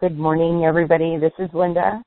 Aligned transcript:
Good 0.00 0.16
morning, 0.16 0.64
everybody. 0.64 1.16
This 1.18 1.32
is 1.40 1.50
Linda. 1.52 2.00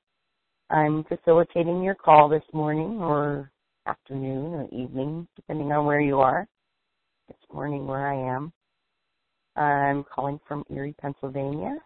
I'm 0.70 1.04
facilitating 1.04 1.84
your 1.84 1.94
call 1.94 2.30
this 2.30 2.42
morning 2.54 3.02
or 3.02 3.52
afternoon 3.86 4.54
or 4.54 4.70
evening, 4.72 5.28
depending 5.36 5.74
on 5.74 5.86
where 5.86 6.00
you 6.00 6.22
are. 6.22 6.48
It's 7.28 7.54
morning 7.54 7.86
where 7.86 8.08
I 8.08 8.34
am. 8.34 8.54
I'm 9.58 10.06
calling 10.06 10.40
from 10.48 10.64
Erie, 10.70 10.96
Pennsylvania. 11.02 11.80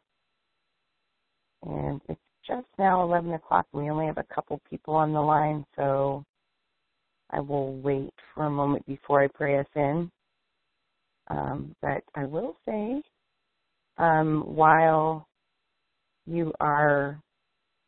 And 1.64 2.00
it's 2.08 2.22
just 2.48 2.68
now 2.78 3.02
11 3.02 3.34
o'clock. 3.34 3.66
We 3.74 3.90
only 3.90 4.06
have 4.06 4.20
a 4.20 4.36
couple 4.36 4.62
people 4.70 4.94
on 4.94 5.12
the 5.12 5.22
line, 5.22 5.66
so 5.76 6.24
I 7.32 7.40
will 7.40 7.78
wait 7.78 8.14
for 8.36 8.46
a 8.46 8.52
moment 8.52 8.86
before 8.86 9.24
I 9.24 9.28
pray 9.34 9.58
us 9.58 9.66
in. 9.76 10.12
Um, 11.32 11.76
but 11.82 12.04
I 12.14 12.26
will 12.26 12.56
say, 12.68 13.02
um, 13.98 14.44
while 14.46 15.28
you 16.26 16.54
are 16.60 17.20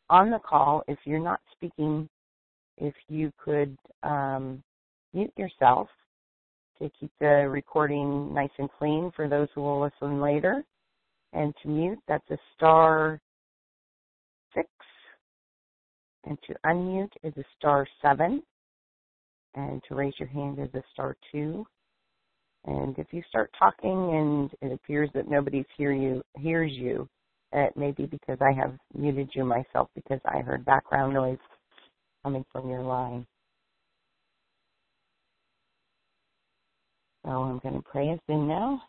on 0.09 0.31
the 0.31 0.39
call, 0.39 0.83
if 0.88 0.97
you're 1.05 1.19
not 1.19 1.39
speaking, 1.52 2.07
if 2.77 2.93
you 3.09 3.31
could 3.43 3.77
um, 4.03 4.63
mute 5.13 5.33
yourself 5.38 5.89
to 6.80 6.89
keep 6.99 7.11
the 7.19 7.47
recording 7.49 8.33
nice 8.33 8.52
and 8.59 8.69
clean 8.77 9.11
for 9.15 9.27
those 9.27 9.47
who 9.55 9.61
will 9.61 9.81
listen 9.81 10.21
later. 10.21 10.63
And 11.33 11.53
to 11.61 11.69
mute, 11.69 11.99
that's 12.08 12.30
a 12.30 12.38
star 12.55 13.19
six. 14.53 14.69
And 16.25 16.38
to 16.47 16.55
unmute 16.65 17.11
is 17.23 17.33
a 17.38 17.43
star 17.58 17.88
seven. 18.02 18.43
And 19.55 19.81
to 19.88 19.95
raise 19.95 20.13
your 20.19 20.30
hand 20.30 20.59
is 20.59 20.69
a 20.73 20.83
star 20.93 21.17
two. 21.31 21.65
And 22.65 22.97
if 22.99 23.08
you 23.11 23.23
start 23.30 23.49
talking 23.58 23.91
and 23.91 24.52
it 24.61 24.73
appears 24.73 25.09
that 25.13 25.30
nobody's 25.30 25.65
hear 25.77 25.93
you 25.93 26.21
hears 26.35 26.71
you, 26.73 27.08
Uh, 27.55 27.61
it 27.61 27.77
may 27.77 27.91
be 27.91 28.05
because 28.05 28.37
I 28.41 28.51
have 28.53 28.75
muted 28.95 29.31
you 29.35 29.45
myself 29.45 29.89
because 29.95 30.19
I 30.25 30.39
heard 30.39 30.65
background 30.65 31.13
noise 31.13 31.39
coming 32.23 32.45
from 32.51 32.69
your 32.69 32.83
line. 32.83 33.25
So 37.25 37.31
I'm 37.31 37.59
going 37.59 37.75
to 37.75 37.83
pray 37.89 38.11
us 38.11 38.19
in 38.29 38.47
now. 38.47 38.81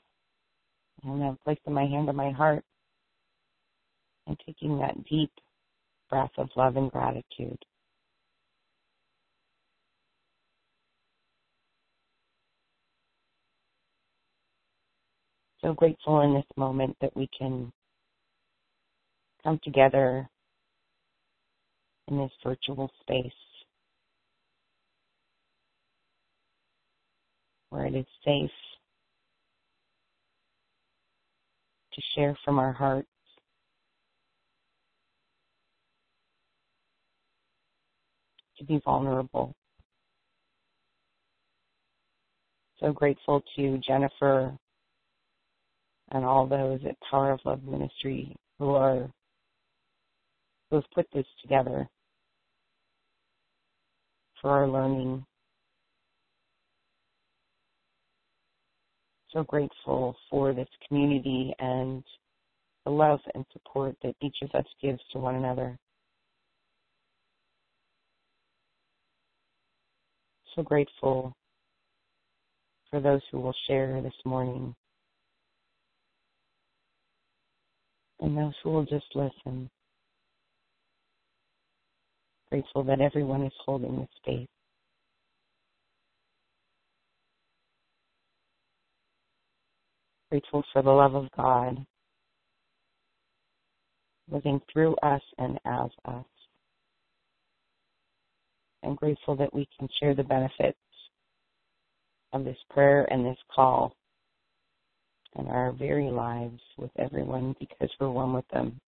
And 1.04 1.22
I'm 1.24 1.38
placing 1.44 1.74
my 1.74 1.86
hand 1.86 2.08
on 2.08 2.16
my 2.16 2.32
heart 2.32 2.64
and 4.26 4.38
taking 4.47 4.78
that 4.80 5.04
deep 5.08 5.30
breath 6.10 6.30
of 6.38 6.50
love 6.56 6.76
and 6.76 6.91
gratitude. 6.92 7.58
So 15.62 15.74
grateful 15.74 16.20
in 16.22 16.34
this 16.34 16.44
moment 16.56 16.97
that 17.00 17.16
we 17.16 17.28
can 17.38 17.72
come 19.43 19.60
together 19.62 20.28
in 22.09 22.19
this 22.19 22.31
virtual 22.44 22.91
space 23.00 23.32
where 27.71 27.87
it 27.87 27.94
is 27.94 28.06
safe 28.25 28.50
to 31.93 32.03
share 32.15 32.37
from 32.44 32.59
our 32.59 32.72
hearts. 32.72 33.09
To 38.59 38.65
be 38.65 38.81
vulnerable. 38.84 39.54
So 42.81 42.93
grateful 42.93 43.43
to 43.56 43.78
Jennifer 43.87 44.56
and 46.10 46.25
all 46.25 46.47
those 46.47 46.81
at 46.88 46.97
Power 47.09 47.32
of 47.32 47.41
Love 47.44 47.62
Ministry 47.62 48.34
who 48.59 48.71
are 48.71 49.09
who 50.70 50.76
have 50.76 50.90
put 50.94 51.06
this 51.12 51.26
together 51.42 51.88
for 54.40 54.50
our 54.50 54.68
learning. 54.68 55.24
So 59.32 59.42
grateful 59.42 60.16
for 60.30 60.52
this 60.52 60.68
community 60.86 61.54
and 61.58 62.02
the 62.84 62.90
love 62.90 63.20
and 63.34 63.44
support 63.52 63.96
that 64.02 64.14
each 64.22 64.36
of 64.42 64.50
us 64.54 64.64
gives 64.82 65.00
to 65.12 65.18
one 65.18 65.34
another. 65.34 65.76
So 70.56 70.62
grateful 70.62 71.34
for 72.90 73.00
those 73.00 73.20
who 73.30 73.40
will 73.40 73.54
share 73.66 74.00
this 74.00 74.14
morning 74.24 74.74
and 78.20 78.36
those 78.36 78.54
who 78.62 78.70
will 78.70 78.86
just 78.86 79.06
listen 79.14 79.68
grateful 82.50 82.84
that 82.84 83.00
everyone 83.00 83.44
is 83.44 83.53
holding 83.64 83.97
the 83.97 84.09
space. 84.16 84.48
Grateful 90.31 90.62
for 90.72 90.82
the 90.82 90.91
love 90.91 91.14
of 91.14 91.28
God 91.36 91.84
living 94.31 94.60
through 94.72 94.94
us 94.97 95.22
and 95.38 95.59
as 95.64 95.91
us. 96.04 96.25
And 98.82 98.97
grateful 98.97 99.36
that 99.36 99.53
we 99.54 99.66
can 99.78 99.88
share 99.98 100.15
the 100.15 100.22
benefits 100.22 100.78
of 102.32 102.44
this 102.44 102.59
prayer 102.70 103.10
and 103.10 103.25
this 103.25 103.38
call 103.54 103.94
in 105.38 105.47
our 105.47 105.72
very 105.72 106.10
lives 106.10 106.60
with 106.76 106.91
everyone 106.98 107.56
because 107.59 107.91
we're 107.98 108.10
one 108.10 108.32
with 108.32 108.47
them. 108.53 108.78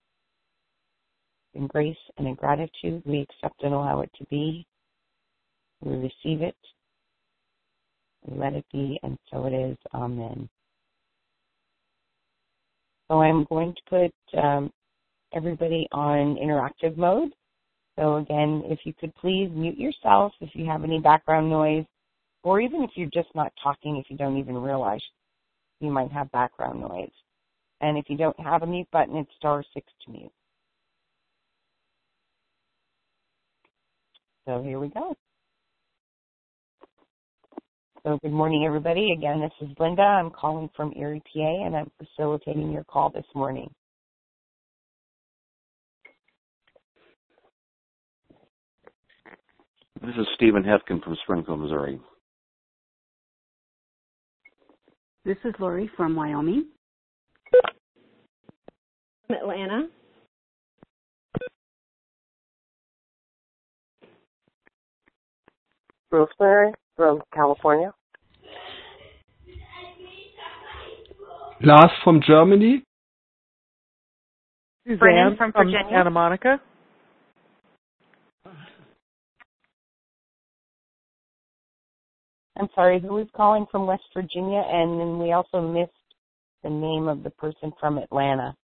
In 1.54 1.66
grace 1.66 1.96
and 2.16 2.26
in 2.26 2.34
gratitude, 2.34 3.02
we 3.04 3.20
accept 3.20 3.62
and 3.62 3.74
allow 3.74 4.00
it 4.00 4.10
to 4.18 4.24
be. 4.26 4.66
We 5.82 5.96
receive 5.96 6.42
it. 6.42 6.56
We 8.26 8.38
let 8.38 8.52
it 8.52 8.66
be, 8.72 9.00
and 9.02 9.18
so 9.30 9.46
it 9.46 9.52
is. 9.52 9.76
Amen. 9.94 10.48
So 13.08 13.22
I'm 13.22 13.44
going 13.44 13.74
to 13.74 13.80
put 13.88 14.38
um, 14.38 14.70
everybody 15.34 15.88
on 15.92 16.36
interactive 16.36 16.96
mode. 16.96 17.30
So 17.98 18.16
again, 18.16 18.62
if 18.66 18.80
you 18.84 18.92
could 18.98 19.14
please 19.16 19.50
mute 19.52 19.78
yourself 19.78 20.32
if 20.40 20.50
you 20.54 20.66
have 20.66 20.84
any 20.84 21.00
background 21.00 21.50
noise, 21.50 21.84
or 22.42 22.60
even 22.60 22.82
if 22.82 22.90
you're 22.94 23.10
just 23.12 23.34
not 23.34 23.52
talking, 23.62 23.96
if 23.96 24.06
you 24.08 24.16
don't 24.16 24.38
even 24.38 24.56
realize 24.56 25.02
you 25.80 25.90
might 25.90 26.12
have 26.12 26.30
background 26.30 26.80
noise. 26.80 27.10
And 27.80 27.98
if 27.98 28.04
you 28.08 28.16
don't 28.16 28.38
have 28.38 28.62
a 28.62 28.66
mute 28.66 28.88
button, 28.92 29.16
it's 29.16 29.30
star 29.36 29.64
six 29.74 29.86
to 30.04 30.12
mute. 30.12 30.32
So 34.46 34.62
here 34.62 34.80
we 34.80 34.88
go. 34.88 35.14
So 38.02 38.18
good 38.22 38.32
morning, 38.32 38.64
everybody. 38.66 39.12
Again, 39.12 39.40
this 39.40 39.52
is 39.60 39.74
Linda. 39.78 40.02
I'm 40.02 40.30
calling 40.30 40.70
from 40.74 40.92
Erie, 40.96 41.22
PA, 41.32 41.66
and 41.66 41.76
I'm 41.76 41.90
facilitating 41.98 42.72
your 42.72 42.84
call 42.84 43.10
this 43.10 43.26
morning. 43.34 43.70
This 50.02 50.14
is 50.18 50.26
Stephen 50.34 50.62
Hefkin 50.62 51.04
from 51.04 51.14
Springfield, 51.24 51.60
Missouri. 51.60 52.00
This 55.26 55.36
is 55.44 55.52
Lori 55.58 55.90
from 55.94 56.16
Wyoming. 56.16 56.68
From 59.26 59.36
Atlanta. 59.36 59.88
Rosemary 66.10 66.72
from 66.96 67.22
California. 67.32 67.92
Lars 71.62 71.90
from 72.02 72.20
Germany. 72.26 72.84
Suzanne 74.86 75.36
from, 75.36 75.52
from 75.52 75.72
Santa 75.72 76.10
Monica. 76.10 76.60
I'm 82.58 82.68
sorry, 82.74 83.00
who 83.00 83.18
is 83.18 83.28
calling 83.34 83.66
from 83.70 83.86
West 83.86 84.02
Virginia? 84.14 84.62
And 84.66 85.00
then 85.00 85.18
we 85.18 85.32
also 85.32 85.60
missed 85.60 85.92
the 86.62 86.70
name 86.70 87.08
of 87.08 87.22
the 87.22 87.30
person 87.30 87.72
from 87.80 87.98
Atlanta. 87.98 88.54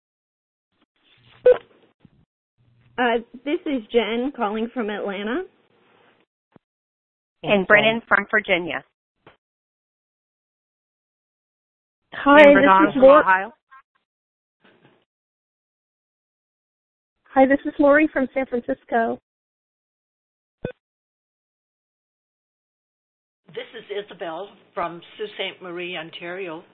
Uh, 2.98 3.18
this 3.44 3.60
is 3.66 3.82
Jen 3.92 4.32
calling 4.34 4.68
from 4.72 4.90
Atlanta. 4.90 5.44
And 7.42 7.66
Brennan 7.66 8.02
from 8.08 8.26
Virginia. 8.30 8.82
Hi, 12.14 12.40
and 12.40 12.56
this 12.56 12.94
is 12.94 13.02
Lori. 13.02 13.20
Ohio. 13.20 13.52
Hi, 17.34 17.46
this 17.46 17.58
is 17.66 17.74
Lori 17.78 18.08
from 18.12 18.26
San 18.32 18.46
Francisco. 18.46 19.20
This 23.48 23.68
is 23.78 24.04
Isabel 24.06 24.48
from 24.74 25.00
Sault 25.18 25.30
Ste. 25.36 25.62
Marie, 25.62 25.96
Ontario. 25.96 26.64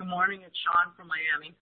Good 0.00 0.08
morning. 0.08 0.40
It's 0.46 0.56
Sean 0.64 0.94
from 0.96 1.08
Miami. 1.08 1.54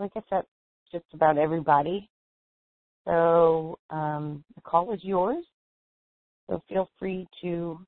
I 0.00 0.08
guess 0.08 0.24
that's 0.32 0.48
just 0.90 1.04
about 1.12 1.38
everybody. 1.38 2.10
So 3.04 3.78
um, 3.90 4.42
the 4.56 4.62
call 4.62 4.92
is 4.92 5.04
yours. 5.04 5.44
So 6.50 6.60
feel 6.68 6.90
free 6.98 7.28
to 7.42 7.78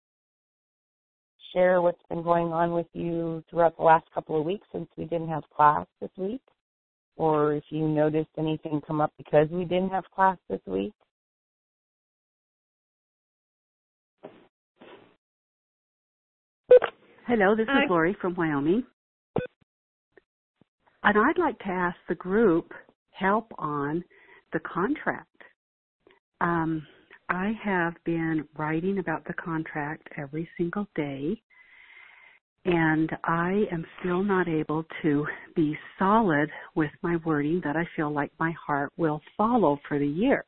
share 1.53 1.83
what's 1.83 2.03
been 2.09 2.23
going 2.23 2.53
on 2.53 2.73
with 2.73 2.87
you 2.93 3.43
throughout 3.51 3.77
the 3.77 3.83
last 3.83 4.07
couple 4.13 4.39
of 4.39 4.45
weeks 4.45 4.67
since 4.73 4.89
we 4.97 5.05
didn't 5.05 5.29
have 5.29 5.43
class 5.55 5.87
this 6.01 6.11
week, 6.17 6.43
or 7.17 7.55
if 7.55 7.65
you 7.71 7.89
noticed 7.89 8.31
anything 8.39 8.81
come 8.87 9.01
up 9.01 9.13
because 9.17 9.49
we 9.51 9.65
didn't 9.65 9.91
have 9.91 10.05
class 10.15 10.37
this 10.49 10.61
week. 10.67 10.93
Hello, 17.27 17.57
this 17.57 17.67
Hi. 17.69 17.85
is 17.85 17.91
Lori 17.91 18.17
from 18.21 18.35
Wyoming. 18.37 18.85
And 21.03 21.19
I'd 21.19 21.39
like 21.39 21.59
to 21.61 21.69
ask 21.69 21.97
the 22.09 22.15
group 22.15 22.73
help 23.11 23.53
on 23.59 24.05
the 24.53 24.61
contract. 24.61 25.29
Um, 26.41 26.87
I 27.29 27.53
have 27.65 27.95
been 28.05 28.47
writing 28.57 28.99
about 28.99 29.25
the 29.27 29.35
contract 29.35 30.09
every 30.17 30.49
single 30.57 30.87
day, 30.95 31.41
and 32.65 33.11
I 33.25 33.65
am 33.73 33.85
still 34.01 34.23
not 34.23 34.49
able 34.49 34.85
to 35.03 35.27
be 35.55 35.77
solid 35.99 36.51
with 36.75 36.91
my 37.03 37.17
wording 37.25 37.61
that 37.65 37.77
I 37.77 37.85
feel 37.97 38.13
like 38.13 38.31
my 38.39 38.53
heart 38.65 38.93
will 38.97 39.21
follow 39.37 39.79
for 39.89 39.99
the 39.99 40.07
year. 40.07 40.45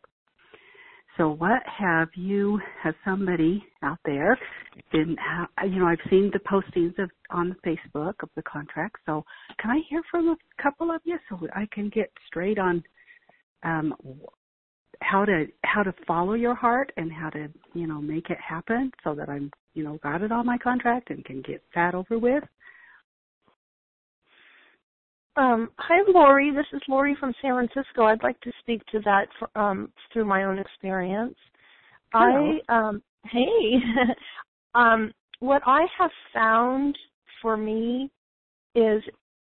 So 1.17 1.31
what 1.31 1.63
have 1.67 2.09
you, 2.15 2.61
has 2.81 2.95
somebody 3.05 3.65
out 3.83 3.99
there 4.05 4.39
been, 4.93 5.17
you 5.65 5.81
know, 5.81 5.87
I've 5.87 5.99
seen 6.09 6.31
the 6.33 6.39
postings 6.41 6.97
of, 7.03 7.11
on 7.31 7.57
Facebook 7.67 8.15
of 8.23 8.29
the 8.37 8.43
contract, 8.43 8.97
so 9.05 9.25
can 9.59 9.71
I 9.71 9.81
hear 9.91 10.01
from 10.13 10.29
a 10.29 10.63
couple 10.63 10.93
of 10.93 11.01
you 11.03 11.19
so 11.29 11.41
I 11.57 11.67
can 11.73 11.89
get 11.89 12.13
straight 12.29 12.59
on 12.61 12.85
um, 13.65 13.95
how 15.01 15.25
to 15.25 15.47
how 15.65 15.83
to 15.83 15.93
follow 16.07 16.35
your 16.35 16.55
heart 16.55 16.93
and 16.97 17.13
how 17.13 17.31
to 17.31 17.49
you 17.75 17.87
know 17.87 18.01
make 18.01 18.31
it 18.31 18.39
happen 18.41 18.91
so 19.05 19.15
that 19.15 19.29
I'm 19.29 19.51
you 19.75 19.85
know 19.85 19.99
got 20.03 20.23
it 20.23 20.33
on 20.33 20.47
my 20.47 20.59
contract 20.59 21.11
and 21.11 21.25
can 21.25 21.43
get 21.43 21.63
that 21.75 21.95
over 21.95 22.19
with. 22.19 22.45
Um, 25.37 25.71
hi, 25.79 26.03
Lori. 26.09 26.51
This 26.51 26.67
is 26.73 26.83
Lori 26.89 27.17
from 27.21 27.33
San 27.41 27.53
Francisco. 27.53 28.05
I'd 28.05 28.25
like 28.25 28.41
to 28.41 28.51
speak 28.61 28.85
to 28.87 28.99
that 29.05 29.29
for, 29.39 29.49
um, 29.57 29.93
through 30.13 30.25
my 30.25 30.45
own 30.45 30.59
experience. 30.59 31.37
Hello. 32.13 32.59
I 32.69 32.89
um, 32.89 33.03
hey, 33.31 33.75
um, 34.75 35.13
what 35.39 35.63
I 35.65 35.87
have 35.97 36.11
found 36.35 36.99
for 37.41 37.57
me 37.57 38.11
is 38.75 39.03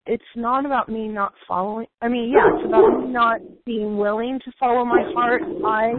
it's 0.10 0.24
not 0.36 0.66
about 0.66 0.90
me 0.90 1.08
not 1.08 1.34
following. 1.48 1.86
I 2.02 2.08
mean, 2.08 2.32
yeah, 2.34 2.50
it's 2.56 2.66
about 2.66 3.00
me 3.00 3.12
not 3.12 3.42
being 3.64 3.96
willing 3.96 4.40
to 4.44 4.52
follow 4.60 4.84
my 4.84 5.04
heart. 5.14 5.44
I 5.64 5.94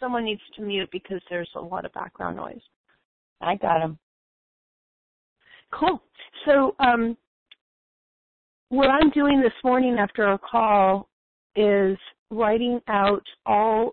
someone 0.00 0.24
needs 0.24 0.40
to 0.56 0.62
mute 0.62 0.88
because 0.90 1.20
there's 1.28 1.50
a 1.56 1.60
lot 1.60 1.84
of 1.84 1.92
background 1.92 2.38
noise. 2.38 2.62
I 3.42 3.56
got 3.56 3.82
him. 3.82 3.98
Cool. 5.72 6.02
So, 6.46 6.74
um, 6.80 7.18
what 8.70 8.88
I'm 8.88 9.10
doing 9.10 9.42
this 9.42 9.52
morning 9.62 9.98
after 9.98 10.32
a 10.32 10.38
call 10.38 11.10
is 11.54 11.98
writing 12.30 12.80
out 12.88 13.24
all. 13.44 13.92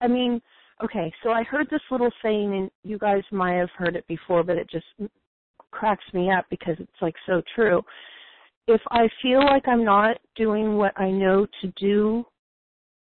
I 0.00 0.06
mean, 0.06 0.40
okay, 0.84 1.12
so 1.24 1.30
I 1.30 1.42
heard 1.42 1.66
this 1.68 1.80
little 1.90 2.12
saying, 2.22 2.54
and 2.54 2.70
you 2.84 2.96
guys 2.96 3.22
might 3.32 3.54
have 3.54 3.70
heard 3.76 3.96
it 3.96 4.06
before, 4.06 4.44
but 4.44 4.56
it 4.56 4.70
just 4.70 4.86
cracks 5.74 6.04
me 6.12 6.30
up 6.30 6.46
because 6.48 6.76
it's 6.78 7.02
like 7.02 7.16
so 7.26 7.42
true. 7.54 7.82
If 8.66 8.80
I 8.90 9.08
feel 9.20 9.44
like 9.44 9.66
I'm 9.68 9.84
not 9.84 10.16
doing 10.36 10.76
what 10.76 10.98
I 10.98 11.10
know 11.10 11.46
to 11.60 11.72
do, 11.76 12.24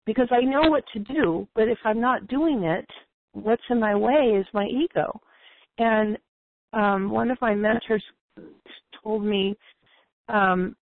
because 0.04 0.28
I 0.30 0.40
know 0.40 0.68
what 0.68 0.84
to 0.92 0.98
do, 0.98 1.46
but 1.54 1.68
if 1.68 1.78
I'm 1.84 2.00
not 2.00 2.28
doing 2.28 2.64
it, 2.64 2.86
what's 3.32 3.62
in 3.70 3.78
my 3.78 3.94
way 3.94 4.36
is 4.38 4.46
my 4.52 4.66
ego. 4.66 5.20
And 5.78 6.18
um, 6.72 7.10
one 7.10 7.30
of 7.30 7.40
my 7.40 7.54
mentors 7.54 8.02
told 9.02 9.24
me 9.24 9.56
um, 10.28 10.76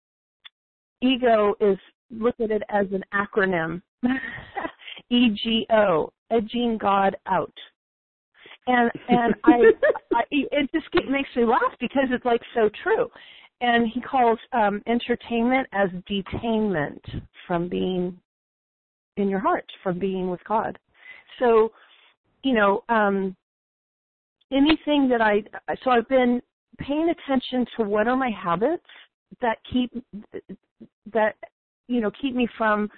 ego 1.01 1.55
is 1.61 1.79
look 2.11 2.35
at 2.41 2.51
it 2.51 2.63
as 2.69 2.87
an 2.93 3.05
acronym. 3.15 3.83
EGO, 5.11 6.13
edging 6.31 6.79
God 6.79 7.17
out 7.27 7.53
and 8.67 8.91
and 9.09 9.35
I, 9.45 9.61
I 10.15 10.23
it 10.31 10.71
just 10.73 10.87
makes 11.09 11.29
me 11.37 11.45
laugh 11.45 11.73
because 11.81 12.07
it's 12.11 12.25
like 12.25 12.43
so 12.55 12.71
true. 12.83 13.09
And 13.61 13.89
he 13.89 14.01
calls 14.01 14.39
um, 14.53 14.83
entertainment 14.87 15.69
as 15.73 15.89
detainment 16.11 17.01
from 17.47 17.69
being 17.69 18.19
in 19.17 19.29
your 19.29 19.39
heart, 19.39 19.67
from 19.85 20.01
being 20.01 20.31
with 20.31 20.41
God. 20.49 20.77
So, 21.39 21.71
you 22.43 22.55
know, 22.55 22.83
um, 22.89 23.37
anything 24.53 25.09
that 25.09 25.21
I 25.21 25.43
so 25.83 25.91
I've 25.91 26.09
been 26.09 26.41
paying 26.79 27.11
attention 27.11 27.67
to 27.77 27.85
what 27.85 28.09
are 28.09 28.17
my 28.17 28.31
habits 28.31 28.85
that 29.41 29.59
keep 29.73 29.93
that 31.13 31.37
you 31.89 32.01
know 32.01 32.11
keep 32.21 32.35
me 32.35 32.49
from 32.59 32.91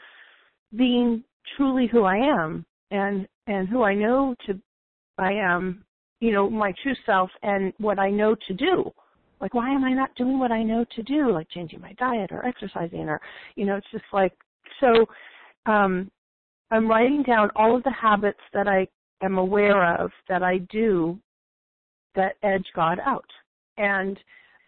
being 0.76 1.22
truly 1.56 1.86
who 1.86 2.04
I 2.04 2.16
am 2.16 2.64
and 2.90 3.26
and 3.46 3.68
who 3.68 3.82
I 3.82 3.94
know 3.94 4.34
to 4.46 4.58
I 5.18 5.32
am, 5.32 5.84
you 6.20 6.32
know, 6.32 6.48
my 6.48 6.72
true 6.82 6.94
self 7.06 7.30
and 7.42 7.72
what 7.78 7.98
I 7.98 8.10
know 8.10 8.34
to 8.46 8.54
do. 8.54 8.90
Like, 9.40 9.54
why 9.54 9.70
am 9.70 9.84
I 9.84 9.92
not 9.92 10.14
doing 10.16 10.38
what 10.38 10.52
I 10.52 10.62
know 10.62 10.84
to 10.96 11.02
do, 11.02 11.30
like 11.30 11.48
changing 11.50 11.80
my 11.80 11.92
diet 11.94 12.30
or 12.32 12.46
exercising 12.46 13.08
or, 13.08 13.20
you 13.56 13.66
know, 13.66 13.76
it's 13.76 13.90
just 13.92 14.04
like, 14.12 14.32
so, 14.80 15.06
um, 15.66 16.10
I'm 16.70 16.88
writing 16.88 17.22
down 17.22 17.50
all 17.54 17.76
of 17.76 17.82
the 17.82 17.92
habits 17.92 18.40
that 18.52 18.66
I 18.66 18.86
am 19.22 19.38
aware 19.38 19.96
of 20.00 20.10
that 20.28 20.42
I 20.42 20.58
do 20.70 21.18
that 22.14 22.36
edge 22.42 22.66
God 22.74 22.98
out 23.04 23.28
and, 23.76 24.18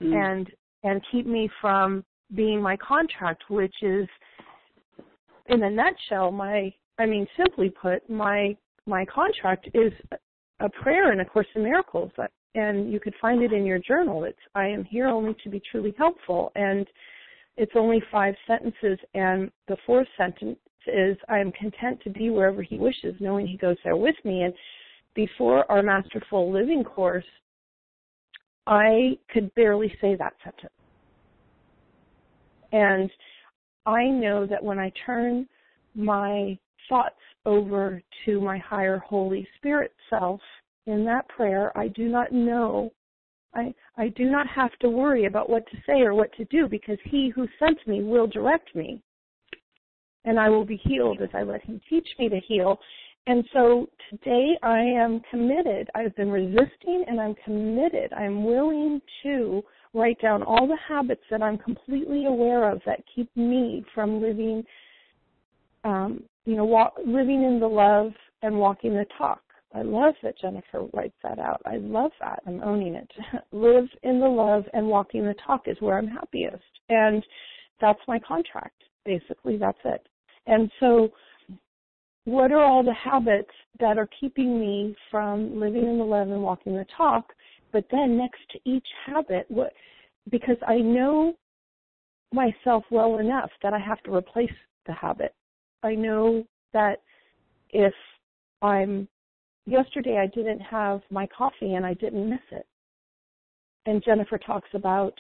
mm. 0.03 0.15
and, 0.15 0.51
and 0.85 1.01
keep 1.11 1.27
me 1.27 1.49
from 1.61 2.05
being 2.35 2.61
my 2.61 2.77
contract, 2.77 3.45
which 3.49 3.75
is, 3.83 4.07
in 5.49 5.63
a 5.63 5.71
nutshell, 5.71 6.33
my, 6.33 6.73
I 6.99 7.07
mean, 7.07 7.27
simply 7.37 7.71
put, 7.71 8.09
my 8.11 8.57
my 8.87 9.05
contract 9.05 9.69
is 9.75 9.93
a 10.61 10.69
prayer 10.69 11.13
in 11.13 11.21
A 11.21 11.25
Course 11.25 11.47
in 11.55 11.63
Miracles, 11.63 12.11
and 12.55 12.91
you 12.91 12.99
could 13.01 13.15
find 13.21 13.43
it 13.43 13.53
in 13.53 13.65
your 13.65 13.79
journal. 13.79 14.25
It's 14.25 14.39
I 14.55 14.67
am 14.67 14.85
here 14.85 15.09
only 15.09 15.37
to 15.45 15.51
be 15.51 15.61
truly 15.71 15.95
helpful, 15.99 16.53
and 16.55 16.87
it's 17.57 17.73
only 17.75 18.03
five 18.11 18.35
sentences, 18.47 18.99
and 19.15 19.51
the 19.69 19.77
fourth 19.87 20.09
sentence 20.17 20.59
is 20.87 21.17
I 21.29 21.39
am 21.39 21.53
content 21.53 22.01
to 22.05 22.11
be 22.11 22.31
wherever 22.31 22.63
He 22.63 22.79
wishes, 22.79 23.15
knowing 23.21 23.47
He 23.47 23.57
goes 23.57 23.77
there 23.85 23.97
with 23.97 24.17
me. 24.25 24.43
And 24.43 24.55
before 25.15 25.71
our 25.71 25.83
Masterful 25.83 26.53
Living 26.53 26.85
course, 26.85 27.25
I 28.67 29.19
could 29.31 29.55
barely 29.55 29.93
say 30.01 30.17
that 30.17 30.35
sentence. 30.43 30.73
And 32.73 33.11
I 33.87 34.07
know 34.07 34.47
that 34.47 34.63
when 34.63 34.79
I 34.79 34.93
turn 35.05 35.47
my 35.95 36.59
thoughts 36.89 37.17
over 37.45 38.03
to 38.25 38.41
my 38.41 38.59
higher 38.59 38.99
Holy 38.99 39.47
Spirit 39.59 39.93
self 40.11 40.41
in 40.87 41.05
that 41.05 41.29
prayer, 41.29 41.77
I 41.77 41.89
do 41.89 42.09
not 42.09 42.33
know. 42.33 42.93
I, 43.55 43.75
I 43.97 44.09
do 44.09 44.25
not 44.25 44.47
have 44.49 44.73
to 44.81 44.89
worry 44.89 45.27
about 45.27 45.49
what 45.49 45.67
to 45.71 45.77
say 45.87 46.03
or 46.03 46.15
what 46.15 46.33
to 46.35 46.45
do 46.47 46.69
because 46.69 46.99
He 47.05 47.31
who 47.35 47.49
sent 47.59 47.79
me 47.87 48.03
will 48.03 48.27
direct 48.27 48.75
me. 48.75 49.03
And 50.25 50.39
I 50.39 50.49
will 50.49 50.65
be 50.65 50.81
healed 50.85 51.23
as 51.23 51.29
I 51.35 51.43
let 51.43 51.63
Him 51.63 51.81
teach 51.89 52.07
me 52.19 52.29
to 52.29 52.41
heal. 52.41 52.79
And 53.27 53.45
so 53.53 53.89
today 54.11 54.57
I 54.63 54.79
am 54.79 55.21
committed. 55.31 55.89
I've 55.95 56.15
been 56.15 56.31
resisting 56.31 57.05
and 57.09 57.21
I'm 57.21 57.35
committed. 57.45 58.13
I'm 58.13 58.45
willing 58.45 59.01
to 59.25 59.63
write 59.95 60.21
down 60.21 60.43
all 60.43 60.69
the 60.69 60.79
habits 60.87 61.23
that 61.31 61.43
I'm 61.43 61.59
completely 61.59 62.27
aware 62.27 62.71
of 62.71 62.81
that 62.87 63.03
keep 63.13 63.35
me 63.37 63.85
from 63.95 64.21
living 64.21 64.63
um, 65.85 66.23
you 66.47 66.57
know, 66.57 66.65
walk, 66.65 66.95
living 67.05 67.43
in 67.43 67.61
the 67.61 67.67
love 67.67 68.13
and 68.43 68.59
walking 68.59 68.95
the 68.95 69.05
talk. 69.19 69.43
I 69.75 69.83
love 69.83 70.15
that 70.23 70.39
Jennifer 70.41 70.87
writes 70.95 71.17
that 71.23 71.39
out. 71.39 71.61
I 71.67 71.77
love 71.77 72.13
that. 72.21 72.41
I'm 72.47 72.63
owning 72.63 72.95
it. 72.95 73.11
Live 73.53 73.89
in 74.03 74.21
the 74.21 74.29
love 74.29 74.65
and 74.73 74.87
walking 74.87 75.25
the 75.25 75.35
talk 75.45 75.63
is 75.67 75.77
where 75.81 75.99
I'm 75.99 76.07
happiest. 76.07 76.63
And 76.89 77.23
that's 77.81 78.01
my 78.09 78.19
contract. 78.19 78.83
Basically, 79.05 79.59
that's 79.59 79.79
it. 79.85 80.07
And 80.47 80.71
so 80.81 81.11
what 82.25 82.53
are 82.53 82.63
all 82.63 82.83
the 82.83 82.95
habits 82.95 83.51
that 83.81 83.99
are 83.99 84.09
keeping 84.19 84.59
me 84.59 84.97
from 85.11 85.61
living 85.61 85.83
in 85.83 85.99
the 85.99 86.05
love 86.05 86.29
and 86.31 86.43
walking 86.43 86.75
the 86.75 86.87
talk? 86.97 87.33
But 87.73 87.85
then 87.91 88.17
next 88.17 88.41
to 88.53 88.59
each 88.65 88.87
habit, 89.05 89.47
what 89.49 89.73
because 90.31 90.57
I 90.67 90.77
know 90.77 91.35
myself 92.33 92.85
well 92.91 93.19
enough 93.19 93.51
that 93.63 93.73
I 93.73 93.79
have 93.79 94.03
to 94.05 94.15
replace 94.15 94.51
the 94.87 94.93
habit. 94.93 95.35
I 95.87 95.95
know 95.95 96.45
that 96.73 97.01
if 97.71 97.95
I'm 98.61 99.09
yesterday 99.67 100.19
I 100.19 100.27
didn't 100.35 100.61
have 100.61 101.01
my 101.11 101.27
coffee 101.27 101.75
and 101.75 101.87
I 101.87 101.95
didn't 101.95 102.29
miss 102.29 102.41
it. 102.51 102.67
And 103.87 104.03
Jennifer 104.05 104.39
talks 104.39 104.69
about 104.75 105.15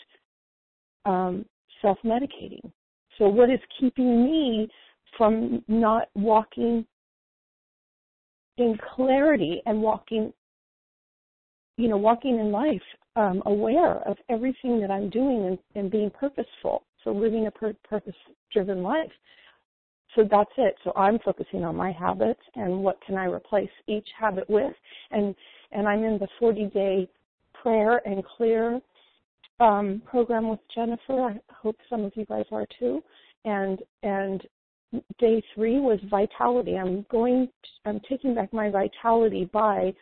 um, 1.05 1.45
self 1.81 1.99
medicating. 2.05 2.71
So, 3.19 3.29
what 3.29 3.51
is 3.51 3.61
keeping 3.81 4.25
me 4.25 4.69
from 5.17 5.63
not 5.69 6.09
walking 6.15 6.85
in 8.59 8.77
clarity 8.95 9.63
and 9.67 9.81
walking, 9.81 10.33
you 11.77 11.89
know, 11.89 11.97
walking 11.97 12.39
in 12.39 12.51
life 12.51 12.83
um, 13.15 13.43
aware 13.47 13.99
of 14.09 14.17
everything 14.29 14.81
that 14.81 14.91
I'm 14.91 15.09
doing 15.11 15.47
and, 15.47 15.59
and 15.77 15.91
being 15.91 16.11
purposeful? 16.11 16.85
So, 17.05 17.13
living 17.13 17.47
a 17.47 17.51
pur- 17.51 17.77
purpose 17.89 18.15
driven 18.53 18.83
life. 18.83 19.13
So 20.17 20.27
that's 20.29 20.51
it. 20.57 20.75
So 20.83 20.93
I'm 20.97 21.19
focusing 21.21 21.63
on 21.63 21.77
my 21.77 21.93
habits 21.93 22.41
and 22.57 22.83
what 22.83 22.99
can 23.07 23.17
I 23.17 23.27
replace 23.27 23.71
each 23.87 24.09
habit 24.19 24.49
with. 24.49 24.73
And 25.11 25.35
and 25.73 25.87
I'm 25.87 26.03
in 26.05 26.19
the 26.19 26.29
40 26.41 26.67
day 26.67 27.09
prayer 27.63 28.01
and 28.07 28.25
clear 28.25 28.81
um, 29.61 30.03
program 30.07 30.49
with 30.49 30.61
Jennifer. 30.75 31.21
I 31.21 31.41
hope 31.53 31.77
some 31.89 32.05
of 32.05 32.13
you 32.17 32.25
guys 32.25 32.47
are 32.51 32.67
too. 32.79 33.03
And 33.45 33.81
and 34.03 34.43
day 35.19 35.43
three 35.55 35.79
was 35.79 36.01
vitality. 36.11 36.77
I'm 36.77 37.05
going. 37.11 37.49
I'm 37.85 38.01
taking 38.09 38.35
back 38.35 38.53
my 38.53 38.71
vitality 38.71 39.51
by 39.53 39.93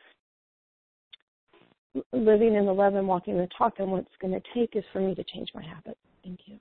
living 2.12 2.54
in 2.54 2.66
the 2.66 2.72
love 2.72 2.94
and 2.94 3.06
walking 3.08 3.36
the 3.36 3.48
talk. 3.58 3.74
And 3.78 3.90
what 3.90 4.02
it's 4.02 4.10
going 4.20 4.34
to 4.34 4.42
take 4.54 4.76
is 4.76 4.84
for 4.92 5.00
me 5.00 5.14
to 5.16 5.24
change 5.24 5.50
my 5.54 5.64
habit. 5.64 5.98
Thank 6.22 6.40
you. 6.46 6.58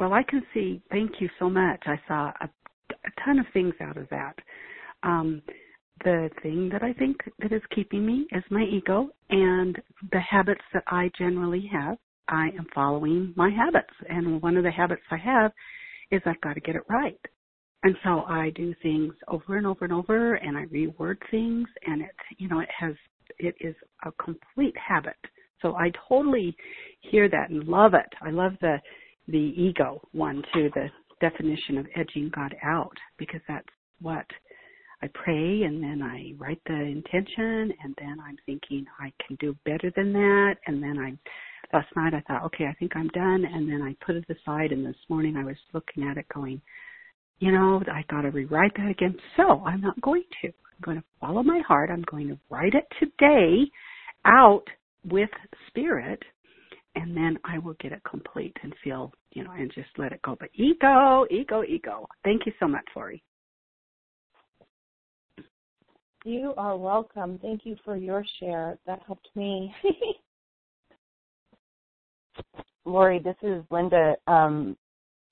Well, 0.00 0.14
I 0.14 0.22
can 0.22 0.42
see. 0.54 0.80
Thank 0.90 1.20
you 1.20 1.28
so 1.38 1.50
much. 1.50 1.82
I 1.84 2.00
saw 2.08 2.32
a, 2.40 2.46
a 2.46 3.22
ton 3.22 3.38
of 3.38 3.44
things 3.52 3.74
out 3.82 3.98
of 3.98 4.08
that. 4.08 4.34
Um, 5.02 5.42
the 6.04 6.30
thing 6.42 6.70
that 6.72 6.82
I 6.82 6.94
think 6.94 7.18
that 7.40 7.52
is 7.52 7.60
keeping 7.74 8.06
me 8.06 8.26
is 8.32 8.42
my 8.50 8.62
ego 8.62 9.10
and 9.28 9.76
the 10.10 10.20
habits 10.20 10.62
that 10.72 10.84
I 10.86 11.10
generally 11.18 11.68
have. 11.70 11.98
I 12.28 12.46
am 12.58 12.66
following 12.74 13.34
my 13.36 13.50
habits, 13.50 13.92
and 14.08 14.40
one 14.40 14.56
of 14.56 14.64
the 14.64 14.70
habits 14.70 15.02
I 15.10 15.18
have 15.18 15.52
is 16.10 16.22
I've 16.24 16.40
got 16.40 16.54
to 16.54 16.60
get 16.60 16.76
it 16.76 16.84
right. 16.88 17.20
And 17.82 17.94
so 18.02 18.22
I 18.26 18.52
do 18.56 18.74
things 18.82 19.12
over 19.28 19.58
and 19.58 19.66
over 19.66 19.84
and 19.84 19.92
over, 19.92 20.36
and 20.36 20.56
I 20.56 20.64
reword 20.64 21.18
things, 21.30 21.68
and 21.86 22.00
it, 22.00 22.16
you 22.38 22.48
know, 22.48 22.60
it 22.60 22.70
has, 22.74 22.94
it 23.38 23.54
is 23.60 23.74
a 24.06 24.12
complete 24.12 24.74
habit. 24.78 25.16
So 25.60 25.74
I 25.76 25.92
totally 26.08 26.56
hear 27.00 27.28
that 27.28 27.50
and 27.50 27.64
love 27.64 27.92
it. 27.92 28.08
I 28.22 28.30
love 28.30 28.52
the 28.62 28.78
the 29.28 29.54
ego 29.56 30.00
one 30.12 30.42
too, 30.54 30.70
the 30.74 30.88
definition 31.20 31.78
of 31.78 31.86
edging 31.96 32.30
God 32.34 32.54
out, 32.62 32.96
because 33.18 33.40
that's 33.46 33.66
what 34.00 34.26
I 35.02 35.08
pray 35.14 35.62
and 35.62 35.82
then 35.82 36.02
I 36.02 36.34
write 36.38 36.60
the 36.66 36.74
intention 36.74 37.72
and 37.82 37.94
then 37.98 38.18
I'm 38.26 38.36
thinking 38.44 38.84
I 38.98 39.12
can 39.26 39.36
do 39.40 39.56
better 39.64 39.90
than 39.96 40.12
that 40.12 40.56
and 40.66 40.82
then 40.82 40.98
I 40.98 41.76
last 41.76 41.88
night 41.96 42.12
I 42.14 42.20
thought, 42.26 42.44
okay, 42.46 42.66
I 42.66 42.74
think 42.74 42.92
I'm 42.94 43.08
done 43.08 43.44
and 43.44 43.70
then 43.70 43.82
I 43.82 43.96
put 44.04 44.16
it 44.16 44.24
aside 44.28 44.72
and 44.72 44.84
this 44.84 44.96
morning 45.08 45.36
I 45.36 45.44
was 45.44 45.56
looking 45.72 46.04
at 46.04 46.18
it 46.18 46.26
going, 46.34 46.60
you 47.38 47.50
know, 47.50 47.82
I 47.90 48.04
gotta 48.10 48.30
rewrite 48.30 48.74
that 48.76 48.90
again. 48.90 49.16
So 49.36 49.62
I'm 49.64 49.80
not 49.80 50.00
going 50.02 50.24
to. 50.42 50.48
I'm 50.48 50.82
going 50.84 50.98
to 50.98 51.04
follow 51.20 51.42
my 51.42 51.60
heart. 51.66 51.90
I'm 51.90 52.04
going 52.10 52.28
to 52.28 52.38
write 52.50 52.74
it 52.74 52.86
today 52.98 53.70
out 54.24 54.64
with 55.04 55.30
spirit 55.68 56.22
and 57.00 57.16
then 57.16 57.38
I 57.44 57.58
will 57.58 57.74
get 57.80 57.92
it 57.92 58.02
complete 58.08 58.54
and 58.62 58.74
feel, 58.84 59.12
you 59.32 59.42
know, 59.42 59.52
and 59.52 59.72
just 59.74 59.88
let 59.96 60.12
it 60.12 60.20
go. 60.22 60.36
But 60.38 60.50
ego, 60.54 61.24
ego, 61.30 61.64
ego. 61.66 62.06
Thank 62.24 62.44
you 62.44 62.52
so 62.60 62.68
much, 62.68 62.84
Lori. 62.94 63.22
You 66.24 66.52
are 66.58 66.76
welcome. 66.76 67.38
Thank 67.40 67.64
you 67.64 67.76
for 67.84 67.96
your 67.96 68.22
share. 68.38 68.76
That 68.86 69.00
helped 69.06 69.30
me. 69.34 69.74
Lori, 72.84 73.18
this 73.18 73.36
is 73.42 73.64
Linda. 73.70 74.16
Um, 74.26 74.76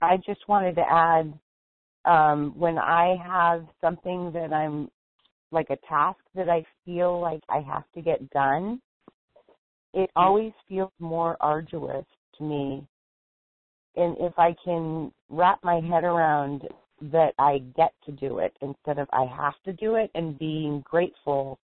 I 0.01 0.17
just 0.25 0.47
wanted 0.47 0.75
to 0.75 0.83
add 0.89 1.31
um, 2.05 2.57
when 2.57 2.79
I 2.79 3.15
have 3.23 3.67
something 3.79 4.31
that 4.33 4.51
I'm 4.51 4.89
like 5.51 5.69
a 5.69 5.77
task 5.87 6.19
that 6.33 6.49
I 6.49 6.65
feel 6.83 7.19
like 7.19 7.41
I 7.47 7.59
have 7.59 7.83
to 7.93 8.01
get 8.01 8.27
done, 8.31 8.81
it 9.93 10.09
always 10.15 10.53
feels 10.67 10.91
more 10.99 11.37
arduous 11.39 12.05
to 12.37 12.43
me. 12.43 12.85
And 13.95 14.15
if 14.19 14.33
I 14.37 14.55
can 14.63 15.11
wrap 15.29 15.63
my 15.63 15.81
head 15.81 16.03
around 16.03 16.67
that 17.01 17.33
I 17.39 17.59
get 17.75 17.93
to 18.05 18.11
do 18.11 18.39
it 18.39 18.55
instead 18.61 18.99
of 18.99 19.07
I 19.11 19.25
have 19.25 19.53
to 19.65 19.73
do 19.73 19.95
it 19.95 20.11
and 20.15 20.37
being 20.37 20.83
grateful 20.85 21.59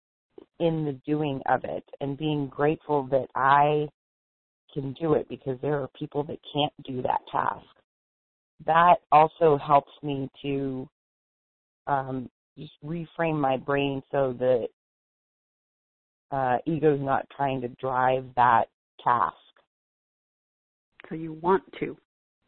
in 0.60 0.84
the 0.84 0.98
doing 1.06 1.40
of 1.48 1.64
it 1.64 1.84
and 2.00 2.16
being 2.16 2.48
grateful 2.48 3.04
that 3.10 3.28
I 3.34 3.88
can 4.72 4.94
do 4.94 5.14
it 5.14 5.28
because 5.28 5.58
there 5.60 5.80
are 5.80 5.88
people 5.98 6.22
that 6.24 6.38
can't 6.52 6.72
do 6.84 7.02
that 7.02 7.20
task. 7.30 7.66
That 8.64 8.96
also 9.10 9.58
helps 9.58 9.92
me 10.02 10.30
to 10.42 10.88
um, 11.86 12.30
just 12.56 12.72
reframe 12.84 13.38
my 13.40 13.56
brain 13.56 14.02
so 14.10 14.34
that 14.38 14.68
uh, 16.32 16.58
ego's 16.66 17.00
not 17.00 17.26
trying 17.36 17.60
to 17.60 17.68
drive 17.68 18.24
that 18.36 18.64
task. 19.02 19.36
So 21.08 21.14
you 21.14 21.34
want 21.34 21.62
to. 21.80 21.96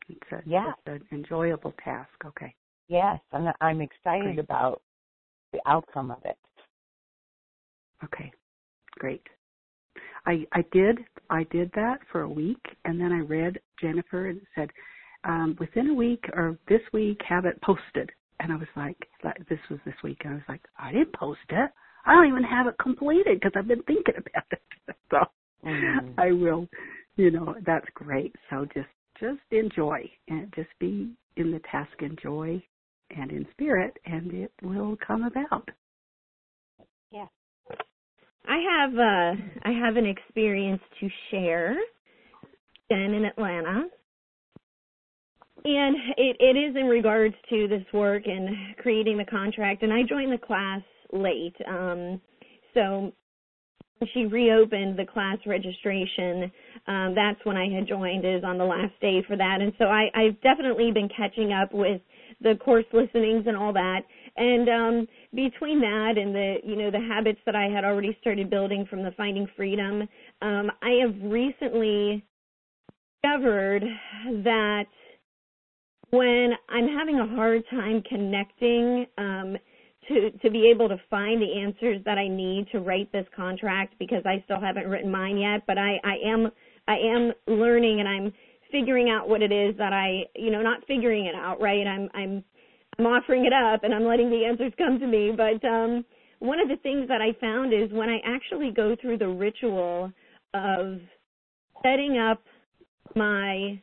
It's, 0.08 0.32
a, 0.32 0.40
yeah. 0.46 0.72
it's 0.86 1.04
an 1.12 1.18
enjoyable 1.18 1.74
task. 1.82 2.10
Okay. 2.24 2.54
Yes, 2.88 3.18
I'm, 3.32 3.48
I'm 3.60 3.80
excited 3.80 4.34
Great. 4.34 4.38
about 4.38 4.82
the 5.52 5.60
outcome 5.66 6.10
of 6.10 6.18
it. 6.24 6.36
Okay, 8.02 8.30
great. 8.98 9.22
I 10.26 10.46
I 10.52 10.64
did 10.72 10.98
I 11.30 11.44
did 11.44 11.70
that 11.74 12.00
for 12.10 12.22
a 12.22 12.28
week, 12.28 12.62
and 12.84 13.00
then 13.00 13.12
I 13.12 13.20
read 13.20 13.58
Jennifer 13.80 14.28
and 14.28 14.40
said 14.54 14.70
um, 15.24 15.56
within 15.58 15.88
a 15.88 15.94
week 15.94 16.24
or 16.34 16.58
this 16.68 16.80
week 16.92 17.20
have 17.26 17.46
it 17.46 17.60
posted, 17.62 18.10
and 18.40 18.52
I 18.52 18.56
was 18.56 18.68
like, 18.76 18.98
like 19.22 19.36
this 19.48 19.60
was 19.70 19.78
this 19.86 19.94
week, 20.02 20.18
and 20.24 20.32
I 20.32 20.36
was 20.36 20.44
like, 20.48 20.62
I 20.78 20.92
didn't 20.92 21.14
post 21.14 21.40
it. 21.48 21.70
I 22.06 22.14
don't 22.14 22.28
even 22.28 22.44
have 22.44 22.66
it 22.66 22.76
completed 22.80 23.40
because 23.40 23.52
I've 23.56 23.68
been 23.68 23.82
thinking 23.82 24.14
about 24.16 24.44
it. 24.50 24.62
so 25.10 25.18
mm-hmm. 25.64 26.08
I 26.18 26.32
will, 26.32 26.68
you 27.16 27.30
know, 27.30 27.54
that's 27.66 27.86
great. 27.94 28.34
So 28.50 28.66
just 28.74 28.88
just 29.20 29.40
enjoy 29.50 30.10
and 30.28 30.52
just 30.54 30.70
be 30.80 31.12
in 31.36 31.50
the 31.50 31.60
task 31.70 31.92
in 32.00 32.16
joy 32.22 32.62
and 33.16 33.30
in 33.30 33.46
spirit, 33.52 33.96
and 34.06 34.32
it 34.32 34.52
will 34.62 34.96
come 35.06 35.22
about. 35.22 35.68
Yeah. 37.10 37.26
I 38.46 38.58
have 38.70 38.94
uh 38.94 39.68
I 39.68 39.72
have 39.72 39.96
an 39.96 40.06
experience 40.06 40.82
to 41.00 41.08
share. 41.30 41.76
Jen 42.90 43.14
in 43.14 43.24
Atlanta. 43.24 43.84
And 45.64 45.96
it, 46.18 46.36
it 46.40 46.58
is 46.58 46.76
in 46.76 46.86
regards 46.86 47.34
to 47.48 47.68
this 47.68 47.84
work 47.92 48.24
and 48.26 48.76
creating 48.78 49.16
the 49.16 49.24
contract. 49.24 49.82
And 49.82 49.92
I 49.92 50.02
joined 50.02 50.32
the 50.32 50.38
class 50.38 50.82
late. 51.14 51.56
Um, 51.66 52.20
so 52.74 53.12
she 54.12 54.26
reopened 54.26 54.98
the 54.98 55.06
class 55.06 55.38
registration. 55.46 56.50
Um, 56.86 57.14
that's 57.14 57.38
when 57.44 57.56
I 57.56 57.68
had 57.72 57.86
joined 57.86 58.24
is 58.24 58.44
on 58.44 58.58
the 58.58 58.64
last 58.64 58.92
day 59.00 59.22
for 59.26 59.36
that. 59.36 59.58
And 59.60 59.72
so 59.78 59.86
I, 59.86 60.08
I've 60.14 60.40
definitely 60.42 60.90
been 60.92 61.08
catching 61.08 61.52
up 61.52 61.72
with 61.72 62.00
the 62.40 62.56
course 62.56 62.84
listenings 62.92 63.44
and 63.46 63.56
all 63.56 63.72
that. 63.72 64.00
And 64.36 64.68
um, 64.68 65.08
between 65.34 65.80
that 65.80 66.14
and 66.16 66.34
the 66.34 66.56
you 66.64 66.76
know 66.76 66.90
the 66.90 67.00
habits 67.00 67.38
that 67.46 67.54
I 67.54 67.68
had 67.68 67.84
already 67.84 68.16
started 68.20 68.50
building 68.50 68.86
from 68.90 69.02
the 69.02 69.12
Finding 69.16 69.46
Freedom, 69.56 70.02
um, 70.42 70.70
I 70.82 70.98
have 71.04 71.14
recently 71.22 72.24
discovered 73.22 73.84
that 74.42 74.86
when 76.10 76.50
I'm 76.68 76.88
having 76.88 77.18
a 77.18 77.26
hard 77.36 77.62
time 77.70 78.02
connecting 78.08 79.06
um, 79.18 79.56
to 80.08 80.30
to 80.30 80.50
be 80.50 80.70
able 80.70 80.88
to 80.88 80.96
find 81.10 81.40
the 81.40 81.60
answers 81.60 82.02
that 82.04 82.18
I 82.18 82.28
need 82.28 82.68
to 82.72 82.80
write 82.80 83.10
this 83.12 83.26
contract 83.34 83.94
because 83.98 84.22
I 84.24 84.42
still 84.44 84.60
haven't 84.60 84.88
written 84.88 85.10
mine 85.10 85.38
yet, 85.38 85.62
but 85.66 85.78
I 85.78 86.00
I 86.04 86.16
am 86.24 86.50
I 86.88 86.96
am 86.96 87.32
learning 87.46 88.00
and 88.00 88.08
I'm 88.08 88.32
figuring 88.70 89.08
out 89.10 89.28
what 89.28 89.42
it 89.42 89.52
is 89.52 89.76
that 89.78 89.92
I, 89.92 90.24
you 90.34 90.50
know, 90.50 90.62
not 90.62 90.84
figuring 90.86 91.26
it 91.26 91.34
out, 91.34 91.60
right? 91.60 91.86
I'm 91.86 92.08
I'm 92.14 92.44
I'm 92.98 93.06
offering 93.06 93.46
it 93.46 93.52
up 93.52 93.84
and 93.84 93.94
I'm 93.94 94.04
letting 94.04 94.30
the 94.30 94.44
answers 94.44 94.72
come 94.78 94.98
to 94.98 95.06
me, 95.06 95.32
but 95.36 95.66
um 95.66 96.04
one 96.40 96.60
of 96.60 96.68
the 96.68 96.76
things 96.82 97.08
that 97.08 97.22
I 97.22 97.32
found 97.40 97.72
is 97.72 97.90
when 97.92 98.08
I 98.08 98.18
actually 98.24 98.70
go 98.70 98.96
through 99.00 99.18
the 99.18 99.28
ritual 99.28 100.12
of 100.52 101.00
setting 101.82 102.18
up 102.18 102.42
my 103.14 103.80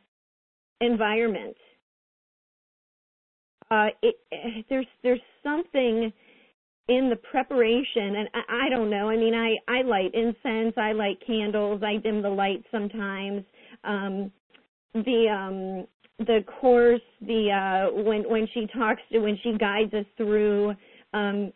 environment 0.80 1.56
uh, 3.72 3.86
it, 4.02 4.66
there's 4.68 4.86
there's 5.02 5.20
something 5.42 6.12
in 6.88 7.08
the 7.08 7.16
preparation, 7.16 8.16
and 8.16 8.28
I, 8.34 8.66
I 8.66 8.68
don't 8.68 8.90
know. 8.90 9.08
I 9.08 9.16
mean, 9.16 9.34
I 9.34 9.56
I 9.66 9.82
light 9.82 10.12
incense, 10.14 10.74
I 10.76 10.92
light 10.92 11.18
candles, 11.26 11.82
I 11.82 11.96
dim 11.96 12.20
the 12.20 12.28
lights 12.28 12.66
sometimes. 12.70 13.44
Um, 13.84 14.30
the 14.94 15.28
um 15.28 15.86
the 16.26 16.44
course, 16.60 17.00
the 17.22 17.50
uh, 17.50 18.02
when 18.02 18.28
when 18.28 18.46
she 18.52 18.66
talks 18.76 19.00
to 19.10 19.20
when 19.20 19.38
she 19.42 19.56
guides 19.56 19.94
us 19.94 20.06
through 20.16 20.74
um, 21.14 21.52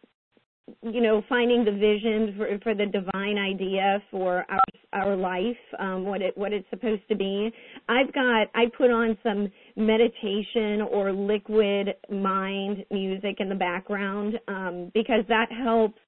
you 0.83 1.01
know 1.01 1.23
finding 1.29 1.65
the 1.65 1.71
vision 1.71 2.35
for 2.37 2.59
for 2.63 2.75
the 2.75 2.87
divine 2.87 3.39
idea 3.39 4.03
for 4.11 4.45
our 4.49 4.61
our 4.93 5.17
life 5.17 5.57
um 5.79 6.05
what 6.05 6.23
it 6.23 6.37
what 6.37 6.53
it's 6.53 6.69
supposed 6.71 7.03
to 7.09 7.17
be. 7.17 7.51
I've 7.89 8.13
got 8.13 8.49
i 8.55 8.65
put 8.77 8.91
on 8.91 9.17
some 9.23 9.49
meditation 9.77 10.83
or 10.83 11.13
liquid 11.13 11.95
mind 12.11 12.85
music 12.91 13.37
in 13.39 13.49
the 13.49 13.55
background 13.55 14.39
um 14.49 14.91
because 14.95 15.25
that 15.29 15.51
helps 15.53 16.01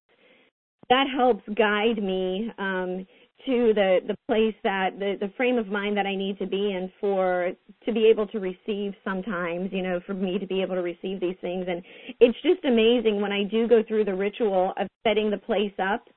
that 0.89 1.05
helps 1.15 1.43
guide 1.55 2.01
me 2.01 2.51
um 2.57 3.05
to 3.45 3.73
the 3.73 3.99
the 4.07 4.15
place 4.27 4.55
that 4.63 4.99
the 4.99 5.15
the 5.19 5.31
frame 5.37 5.57
of 5.57 5.67
mind 5.67 5.97
that 5.97 6.05
I 6.05 6.15
need 6.15 6.37
to 6.39 6.45
be 6.45 6.71
in 6.71 6.91
for 6.99 7.51
to 7.85 7.93
be 7.93 8.07
able 8.07 8.27
to 8.27 8.39
receive 8.39 8.93
sometimes 9.03 9.69
you 9.71 9.81
know 9.81 9.99
for 10.05 10.13
me 10.13 10.37
to 10.39 10.45
be 10.45 10.61
able 10.61 10.75
to 10.75 10.81
receive 10.81 11.19
these 11.19 11.37
things. 11.41 11.65
And 11.67 11.81
it's 12.19 12.37
just 12.41 12.63
amazing 12.65 13.21
when 13.21 13.31
I 13.31 13.43
do 13.43 13.67
go 13.67 13.83
through 13.87 14.05
the 14.05 14.15
ritual 14.15 14.73
of 14.77 14.87
setting 15.05 15.31
the 15.31 15.37
place 15.37 15.73
up 15.81 16.07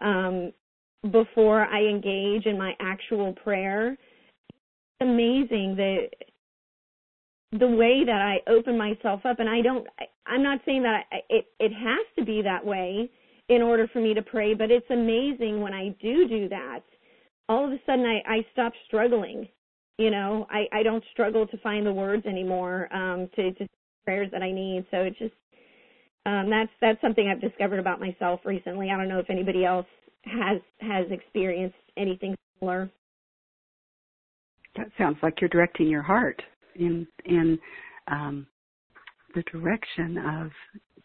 um 0.00 0.52
before 1.10 1.64
I 1.66 1.80
engage 1.82 2.46
in 2.46 2.58
my 2.58 2.74
actual 2.80 3.32
prayer. 3.34 3.92
It's 3.92 5.00
amazing 5.00 5.76
the 5.76 6.08
the 7.52 7.66
way 7.66 8.04
that 8.04 8.20
I 8.20 8.50
open 8.50 8.78
myself 8.78 9.26
up 9.26 9.40
and 9.40 9.48
I 9.48 9.60
don't 9.60 9.86
I, 9.98 10.04
I'm 10.26 10.42
not 10.42 10.60
saying 10.64 10.82
that 10.84 11.02
I, 11.12 11.16
it 11.28 11.46
it 11.58 11.72
has 11.72 12.06
to 12.18 12.24
be 12.24 12.42
that 12.42 12.64
way 12.64 13.10
in 13.50 13.62
order 13.62 13.88
for 13.92 14.00
me 14.00 14.14
to 14.14 14.22
pray. 14.22 14.54
But 14.54 14.70
it's 14.70 14.88
amazing 14.90 15.60
when 15.60 15.74
I 15.74 15.88
do 16.00 16.26
do 16.26 16.48
that, 16.48 16.80
all 17.48 17.66
of 17.66 17.72
a 17.72 17.78
sudden 17.84 18.06
I, 18.06 18.22
I 18.26 18.46
stop 18.52 18.72
struggling. 18.86 19.46
You 19.98 20.10
know, 20.10 20.46
I, 20.48 20.64
I 20.72 20.82
don't 20.82 21.04
struggle 21.12 21.46
to 21.48 21.58
find 21.58 21.84
the 21.84 21.92
words 21.92 22.24
anymore 22.24 22.88
um, 22.94 23.28
to, 23.36 23.52
to 23.52 23.66
prayers 24.06 24.30
that 24.32 24.42
I 24.42 24.50
need. 24.50 24.86
So 24.90 24.98
it's 24.98 25.18
just 25.18 25.34
um, 26.24 26.48
that's 26.48 26.70
that's 26.80 27.00
something 27.00 27.28
I've 27.28 27.40
discovered 27.40 27.80
about 27.80 28.00
myself 28.00 28.40
recently. 28.44 28.90
I 28.90 28.96
don't 28.96 29.08
know 29.08 29.18
if 29.18 29.28
anybody 29.28 29.64
else 29.64 29.86
has 30.24 30.60
has 30.80 31.06
experienced 31.10 31.76
anything 31.96 32.34
similar. 32.58 32.88
That 34.76 34.86
sounds 34.96 35.16
like 35.22 35.40
you're 35.40 35.50
directing 35.50 35.88
your 35.88 36.02
heart 36.02 36.40
in 36.76 37.06
in 37.24 37.58
um, 38.08 38.46
the 39.34 39.42
direction 39.50 40.18
of 40.18 40.50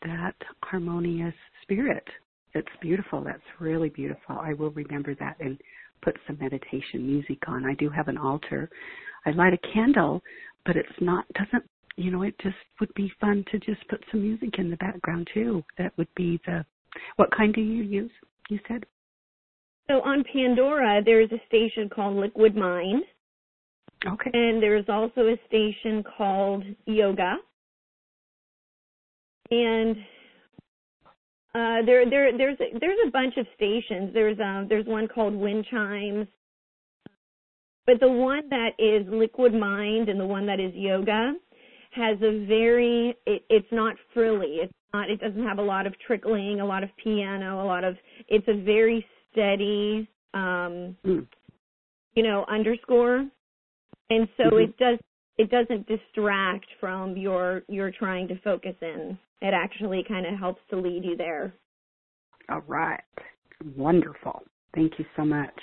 that 0.04 0.36
harmonious 0.64 1.34
spirit 1.64 2.08
it's 2.56 2.68
beautiful. 2.82 3.22
That's 3.24 3.42
really 3.60 3.90
beautiful. 3.90 4.38
I 4.40 4.54
will 4.54 4.72
remember 4.72 5.14
that 5.16 5.36
and 5.40 5.60
put 6.02 6.18
some 6.26 6.38
meditation 6.40 7.06
music 7.06 7.40
on. 7.48 7.66
I 7.66 7.74
do 7.76 7.90
have 7.90 8.08
an 8.08 8.18
altar. 8.18 8.70
I 9.26 9.32
light 9.32 9.54
a 9.54 9.74
candle, 9.74 10.22
but 10.66 10.76
it's 10.76 10.90
not 11.02 11.26
doesn't 11.34 11.64
you 11.98 12.12
know, 12.12 12.24
it 12.24 12.36
just 12.42 12.58
would 12.82 12.94
be 12.94 13.12
fun 13.22 13.46
to 13.52 13.60
just 13.60 13.88
put 13.88 14.04
some 14.12 14.22
music 14.22 14.58
in 14.58 14.70
the 14.70 14.76
background 14.78 15.28
too. 15.34 15.64
That 15.78 15.94
would 15.98 16.10
be 16.16 16.40
the 16.46 16.66
what 17.16 17.30
kind 17.36 17.54
do 17.54 17.62
you 17.62 17.84
use? 17.84 18.12
You 18.50 18.60
said? 18.68 18.86
So 19.88 19.96
on 20.02 20.24
Pandora 20.32 21.02
there's 21.04 21.32
a 21.32 21.42
station 21.48 21.90
called 21.90 22.16
Liquid 22.18 22.56
Mind. 22.56 23.04
Okay. 24.06 24.30
And 24.34 24.62
there's 24.62 24.86
also 24.88 25.22
a 25.22 25.36
station 25.48 26.04
called 26.18 26.64
Yoga. 26.86 27.36
And 29.52 29.96
uh, 31.56 31.86
there, 31.86 32.10
there, 32.10 32.38
there's 32.38 32.58
a, 32.60 32.78
there's 32.80 32.98
a 33.08 33.12
bunch 33.12 33.38
of 33.38 33.48
stations. 33.56 34.12
There's 34.14 34.38
um, 34.42 34.68
there's 34.68 34.86
one 34.86 35.08
called 35.08 35.34
Wind 35.34 35.66
Chimes, 35.72 36.28
but 37.86 38.02
the 38.02 38.10
one 38.10 38.50
that 38.50 38.72
is 38.78 39.08
Liquid 39.08 39.54
Mind 39.54 40.10
and 40.10 40.20
the 40.20 40.26
one 40.26 40.46
that 40.48 40.60
is 40.60 40.74
Yoga 40.76 41.34
has 41.92 42.18
a 42.18 42.46
very. 42.46 43.16
It, 43.26 43.46
it's 43.50 43.68
not 43.72 43.96
frilly. 44.14 44.58
It's 44.64 44.74
not. 44.94 45.10
It 45.10 45.22
doesn't 45.22 45.44
have 45.44 45.60
a 45.60 45.64
lot 45.64 45.88
of 45.88 45.94
trickling, 46.06 46.60
a 46.60 46.66
lot 46.66 46.84
of 46.84 46.90
piano, 47.02 47.64
a 47.64 47.66
lot 47.66 47.86
of. 47.86 47.96
It's 48.28 48.48
a 48.50 48.62
very 48.62 49.06
steady, 49.32 50.10
um, 50.34 50.98
mm. 51.06 51.26
you 52.16 52.24
know, 52.24 52.44
underscore, 52.50 53.26
and 54.10 54.28
so 54.36 54.44
mm-hmm. 54.44 54.58
it 54.58 54.78
does. 54.78 55.00
It 55.38 55.50
doesn't 55.50 55.88
distract 55.88 56.66
from 56.80 57.18
your 57.18 57.64
your 57.68 57.92
trying 57.92 58.28
to 58.30 58.40
focus 58.42 58.76
in 58.82 59.18
it 59.42 59.54
actually 59.54 60.04
kind 60.08 60.26
of 60.26 60.40
helps 60.40 60.62
to 60.70 60.78
lead 60.78 61.04
you 61.04 61.16
there. 61.16 61.54
All 62.50 62.64
right. 62.68 63.02
Wonderful. 63.76 64.44
Thank 64.74 64.94
you 64.98 65.06
so 65.16 65.26
much. 65.26 65.54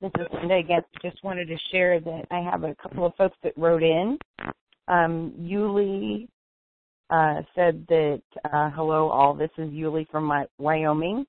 This 0.00 0.10
is 0.18 0.26
Linda 0.32 0.56
again. 0.56 0.82
Just 1.02 1.22
wanted 1.24 1.46
to 1.46 1.56
share 1.72 2.00
that 2.00 2.26
I 2.30 2.40
have 2.40 2.64
a 2.64 2.74
couple 2.76 3.06
of 3.06 3.14
folks 3.16 3.36
that 3.42 3.56
wrote 3.56 3.82
in. 3.82 4.18
Um, 4.88 5.32
Yuli 5.40 6.28
uh, 7.10 7.42
said 7.54 7.84
that, 7.88 8.22
uh, 8.44 8.70
hello 8.70 9.08
all, 9.08 9.34
this 9.34 9.50
is 9.58 9.70
Yuli 9.70 10.06
from 10.10 10.30
Wyoming. 10.58 11.26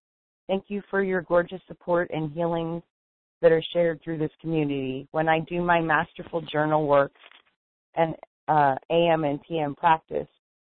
Thank 0.48 0.66
you 0.68 0.82
for 0.90 1.02
your 1.02 1.22
gorgeous 1.22 1.62
support 1.68 2.12
and 2.14 2.32
healings 2.34 2.84
that 3.42 3.52
are 3.52 3.64
shared 3.74 4.02
through 4.04 4.18
this 4.18 4.32
community. 4.42 5.08
When 5.12 5.30
I 5.30 5.40
do 5.42 5.62
my 5.62 5.80
masterful 5.80 6.42
journal 6.42 6.88
work, 6.88 7.12
and 7.96 8.16
uh, 8.48 8.76
AM 8.92 9.24
and 9.24 9.40
PM 9.48 9.76
practice, 9.76 10.28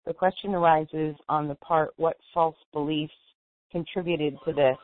the 0.06 0.14
question 0.14 0.54
arises 0.54 1.14
on 1.28 1.48
the 1.48 1.54
part 1.56 1.90
what 1.96 2.16
false 2.32 2.56
beliefs 2.72 3.12
contributed 3.70 4.36
to 4.44 4.52
this. 4.52 4.76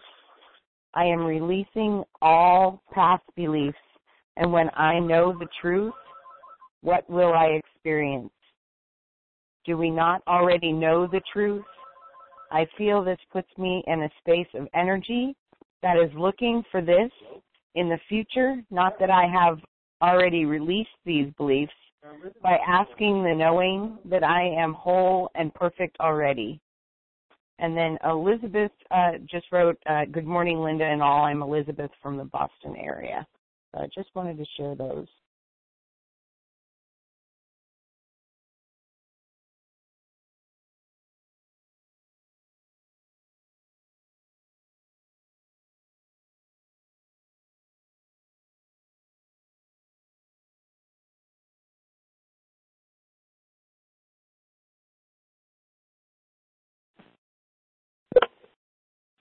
I 0.95 1.05
am 1.05 1.25
releasing 1.25 2.05
all 2.23 2.83
past 2.93 3.25
beliefs, 3.35 3.77
and 4.37 4.53
when 4.53 4.71
I 4.77 4.99
know 4.99 5.37
the 5.39 5.49
truth, 5.61 5.93
what 6.83 7.09
will 7.11 7.33
I 7.33 7.61
experience? 7.61 8.31
Do 9.65 9.77
we 9.77 9.91
not 9.91 10.23
already 10.29 10.73
know 10.73 11.07
the 11.07 11.21
truth? 11.33 11.65
I 12.53 12.67
feel 12.79 13.03
this 13.03 13.19
puts 13.33 13.49
me 13.59 13.83
in 13.87 14.03
a 14.03 14.11
space 14.21 14.47
of 14.55 14.69
energy 14.75 15.35
that 15.83 15.97
is 15.97 16.11
looking 16.17 16.63
for 16.71 16.81
this 16.81 17.11
in 17.77 17.89
the 17.89 17.99
future. 18.09 18.57
Not 18.71 18.99
that 18.99 19.11
I 19.11 19.27
have 19.27 19.59
already 20.03 20.45
released 20.45 20.91
these 21.05 21.33
beliefs, 21.37 21.73
by 22.43 22.59
asking 22.67 23.23
the 23.23 23.35
knowing 23.35 23.99
that 24.05 24.23
I 24.23 24.45
am 24.45 24.75
whole 24.75 25.31
and 25.35 25.53
perfect 25.55 25.97
already. 26.01 26.61
And 27.59 27.77
then 27.77 27.99
Elizabeth 28.05 28.73
uh, 28.91 29.13
just 29.31 29.47
wrote, 29.51 29.79
uh, 29.87 30.05
Good 30.05 30.27
morning, 30.27 30.61
Linda 30.61 30.85
and 30.85 31.03
all. 31.03 31.25
I'm 31.25 31.43
Elizabeth 31.43 31.91
from 32.03 32.17
the 32.17 32.25
Boston 32.25 32.77
area. 32.77 33.27
So 33.73 33.81
I 33.81 33.87
just 33.95 34.11
wanted 34.15 34.37
to 34.39 34.45
share 34.57 34.75
those. 34.75 35.07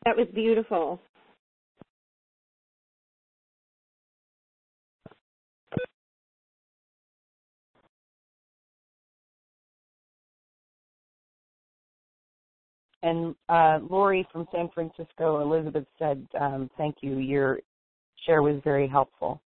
That 0.05 0.15
was 0.15 0.27
beautiful. 0.35 1.01
And 13.01 13.35
uh, 13.49 13.79
Lori 13.87 14.27
from 14.31 14.47
San 14.51 14.69
Francisco, 14.73 15.41
Elizabeth 15.41 15.85
said, 15.99 16.25
um, 16.39 16.69
"Thank 16.77 16.97
you. 17.01 17.17
Your 17.17 17.59
share 18.25 18.41
was 18.41 18.61
very 18.63 18.87
helpful." 18.87 19.41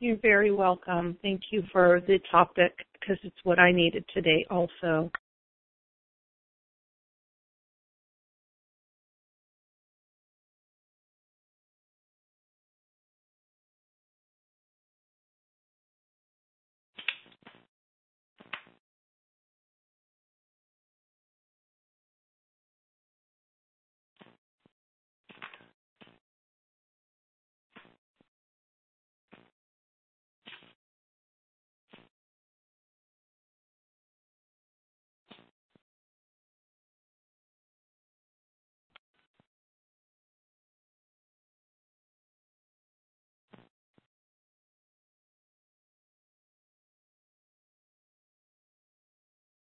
You're 0.00 0.16
very 0.16 0.50
welcome. 0.50 1.16
Thank 1.22 1.40
you 1.50 1.62
for 1.72 2.00
the 2.06 2.20
topic 2.30 2.72
because 3.00 3.18
it's 3.24 3.36
what 3.44 3.58
I 3.58 3.72
needed 3.72 4.04
today 4.14 4.46
also. 4.50 5.10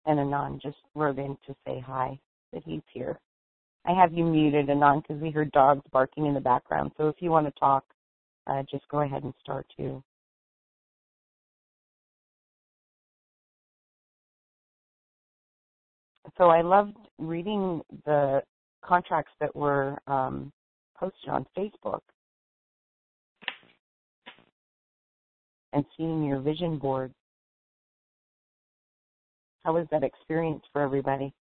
And 0.07 0.21
Anon 0.21 0.61
just 0.62 0.79
wrote 0.95 1.19
in 1.19 1.37
to 1.47 1.55
say 1.66 1.81
hi, 1.85 2.19
that 2.53 2.62
he's 2.64 2.83
here. 2.92 3.19
I 3.85 3.92
have 3.92 4.12
you 4.12 4.25
muted, 4.25 4.71
Anon, 4.71 5.01
because 5.01 5.23
we 5.23 5.31
heard 5.31 5.53
dogs 5.53 5.83
barking 5.92 6.27
in 6.27 6.35
the 6.35 6.40
background. 6.40 6.92
So 6.97 7.09
if 7.09 7.16
you 7.21 7.31
want 7.31 7.47
to 7.47 7.61
talk, 7.61 7.85
uh, 8.47 8.62
just 8.71 8.87
go 8.88 9.01
ahead 9.01 9.25
and 9.25 9.35
start 9.42 9.66
too. 9.77 10.03
So 16.38 16.51
I 16.51 16.62
loved 16.62 16.97
reading 17.19 17.81
the 18.05 18.42
contracts 18.85 19.33
that 19.40 19.55
were 19.55 19.99
um, 20.07 20.53
posted 20.99 21.29
on 21.29 21.47
Facebook 21.57 22.01
and 25.73 25.85
seeing 25.97 26.25
your 26.25 26.40
vision 26.40 26.79
board. 26.79 27.12
How 29.67 29.73
was 29.73 29.89
that 29.91 30.05
experience 30.05 30.63
for 30.73 30.81
everybody? 30.81 31.35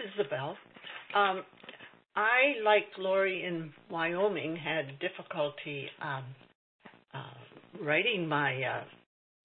Isabel. 0.00 0.56
Um, 1.14 1.44
I, 2.16 2.62
like 2.64 2.86
Lori 2.98 3.44
in 3.44 3.72
Wyoming, 3.90 4.56
had 4.56 4.98
difficulty 4.98 5.86
um, 6.02 6.24
uh, 7.14 7.84
writing 7.84 8.26
my 8.28 8.54
uh, 8.62 8.84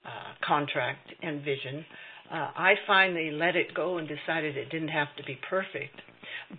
uh, 0.06 0.10
contract 0.46 1.13
and 1.22 1.44
vision. 1.44 1.86
Uh, 2.32 2.52
I 2.56 2.74
finally 2.88 3.32
let 3.32 3.56
it 3.56 3.74
go 3.76 3.98
and 3.98 4.08
decided 4.08 4.58
it 4.58 4.70
didn't 4.70 4.89
have 4.89 5.10
to 5.18 5.24
be 5.24 5.39
perfect. 5.50 6.02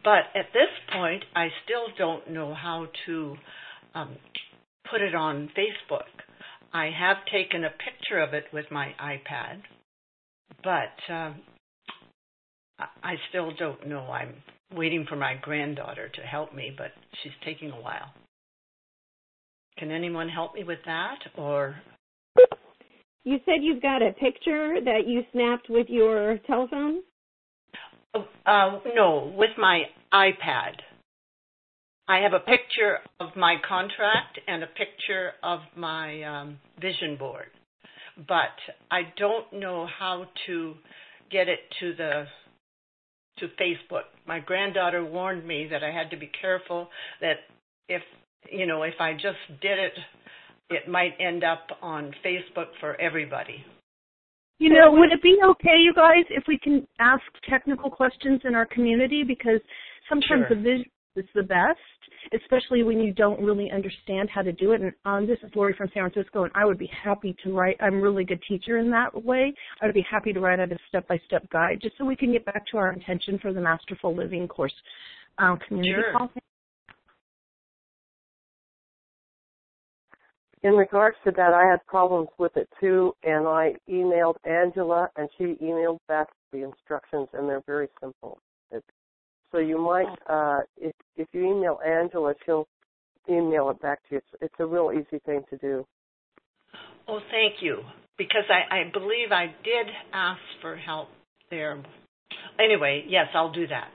But 0.05 0.31
at 0.35 0.47
this 0.53 0.71
point, 0.93 1.25
I 1.35 1.49
still 1.65 1.87
don't 1.99 2.31
know 2.31 2.55
how 2.55 2.87
to 3.07 3.37
um, 3.95 4.17
put 4.91 5.01
it 5.01 5.15
on 5.15 5.51
Facebook. 5.57 6.03
I 6.73 6.91
have 6.97 7.17
taken 7.33 7.65
a 7.65 7.71
picture 7.71 8.19
of 8.21 8.35
it 8.35 8.45
with 8.53 8.67
my 8.71 8.89
iPad, 9.01 9.63
but 10.63 11.13
um, 11.13 11.37
I 12.79 13.15
still 13.31 13.53
don't 13.59 13.87
know. 13.89 14.01
I'm 14.11 14.35
waiting 14.75 15.07
for 15.09 15.17
my 15.17 15.35
granddaughter 15.41 16.09
to 16.09 16.21
help 16.23 16.55
me, 16.55 16.73
but 16.77 16.91
she's 17.23 17.33
taking 17.45 17.71
a 17.71 17.81
while. 17.81 18.13
Can 19.79 19.91
anyone 19.91 20.29
help 20.29 20.55
me 20.55 20.65
with 20.65 20.79
that 20.87 21.19
or 21.37 21.77
You 23.25 23.39
said 23.45 23.57
you've 23.63 23.83
got 23.83 24.03
a 24.03 24.13
picture 24.13 24.77
that 24.85 25.07
you 25.07 25.23
snapped 25.33 25.69
with 25.69 25.89
your 25.89 26.39
telephone? 26.47 27.03
uh 28.15 28.79
no, 28.95 29.33
with 29.37 29.51
my 29.59 29.83
iPad. 30.13 30.73
I 32.09 32.19
have 32.19 32.33
a 32.33 32.39
picture 32.39 32.99
of 33.19 33.31
my 33.37 33.57
contract 33.69 34.39
and 34.47 34.63
a 34.63 34.69
picture 34.69 35.33
of 35.43 35.61
my 35.77 36.23
um, 36.23 36.59
vision 36.81 37.17
board, 37.19 37.49
but 38.29 38.55
I 38.91 39.13
don't 39.19 39.53
know 39.53 39.89
how 39.99 40.27
to 40.47 40.75
get 41.31 41.49
it 41.49 41.59
to 41.81 41.95
the 41.95 42.27
to 43.39 43.49
Facebook. 43.61 44.05
My 44.27 44.41
granddaughter 44.41 45.05
warned 45.05 45.47
me 45.47 45.69
that 45.71 45.83
I 45.83 45.91
had 45.91 46.11
to 46.11 46.17
be 46.17 46.31
careful 46.41 46.89
that 47.21 47.37
if 47.89 48.03
you 48.51 48.67
know 48.67 48.83
if 48.83 48.95
I 49.01 49.13
just 49.13 49.61
did 49.61 49.79
it, 49.79 49.93
it 50.71 50.89
might 50.89 51.15
end 51.21 51.45
up 51.45 51.67
on 51.83 52.13
Facebook 52.25 52.69
for 52.81 53.01
everybody. 53.01 53.65
You 54.59 54.71
know, 54.71 54.91
would 54.93 55.13
it 55.13 55.23
be 55.23 55.39
okay, 55.45 55.77
you 55.79 55.93
guys, 55.95 56.25
if 56.31 56.45
we 56.49 56.59
can 56.59 56.87
ask 56.99 57.23
technical 57.49 57.91
questions 57.91 58.41
in 58.45 58.55
our 58.55 58.65
community? 58.65 59.23
Because 59.23 59.61
sometimes 60.09 60.47
Sure. 60.49 60.49
the 60.49 60.55
vision 60.55 60.91
is 61.17 61.25
the 61.35 61.43
best, 61.43 61.79
especially 62.35 62.83
when 62.83 63.01
you 63.01 63.13
don't 63.13 63.41
really 63.41 63.71
understand 63.71 64.29
how 64.31 64.43
to 64.43 64.53
do 64.53 64.73
it. 64.73 64.81
And 64.81 64.93
um, 65.05 65.27
this 65.27 65.39
is 65.43 65.51
Lori 65.55 65.75
from 65.75 65.91
San 65.95 66.09
Francisco, 66.09 66.45
and 66.45 66.53
I 66.55 66.65
would 66.65 66.79
be 66.79 66.91
happy 67.03 67.35
to 67.45 67.53
write. 67.53 67.77
I'm 67.81 67.95
a 67.95 68.01
really 68.01 68.25
good 68.25 68.43
teacher 68.49 68.79
in 68.79 68.91
that 68.91 69.25
way. 69.25 69.55
I 69.81 69.87
would 69.87 69.95
be 69.95 70.07
happy 70.09 70.33
to 70.33 70.41
write 70.41 70.61
out 70.61 70.73
a 70.73 70.79
step-by-step 70.89 71.51
guide, 71.51 71.79
just 71.83 71.97
so 71.99 72.05
we 72.05 72.17
can 72.17 72.33
get 72.33 72.45
back 72.45 72.67
to 72.73 72.79
our 72.79 72.93
intention 72.93 73.39
for 73.41 73.53
the 73.53 73.61
Masterful 73.61 74.15
Living 74.15 74.47
course 74.47 74.75
um, 75.39 75.59
community 75.67 76.03
Sure. 76.03 76.13
call. 76.13 76.31
In 80.63 80.73
regards 80.73 81.17
to 81.25 81.31
that, 81.33 81.53
I 81.53 81.71
had 81.71 81.85
problems 81.87 82.29
with 82.39 82.57
it 82.57 82.69
too, 82.81 83.15
and 83.23 83.47
I 83.47 83.75
emailed 83.89 84.35
Angela, 84.45 85.09
and 85.17 85.29
she 85.39 85.57
emailed 85.63 85.99
back 86.09 86.27
the 86.51 86.65
instructions, 86.65 87.29
and 87.35 87.49
they're 87.49 87.63
very 87.67 87.89
simple. 88.01 88.41
It, 88.73 88.83
so 89.53 89.59
you 89.59 89.79
might, 89.79 90.07
uh, 90.29 90.61
if 90.77 90.93
if 91.17 91.29
you 91.33 91.47
email 91.47 91.79
Angela, 91.87 92.35
she'll 92.45 92.67
email 93.29 93.71
it 93.71 93.81
back 93.81 94.01
to 94.09 94.17
you. 94.17 94.19
It's, 94.19 94.43
it's 94.43 94.55
a 94.59 94.67
real 94.67 94.93
easy 94.93 95.21
thing 95.25 95.43
to 95.51 95.57
do. 95.59 95.87
Oh, 97.09 97.21
thank 97.31 97.63
you. 97.63 97.81
Because 98.19 98.45
I, 98.49 98.75
I 98.75 98.91
believe 98.93 99.31
I 99.31 99.47
did 99.63 99.87
ask 100.13 100.41
for 100.63 100.77
help 100.77 101.09
there. 101.51 101.83
Anyway, 102.59 103.05
yes, 103.09 103.27
I'll 103.35 103.53
do 103.53 103.67
that. 103.69 103.89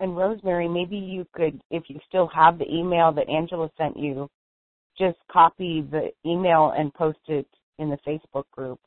And 0.00 0.16
Rosemary, 0.16 0.68
maybe 0.68 0.96
you 0.96 1.26
could, 1.32 1.60
if 1.70 1.84
you 1.88 1.98
still 2.08 2.28
have 2.28 2.58
the 2.58 2.72
email 2.72 3.12
that 3.12 3.28
Angela 3.28 3.68
sent 3.76 3.96
you, 3.96 4.28
just 4.98 5.18
copy 5.30 5.86
the 5.90 6.10
email 6.26 6.74
and 6.76 6.92
post 6.94 7.18
it 7.28 7.46
in 7.78 7.88
the 7.90 7.98
Facebook 8.06 8.44
group. 8.52 8.80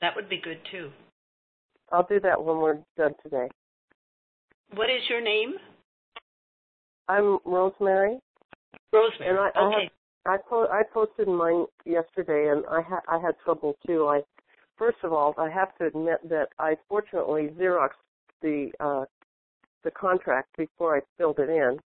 That 0.00 0.14
would 0.14 0.28
be 0.28 0.40
good 0.40 0.58
too. 0.70 0.90
I'll 1.92 2.06
do 2.06 2.20
that 2.20 2.42
when 2.42 2.58
we're 2.58 2.78
done 2.96 3.14
today. 3.22 3.48
What 4.74 4.90
is 4.90 5.02
your 5.08 5.20
name? 5.20 5.54
I'm 7.08 7.38
Rosemary, 7.44 8.18
Rosemary. 8.92 9.30
and 9.30 9.38
I, 9.38 9.50
I 9.54 9.66
okay. 9.66 9.82
have 9.82 9.90
I 10.26 10.36
po- 10.48 10.68
I 10.70 10.82
posted 10.92 11.28
mine 11.28 11.66
yesterday, 11.84 12.50
and 12.50 12.64
I 12.66 12.80
ha- 12.80 13.02
I 13.08 13.18
had 13.18 13.34
trouble 13.44 13.76
too. 13.86 14.08
I 14.08 14.22
first 14.76 14.98
of 15.04 15.12
all, 15.12 15.34
I 15.38 15.48
have 15.48 15.76
to 15.78 15.86
admit 15.86 16.28
that 16.28 16.48
I 16.58 16.76
fortunately 16.88 17.50
xeroxed 17.58 17.90
the 18.42 18.70
uh, 18.80 19.04
the 19.86 19.90
contract 19.92 20.48
before 20.58 20.96
I 20.96 21.00
filled 21.16 21.38
it 21.38 21.48
in, 21.48 21.78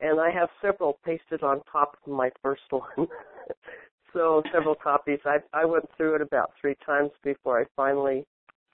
and 0.00 0.20
I 0.20 0.30
have 0.30 0.48
several 0.62 0.98
pasted 1.04 1.42
on 1.42 1.60
top 1.70 1.98
of 2.06 2.12
my 2.12 2.30
first 2.42 2.62
one. 2.70 3.08
so 4.14 4.42
several 4.54 4.76
copies. 4.76 5.18
I 5.26 5.38
I 5.52 5.64
went 5.66 5.84
through 5.96 6.14
it 6.14 6.22
about 6.22 6.52
three 6.60 6.76
times 6.86 7.10
before 7.22 7.60
I 7.60 7.64
finally 7.76 8.24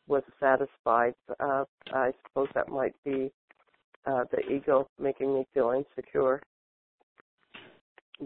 was 0.07 0.23
satisfied. 0.39 1.15
Uh, 1.41 1.65
I 1.93 2.13
suppose 2.29 2.49
that 2.55 2.69
might 2.69 2.95
be 3.05 3.33
uh, 4.05 4.25
the 4.31 4.41
ego 4.53 4.87
making 5.01 5.35
me 5.35 5.47
feel 5.53 5.73
insecure. 5.73 6.41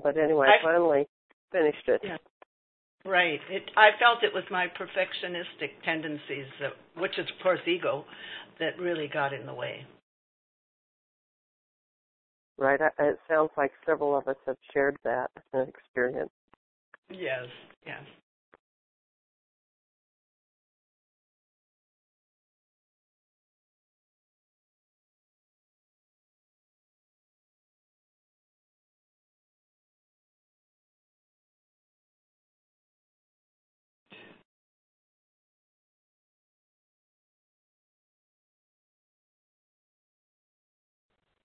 But 0.03 0.19
anyway, 0.19 0.49
I 0.49 0.63
finally 0.63 1.07
finished 1.53 1.89
it. 1.89 2.01
Yeah. 2.05 2.19
Right. 3.07 3.41
It, 3.49 3.63
I 3.77 3.91
felt 3.99 4.23
it 4.23 4.35
was 4.35 4.45
my 4.51 4.67
perfectionistic 4.67 5.71
tendencies, 5.85 6.47
that, 6.61 6.73
which 7.01 7.19
is 7.19 7.27
of 7.35 7.43
course 7.43 7.61
ego, 7.67 8.05
that 8.59 8.79
really 8.79 9.09
got 9.09 9.33
in 9.33 9.47
the 9.47 9.55
way. 9.55 9.87
Right. 12.61 12.79
It 12.99 13.19
sounds 13.27 13.51
like 13.57 13.73
several 13.87 14.15
of 14.17 14.29
us 14.29 14.37
have 14.47 14.59
shared 14.73 14.99
that 15.03 15.31
experience. 15.55 16.31
Yes. 17.11 17.47
Yes. 17.87 18.03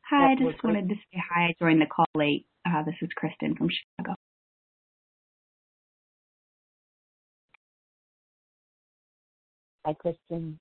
Hi, 0.10 0.34
I 0.34 0.36
just 0.36 0.63
wanted 0.63 0.88
to 0.89 0.96
say 0.96 1.24
hi. 1.32 1.46
I 1.46 1.56
joined 1.60 1.82
the 1.82 1.88
call 1.88 2.06
late. 2.13 2.46
Uh, 2.63 2.84
this 2.84 2.94
is 3.02 3.10
Kristen 3.15 3.56
from 3.56 3.70
Chicago. 3.70 4.15
Hi, 9.84 9.94
Kristen. 9.94 10.60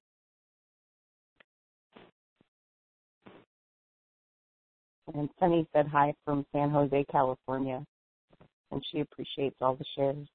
And 5.12 5.28
Sunny 5.38 5.66
said 5.74 5.88
hi 5.88 6.14
from 6.24 6.46
San 6.52 6.70
Jose, 6.70 7.04
California, 7.12 7.84
and 8.70 8.82
she 8.90 9.00
appreciates 9.00 9.56
all 9.60 9.76
the 9.76 9.84
shares. 9.94 10.26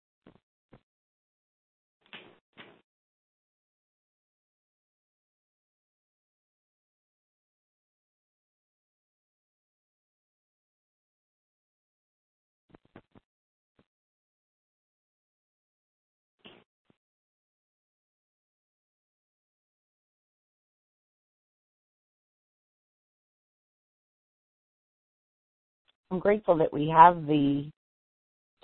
I'm 26.11 26.19
grateful 26.19 26.57
that 26.57 26.73
we 26.73 26.89
have 26.89 27.25
the 27.27 27.69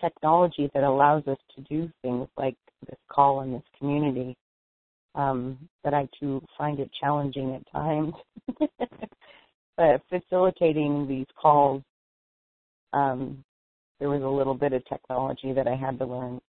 technology 0.01 0.69
that 0.73 0.83
allows 0.83 1.27
us 1.27 1.37
to 1.55 1.61
do 1.63 1.89
things 2.01 2.27
like 2.37 2.55
this 2.87 2.99
call 3.11 3.41
in 3.41 3.53
this 3.53 3.63
community. 3.77 4.35
Um, 5.13 5.57
but 5.83 5.93
I 5.93 6.07
too 6.19 6.41
find 6.57 6.79
it 6.79 6.89
challenging 6.99 7.55
at 7.55 7.71
times. 7.71 8.13
but 9.77 10.01
facilitating 10.09 11.07
these 11.07 11.27
calls, 11.39 11.83
um, 12.93 13.43
there 13.99 14.09
was 14.09 14.23
a 14.23 14.27
little 14.27 14.55
bit 14.55 14.73
of 14.73 14.83
technology 14.85 15.53
that 15.53 15.67
I 15.67 15.75
had 15.75 15.99
to 15.99 16.05
learn. 16.05 16.41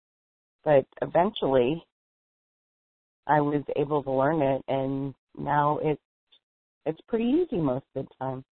But 0.63 0.85
eventually, 1.01 1.83
I 3.27 3.41
was 3.41 3.63
able 3.75 4.01
to 4.03 4.11
learn 4.11 4.41
it, 4.41 4.63
and 4.67 5.13
now 5.37 5.79
it's 5.81 6.01
it's 6.85 7.01
pretty 7.07 7.25
easy 7.25 7.59
most 7.59 7.85
of 7.95 8.05
the 8.05 8.09
time. 8.19 8.43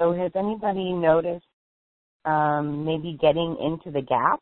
So 0.00 0.12
has 0.14 0.32
anybody 0.36 0.92
noticed 0.92 1.46
um, 2.26 2.84
maybe 2.84 3.18
getting 3.20 3.56
into 3.60 3.90
the 3.92 4.02
gap 4.06 4.40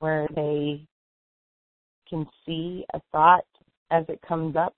where 0.00 0.28
they 0.34 0.86
can 2.08 2.26
see 2.46 2.84
a 2.94 3.00
thought 3.12 3.44
as 3.90 4.04
it 4.08 4.20
comes 4.28 4.56
up? 4.56 4.74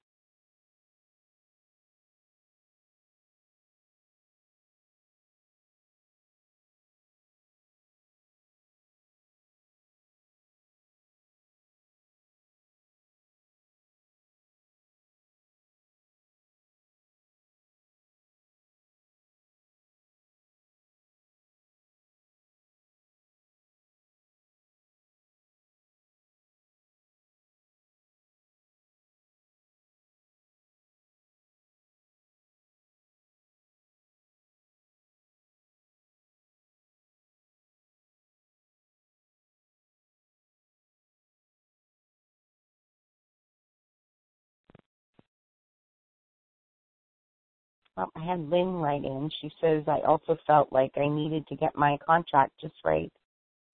Well, 47.96 48.10
I 48.16 48.24
had 48.24 48.50
Lynn 48.50 48.74
write 48.74 49.04
in. 49.04 49.30
She 49.40 49.50
says, 49.60 49.84
I 49.86 50.00
also 50.00 50.36
felt 50.46 50.72
like 50.72 50.92
I 50.96 51.06
needed 51.06 51.46
to 51.46 51.56
get 51.56 51.76
my 51.76 51.96
contract 52.04 52.52
just 52.60 52.74
right 52.84 53.12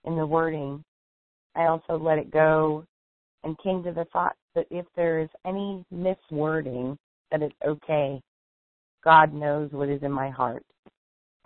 in 0.04 0.16
the 0.16 0.26
wording. 0.26 0.84
I 1.56 1.66
also 1.66 1.98
let 1.98 2.18
it 2.18 2.30
go 2.30 2.84
and 3.44 3.58
came 3.62 3.82
to 3.82 3.92
the 3.92 4.04
thought 4.12 4.36
that 4.54 4.66
if 4.70 4.84
there 4.94 5.20
is 5.20 5.28
any 5.46 5.84
miswording, 5.92 6.96
that 7.30 7.42
it's 7.42 7.54
okay. 7.64 8.20
God 9.02 9.32
knows 9.32 9.72
what 9.72 9.88
is 9.88 10.02
in 10.02 10.12
my 10.12 10.28
heart. 10.28 10.64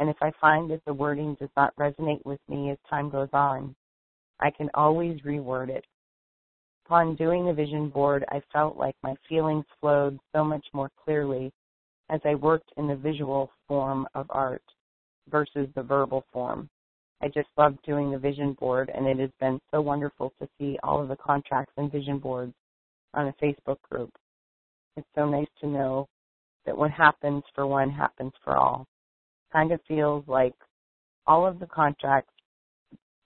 And 0.01 0.11
if 0.11 0.17
I 0.21 0.33
find 0.41 0.69
that 0.71 0.85
the 0.85 0.95
wording 0.95 1.37
does 1.39 1.51
not 1.57 1.77
resonate 1.77 2.25
with 2.25 2.41
me 2.49 2.71
as 2.71 2.79
time 2.91 3.09
goes 3.11 3.29
on, 3.33 3.75
I 4.41 4.51
can 4.51 4.69
always 4.75 5.21
reword 5.21 5.69
it. 5.69 5.85
Upon 6.87 7.15
doing 7.15 7.47
the 7.47 7.53
vision 7.53 7.89
board, 7.89 8.25
I 8.29 8.43
felt 8.53 8.77
like 8.77 8.97
my 9.03 9.15
feelings 9.29 9.65
flowed 9.81 10.19
so 10.35 10.43
much 10.45 10.67
more 10.73 10.91
clearly 11.05 11.53
as 12.11 12.21
I 12.25 12.35
worked 12.35 12.71
in 12.77 12.87
the 12.87 12.97
visual 12.97 13.51
form 13.67 14.07
of 14.15 14.27
art 14.31 14.63
versus 15.31 15.69
the 15.75 15.83
verbal 15.83 16.25
form. 16.33 16.69
I 17.23 17.29
just 17.29 17.49
love 17.57 17.77
doing 17.87 18.11
the 18.11 18.19
vision 18.19 18.55
board, 18.61 18.91
and 18.95 19.07
it 19.07 19.19
has 19.19 19.31
been 19.41 19.59
so 19.71 19.81
wonderful 19.81 20.33
to 20.41 20.49
see 20.59 20.79
all 20.83 21.01
of 21.01 21.09
the 21.09 21.17
contracts 21.17 21.73
and 21.77 21.91
vision 21.91 22.19
boards 22.19 22.53
on 23.15 23.29
a 23.29 23.45
Facebook 23.45 23.81
group. 23.91 24.11
It's 24.97 25.07
so 25.15 25.29
nice 25.29 25.49
to 25.61 25.67
know 25.67 26.07
that 26.67 26.77
what 26.77 26.91
happens 26.91 27.43
for 27.55 27.67
one 27.67 27.91
happens 27.91 28.33
for 28.43 28.57
all. 28.57 28.87
Kind 29.53 29.73
of 29.73 29.81
feels 29.89 30.25
like 30.27 30.55
all 31.27 31.47
of 31.47 31.59
the 31.59 31.67
contracts 31.67 32.33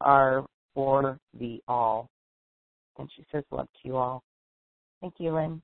are 0.01 0.45
for 0.75 1.19
the 1.39 1.61
all. 1.67 2.09
And 2.99 3.09
she 3.17 3.25
says, 3.33 3.45
love 3.51 3.69
to 3.83 3.89
you 3.89 3.97
all. 3.97 4.23
Thank 5.01 5.15
you, 5.19 5.35
Lynn. 5.35 5.63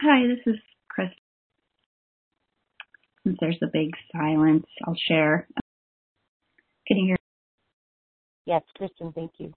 Hi, 0.00 0.26
this 0.26 0.54
is 0.54 0.60
Chris. 0.88 1.08
Since 3.24 3.38
there's 3.40 3.58
a 3.62 3.70
big 3.72 3.92
silence, 4.12 4.66
I'll 4.86 4.96
share. 5.08 5.48
Can 6.86 6.98
you 6.98 7.06
hear? 7.06 7.16
Yes, 8.44 8.62
Kristen, 8.76 9.12
thank 9.14 9.32
you. 9.38 9.54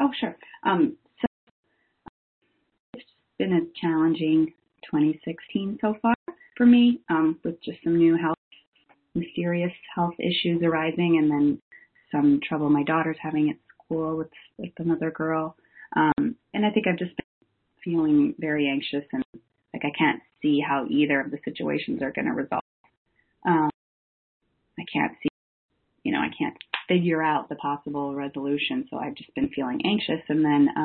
Oh, 0.00 0.10
sure. 0.18 0.34
Um, 0.64 0.96
so 1.20 1.26
it's 2.94 3.04
been 3.38 3.52
a 3.52 3.80
challenging 3.80 4.52
2016 4.90 5.78
so 5.80 5.94
far 6.02 6.14
for 6.56 6.66
me, 6.66 7.00
um, 7.08 7.38
with 7.44 7.62
just 7.62 7.78
some 7.84 7.96
new 7.96 8.16
health, 8.16 8.36
mysterious 9.14 9.72
health 9.94 10.14
issues 10.18 10.62
arising, 10.64 11.18
and 11.18 11.30
then 11.30 11.62
some 12.10 12.40
trouble 12.46 12.68
my 12.70 12.82
daughter's 12.82 13.16
having 13.22 13.50
at 13.50 13.56
school 13.84 14.16
with 14.16 14.30
with 14.58 14.72
another 14.78 15.12
girl. 15.12 15.54
Um, 15.94 16.34
and 16.54 16.66
I 16.66 16.70
think 16.70 16.88
I've 16.88 16.98
just 16.98 17.16
been 17.16 17.26
feeling 17.84 18.34
very 18.40 18.68
anxious 18.68 19.08
and 19.12 19.22
like 19.72 19.84
I 19.84 19.96
can't 19.96 20.20
see 20.42 20.60
how 20.60 20.86
either 20.88 21.20
of 21.20 21.30
the 21.30 21.38
situations 21.44 22.02
are 22.02 22.12
going 22.12 22.26
to 22.26 22.32
resolve. 22.32 22.62
Um, 23.46 23.70
I 24.78 24.84
can't 24.92 25.12
see, 25.22 25.28
you 26.02 26.12
know, 26.12 26.20
I 26.20 26.30
can't 26.36 26.56
figure 26.88 27.22
out 27.22 27.48
the 27.48 27.54
possible 27.56 28.14
resolution. 28.14 28.86
So 28.90 28.96
I've 28.96 29.14
just 29.14 29.34
been 29.34 29.50
feeling 29.54 29.80
anxious. 29.84 30.24
And 30.28 30.44
then 30.44 30.68
um, 30.76 30.84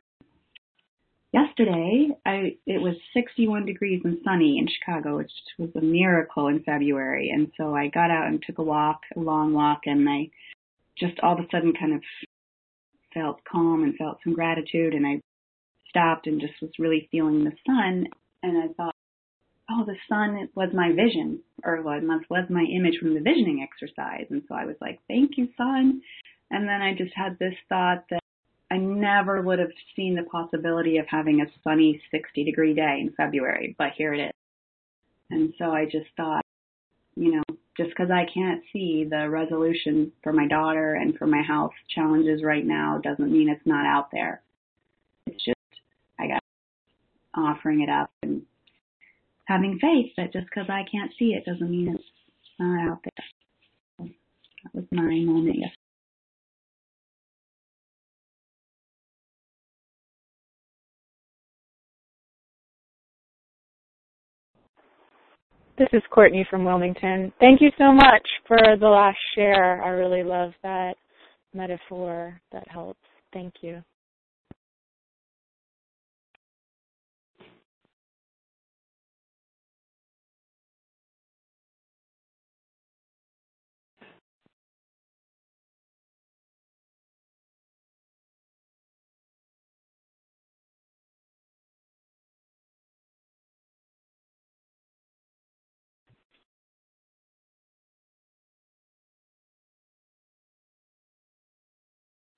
yesterday, 1.33 2.09
I 2.25 2.57
it 2.65 2.81
was 2.81 2.95
61 3.13 3.65
degrees 3.65 4.01
and 4.03 4.19
sunny 4.23 4.59
in 4.59 4.67
Chicago, 4.67 5.17
which 5.17 5.31
was 5.57 5.69
a 5.75 5.81
miracle 5.81 6.47
in 6.47 6.63
February. 6.63 7.31
And 7.33 7.51
so 7.57 7.75
I 7.75 7.87
got 7.87 8.11
out 8.11 8.27
and 8.27 8.43
took 8.45 8.59
a 8.59 8.63
walk, 8.63 9.01
a 9.15 9.19
long 9.19 9.53
walk, 9.53 9.81
and 9.85 10.07
I 10.07 10.29
just 10.97 11.19
all 11.21 11.33
of 11.33 11.39
a 11.39 11.47
sudden 11.51 11.73
kind 11.73 11.93
of 11.93 12.01
felt 13.13 13.39
calm 13.49 13.83
and 13.83 13.95
felt 13.95 14.19
some 14.23 14.33
gratitude. 14.33 14.93
And 14.93 15.07
I 15.07 15.21
stopped 15.89 16.27
and 16.27 16.41
just 16.41 16.53
was 16.61 16.71
really 16.77 17.07
feeling 17.11 17.43
the 17.43 17.53
sun 17.65 18.07
and 18.43 18.57
I 18.57 18.73
thought, 18.73 18.95
oh, 19.69 19.83
the 19.85 19.95
sun 20.07 20.49
was 20.55 20.69
my 20.73 20.91
vision 20.91 21.39
or 21.63 21.81
was, 21.81 22.03
was 22.29 22.45
my 22.49 22.63
image 22.63 22.99
from 22.99 23.13
the 23.13 23.21
visioning 23.21 23.65
exercise. 23.67 24.27
And 24.29 24.43
so 24.47 24.55
I 24.55 24.65
was 24.65 24.75
like, 24.81 24.99
thank 25.07 25.37
you, 25.37 25.47
sun. 25.57 26.01
And 26.51 26.67
then 26.67 26.81
I 26.81 26.93
just 26.93 27.13
had 27.15 27.39
this 27.39 27.55
thought 27.69 28.05
that 28.11 28.21
I 28.71 28.77
never 28.77 29.41
would 29.41 29.59
have 29.59 29.71
seen 29.95 30.15
the 30.15 30.23
possibility 30.23 30.97
of 30.97 31.05
having 31.07 31.41
a 31.41 31.45
sunny 31.63 32.01
60 32.11 32.43
degree 32.43 32.73
day 32.73 32.99
in 33.01 33.13
February, 33.15 33.75
but 33.77 33.91
here 33.97 34.13
it 34.13 34.25
is. 34.25 34.31
And 35.29 35.53
so 35.57 35.71
I 35.71 35.85
just 35.85 36.07
thought, 36.17 36.43
you 37.15 37.31
know, 37.31 37.43
just 37.77 37.89
because 37.89 38.11
I 38.11 38.25
can't 38.31 38.61
see 38.71 39.05
the 39.09 39.29
resolution 39.29 40.11
for 40.23 40.33
my 40.33 40.47
daughter 40.47 40.95
and 40.95 41.17
for 41.17 41.27
my 41.27 41.41
health 41.41 41.73
challenges 41.93 42.43
right 42.43 42.65
now 42.65 42.99
doesn't 43.03 43.31
mean 43.31 43.49
it's 43.49 43.65
not 43.65 43.85
out 43.85 44.09
there. 44.11 44.41
It's 45.27 45.43
just, 45.43 45.54
offering 47.37 47.81
it 47.81 47.89
up 47.89 48.11
and 48.23 48.41
having 49.45 49.79
faith 49.79 50.11
that 50.17 50.33
just 50.33 50.45
because 50.45 50.69
I 50.69 50.83
can't 50.91 51.11
see 51.17 51.33
it 51.33 51.45
doesn't 51.45 51.69
mean 51.69 51.95
it's 51.95 52.03
not 52.59 52.91
out 52.91 52.99
there. 53.03 54.07
that 54.63 54.75
was 54.75 54.85
my 54.91 55.03
moment 55.03 55.57
yesterday. 55.57 55.75
This 65.77 65.89
is 65.91 66.03
Courtney 66.09 66.47
from 66.49 66.63
Wilmington. 66.63 67.33
Thank 67.41 67.59
you 67.59 67.69
so 67.77 67.91
much 67.91 68.25
for 68.47 68.57
the 68.79 68.87
last 68.87 69.17
share. 69.35 69.83
I 69.83 69.89
really 69.89 70.23
love 70.23 70.53
that 70.63 70.93
metaphor. 71.53 72.39
That 72.53 72.65
helps. 72.69 72.99
Thank 73.33 73.55
you. 73.61 73.83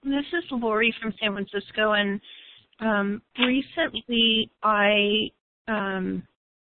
This 0.07 0.23
is 0.31 0.45
Lori 0.51 0.95
from 1.01 1.13
San 1.19 1.33
Francisco, 1.33 1.91
and 1.91 2.21
um, 2.79 3.21
recently 3.37 4.49
I, 4.63 5.29
um, 5.67 6.23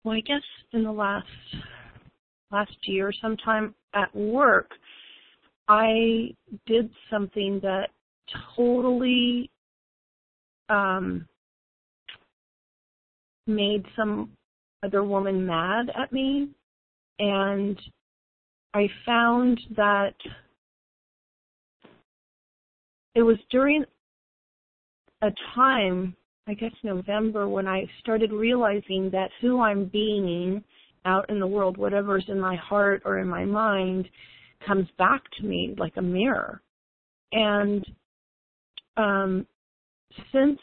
well, 0.05 0.17
I 0.17 0.21
guess 0.21 0.43
in 0.75 0.85
the 0.85 0.93
last 0.93 1.27
last 2.51 2.77
year, 2.83 3.11
sometime 3.23 3.75
at 3.95 4.15
work, 4.15 4.73
I 5.67 6.35
did 6.67 6.91
something 7.11 7.59
that 7.63 7.89
totally 8.55 9.51
um, 10.69 11.27
made 13.47 13.87
some 13.97 14.29
other 14.83 15.05
woman 15.05 15.47
mad 15.47 15.91
at 15.99 16.13
me, 16.13 16.51
and 17.19 17.81
I 18.75 18.91
found 19.07 19.59
that 19.75 20.17
it 23.15 23.23
was 23.23 23.37
during 23.51 23.85
a 25.23 25.31
time, 25.55 26.17
I 26.49 26.55
guess 26.55 26.73
November, 26.83 27.49
when 27.49 27.67
I 27.67 27.87
started 28.01 28.33
realizing 28.33 29.11
that 29.13 29.31
who 29.41 29.61
I'm 29.61 29.87
being 29.87 30.63
out 31.05 31.29
in 31.31 31.39
the 31.39 31.47
world, 31.47 31.77
whatever's 31.77 32.25
in 32.29 32.41
my 32.41 32.57
heart 32.57 33.03
or 33.05 33.19
in 33.19 33.29
my 33.29 33.45
mind, 33.45 34.09
comes 34.67 34.89
back 34.99 35.23
to 35.39 35.45
me 35.45 35.75
like 35.79 35.95
a 35.97 36.03
mirror. 36.03 36.63
And 37.33 37.85
um, 38.97 39.47
since 40.33 40.59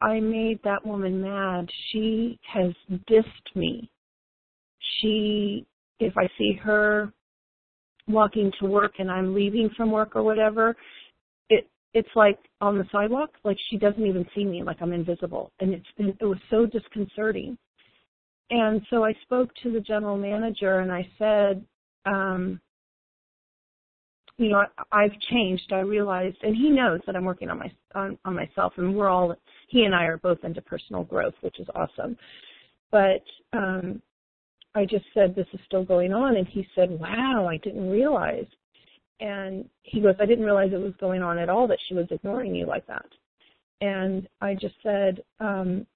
I 0.00 0.20
made 0.20 0.60
that 0.64 0.86
woman 0.86 1.20
mad, 1.20 1.68
she 1.90 2.38
has 2.52 2.72
dissed 3.10 3.56
me. 3.56 3.90
She, 5.00 5.66
if 6.00 6.16
I 6.16 6.28
see 6.38 6.58
her 6.62 7.12
walking 8.06 8.52
to 8.60 8.66
work 8.66 8.94
and 8.98 9.10
I'm 9.10 9.34
leaving 9.34 9.70
from 9.76 9.90
work 9.90 10.16
or 10.16 10.22
whatever, 10.22 10.76
it's 11.94 12.08
like 12.14 12.38
on 12.60 12.78
the 12.78 12.84
sidewalk, 12.92 13.30
like 13.44 13.56
she 13.70 13.78
doesn't 13.78 14.06
even 14.06 14.26
see 14.34 14.44
me, 14.44 14.62
like 14.62 14.76
I'm 14.80 14.92
invisible. 14.92 15.50
And 15.60 15.72
it's 15.72 15.86
been, 15.96 16.16
it 16.20 16.24
was 16.24 16.38
so 16.50 16.66
disconcerting. 16.66 17.56
And 18.50 18.80
so 18.90 19.04
I 19.04 19.14
spoke 19.22 19.50
to 19.62 19.72
the 19.72 19.80
general 19.80 20.16
manager 20.16 20.80
and 20.80 20.92
I 20.92 21.06
said, 21.18 21.64
um, 22.06 22.60
you 24.38 24.50
know, 24.50 24.64
I, 24.92 25.04
I've 25.04 25.20
changed. 25.30 25.72
I 25.72 25.80
realized, 25.80 26.36
and 26.42 26.56
he 26.56 26.70
knows 26.70 27.00
that 27.06 27.16
I'm 27.16 27.24
working 27.24 27.50
on 27.50 27.58
my 27.58 27.72
on, 27.94 28.16
on 28.24 28.36
myself, 28.36 28.72
and 28.76 28.94
we're 28.94 29.08
all 29.08 29.34
he 29.68 29.82
and 29.82 29.94
I 29.94 30.04
are 30.04 30.18
both 30.18 30.38
into 30.44 30.62
personal 30.62 31.02
growth, 31.02 31.34
which 31.40 31.58
is 31.58 31.66
awesome. 31.74 32.16
But 32.90 33.22
um, 33.52 34.00
I 34.74 34.84
just 34.84 35.04
said 35.12 35.34
this 35.34 35.48
is 35.52 35.60
still 35.66 35.84
going 35.84 36.12
on, 36.12 36.36
and 36.36 36.46
he 36.46 36.66
said, 36.74 36.88
"Wow, 36.88 37.48
I 37.50 37.56
didn't 37.58 37.90
realize." 37.90 38.46
And 39.20 39.68
he 39.82 40.00
goes, 40.00 40.14
I 40.20 40.26
didn't 40.26 40.44
realize 40.44 40.70
it 40.72 40.80
was 40.80 40.94
going 41.00 41.22
on 41.22 41.38
at 41.38 41.48
all 41.48 41.66
that 41.68 41.78
she 41.88 41.94
was 41.94 42.06
ignoring 42.10 42.54
you 42.54 42.66
like 42.66 42.86
that. 42.86 43.06
And 43.80 44.28
I 44.40 44.54
just 44.54 44.74
said, 44.82 45.22
um, 45.40 45.86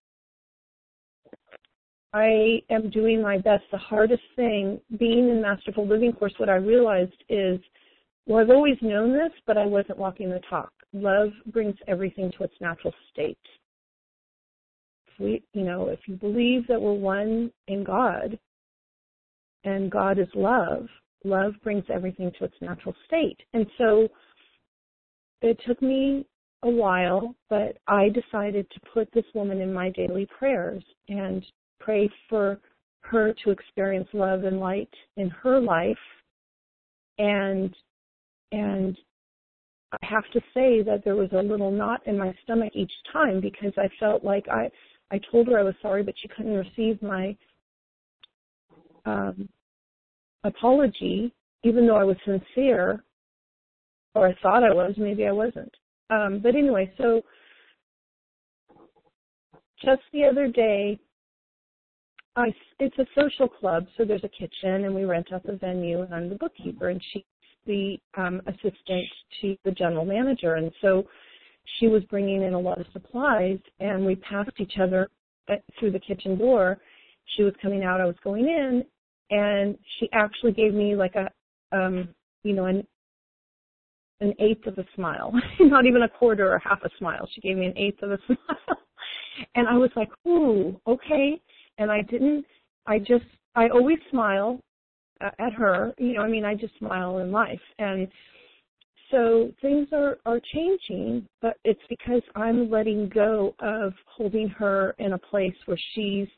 I 2.12 2.62
am 2.68 2.90
doing 2.90 3.22
my 3.22 3.38
best. 3.38 3.64
The 3.70 3.78
hardest 3.78 4.22
thing 4.36 4.80
being 4.98 5.28
in 5.28 5.40
Masterful 5.40 5.86
Living 5.86 6.12
course, 6.12 6.34
what 6.36 6.48
I 6.48 6.56
realized 6.56 7.24
is, 7.28 7.58
well, 8.26 8.40
I've 8.40 8.50
always 8.50 8.76
known 8.82 9.12
this, 9.12 9.32
but 9.46 9.56
I 9.56 9.66
wasn't 9.66 9.98
walking 9.98 10.30
the 10.30 10.40
talk. 10.48 10.72
Love 10.92 11.30
brings 11.46 11.74
everything 11.88 12.30
to 12.36 12.44
its 12.44 12.54
natural 12.60 12.92
state. 13.12 13.38
If 15.08 15.20
we, 15.20 15.42
you 15.54 15.64
know, 15.64 15.88
if 15.88 16.00
you 16.06 16.16
believe 16.16 16.66
that 16.68 16.80
we're 16.80 16.92
one 16.92 17.50
in 17.66 17.82
God, 17.82 18.38
and 19.64 19.90
God 19.90 20.18
is 20.18 20.28
love, 20.34 20.86
love 21.24 21.54
brings 21.62 21.84
everything 21.92 22.32
to 22.38 22.44
its 22.44 22.54
natural 22.60 22.94
state. 23.06 23.38
And 23.52 23.66
so 23.78 24.08
it 25.40 25.58
took 25.66 25.80
me 25.82 26.26
a 26.62 26.70
while, 26.70 27.34
but 27.50 27.78
I 27.88 28.08
decided 28.08 28.70
to 28.70 28.80
put 28.94 29.10
this 29.12 29.24
woman 29.34 29.60
in 29.60 29.72
my 29.72 29.90
daily 29.90 30.26
prayers 30.38 30.84
and 31.08 31.44
pray 31.80 32.08
for 32.28 32.60
her 33.00 33.34
to 33.44 33.50
experience 33.50 34.08
love 34.12 34.44
and 34.44 34.60
light 34.60 34.92
in 35.16 35.28
her 35.30 35.60
life. 35.60 35.96
And 37.18 37.74
and 38.52 38.96
I 39.92 40.06
have 40.06 40.24
to 40.32 40.40
say 40.54 40.82
that 40.82 41.02
there 41.04 41.16
was 41.16 41.30
a 41.32 41.42
little 41.42 41.70
knot 41.70 42.00
in 42.06 42.16
my 42.16 42.34
stomach 42.44 42.72
each 42.74 42.92
time 43.12 43.40
because 43.40 43.72
I 43.76 43.88
felt 43.98 44.24
like 44.24 44.46
I 44.48 44.70
I 45.10 45.20
told 45.30 45.48
her 45.48 45.58
I 45.58 45.62
was 45.62 45.74
sorry, 45.82 46.02
but 46.02 46.14
she 46.20 46.28
couldn't 46.28 46.54
receive 46.54 47.02
my 47.02 47.36
um, 49.04 49.48
apology, 50.44 51.32
even 51.64 51.86
though 51.86 51.96
I 51.96 52.04
was 52.04 52.16
sincere, 52.24 53.04
or 54.14 54.28
I 54.28 54.36
thought 54.42 54.64
I 54.64 54.72
was, 54.72 54.94
maybe 54.96 55.26
I 55.26 55.32
wasn't. 55.32 55.72
Um, 56.10 56.40
but 56.42 56.54
anyway, 56.54 56.92
so 56.98 57.22
just 59.84 60.02
the 60.12 60.24
other 60.24 60.48
day, 60.48 60.98
I, 62.36 62.52
it's 62.78 62.98
a 62.98 63.06
social 63.14 63.48
club, 63.48 63.86
so 63.96 64.04
there's 64.04 64.24
a 64.24 64.28
kitchen, 64.28 64.84
and 64.84 64.94
we 64.94 65.04
rent 65.04 65.32
out 65.32 65.44
the 65.44 65.54
venue, 65.54 66.02
and 66.02 66.14
I'm 66.14 66.28
the 66.28 66.34
bookkeeper, 66.36 66.88
and 66.88 67.02
she's 67.12 67.24
the 67.66 67.98
um, 68.16 68.40
assistant 68.46 69.06
to 69.40 69.56
the 69.64 69.70
general 69.70 70.04
manager, 70.04 70.54
and 70.54 70.72
so 70.80 71.04
she 71.78 71.88
was 71.88 72.02
bringing 72.04 72.42
in 72.42 72.54
a 72.54 72.58
lot 72.58 72.80
of 72.80 72.86
supplies, 72.92 73.58
and 73.80 74.04
we 74.04 74.16
passed 74.16 74.58
each 74.58 74.78
other 74.80 75.08
uh, 75.48 75.56
through 75.78 75.92
the 75.92 76.00
kitchen 76.00 76.36
door. 76.36 76.78
She 77.36 77.42
was 77.42 77.54
coming 77.62 77.84
out, 77.84 78.00
I 78.00 78.06
was 78.06 78.16
going 78.24 78.46
in, 78.46 78.84
and 79.32 79.76
she 79.98 80.08
actually 80.12 80.52
gave 80.52 80.74
me 80.74 80.94
like 80.94 81.14
a 81.16 81.28
um 81.76 82.08
you 82.44 82.52
know 82.52 82.66
an 82.66 82.86
an 84.20 84.32
eighth 84.38 84.68
of 84.68 84.78
a 84.78 84.84
smile. 84.94 85.32
Not 85.60 85.84
even 85.84 86.02
a 86.02 86.08
quarter 86.08 86.52
or 86.52 86.58
half 86.60 86.78
a 86.84 86.90
smile. 86.96 87.28
She 87.34 87.40
gave 87.40 87.56
me 87.56 87.66
an 87.66 87.76
eighth 87.76 88.02
of 88.02 88.12
a 88.12 88.18
smile. 88.26 88.78
And 89.56 89.66
i 89.66 89.76
was 89.76 89.90
like 89.96 90.10
ooh 90.28 90.78
okay. 90.86 91.40
And 91.78 91.90
i 91.90 92.02
didn't 92.02 92.44
i 92.86 92.98
just 92.98 93.24
i 93.56 93.68
always 93.68 93.98
smile 94.10 94.60
at 95.20 95.52
her. 95.54 95.92
You 95.98 96.14
know 96.14 96.22
i 96.22 96.28
mean 96.28 96.44
i 96.44 96.54
just 96.54 96.78
smile 96.78 97.18
in 97.18 97.32
life. 97.32 97.60
And 97.78 98.06
so 99.10 99.50
things 99.60 99.88
are 99.92 100.18
are 100.26 100.40
changing 100.54 101.26
but 101.42 101.56
it's 101.64 101.82
because 101.88 102.22
i'm 102.34 102.70
letting 102.70 103.10
go 103.10 103.54
of 103.60 103.92
holding 104.06 104.48
her 104.48 104.94
in 104.98 105.12
a 105.12 105.18
place 105.18 105.54
where 105.66 105.78
she's 105.94 106.28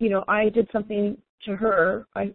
you 0.00 0.08
know, 0.08 0.24
I 0.26 0.48
did 0.48 0.68
something 0.72 1.16
to 1.44 1.54
her, 1.54 2.06
I 2.16 2.32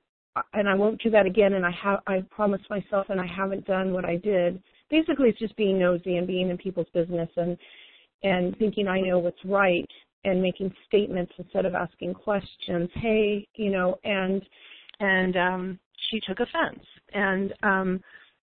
and 0.54 0.70
I 0.70 0.76
won't 0.76 1.02
do 1.02 1.10
that 1.10 1.26
again. 1.26 1.54
And 1.54 1.66
I 1.66 1.72
have, 1.72 2.00
I 2.08 2.22
promised 2.30 2.70
myself, 2.70 3.08
and 3.10 3.20
I 3.20 3.26
haven't 3.26 3.66
done 3.66 3.92
what 3.94 4.06
I 4.06 4.18
did. 4.18 4.62
Basically, 4.90 5.30
it's 5.30 5.40
just 5.40 5.56
being 5.56 5.80
nosy 5.80 6.18
and 6.18 6.28
being 6.28 6.50
in 6.50 6.58
people's 6.58 6.88
business 6.94 7.30
and 7.36 7.58
and 8.24 8.58
thinking 8.58 8.88
I 8.88 9.02
know 9.02 9.20
what's 9.20 9.44
right. 9.44 9.90
and 10.24 10.42
making 10.42 10.74
statements 10.88 11.32
instead 11.38 11.66
of 11.66 11.76
asking 11.76 12.14
questions. 12.14 12.90
Hey, 12.96 13.48
you 13.56 13.72
know, 13.72 13.98
and 14.04 14.42
and 15.00 15.36
um 15.36 15.80
she 16.10 16.20
took 16.20 16.40
offense. 16.40 16.86
And 17.14 17.54
um 17.64 18.02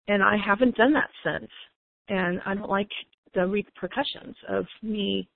and 0.08 0.22
I 0.24 0.36
haven't 0.38 0.76
done 0.76 0.94
that 0.94 1.10
since. 1.24 1.52
And 2.10 2.42
I 2.46 2.56
don't 2.56 2.70
like 2.70 2.90
the 3.34 3.46
repercussions 3.46 4.36
of 4.50 4.66
me 4.82 5.28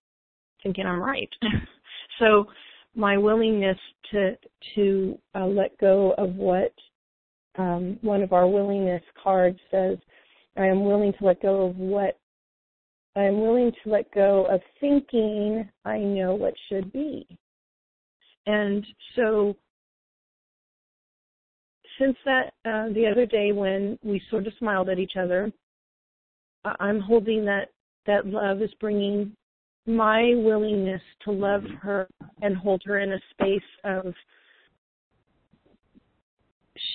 thinking 0.64 0.86
I'm 0.86 1.02
right. 1.02 1.30
so 2.20 2.48
my 2.96 3.18
willingness 3.18 3.78
to 4.12 4.38
to 4.76 5.18
uh, 5.36 5.46
let 5.46 5.78
go 5.78 6.14
of 6.18 6.36
what 6.36 6.74
um, 7.58 7.98
one 8.02 8.22
of 8.22 8.34
our 8.34 8.48
willingness 8.48 9.04
cards 9.22 9.60
says, 9.70 9.98
I 10.58 10.66
am 10.66 10.86
willing 10.86 11.14
to 11.20 11.26
let 11.26 11.42
go 11.42 11.68
of 11.68 11.78
what 11.78 12.18
I 13.16 13.24
am 13.24 13.42
willing 13.42 13.72
to 13.84 13.90
let 13.90 14.12
go 14.14 14.46
of 14.46 14.62
thinking 14.80 15.70
I 15.84 15.98
know 15.98 16.36
what 16.36 16.54
should 16.70 16.92
be. 16.94 17.28
And 18.46 18.86
so 19.16 19.56
since 22.00 22.18
that 22.26 22.54
uh, 22.66 22.94
the 22.94 23.08
other 23.12 23.26
day 23.26 23.52
when 23.52 24.00
we 24.04 24.22
sort 24.30 24.48
of 24.48 24.54
smiled 24.60 24.90
at 24.90 25.00
each 25.00 25.14
other, 25.20 25.52
I'm 26.80 27.00
holding 27.00 27.46
that 27.46 27.70
that 28.08 28.26
love 28.26 28.62
is 28.62 28.72
bringing 28.80 29.36
my 29.86 30.34
willingness 30.36 31.02
to 31.26 31.32
love 31.32 31.64
her 31.82 32.08
and 32.42 32.56
hold 32.56 32.82
her 32.86 33.00
in 33.00 33.14
a 33.14 33.20
space 33.32 33.62
of 33.84 34.14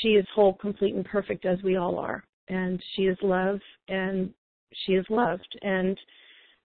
she 0.00 0.10
is 0.10 0.26
whole, 0.34 0.54
complete, 0.54 0.94
and 0.94 1.04
perfect 1.04 1.44
as 1.44 1.62
we 1.62 1.76
all 1.76 1.98
are, 1.98 2.24
and 2.48 2.82
she 2.94 3.02
is 3.02 3.18
love, 3.22 3.60
and 3.88 4.32
she 4.84 4.92
is 4.92 5.06
loved, 5.10 5.58
and 5.62 5.98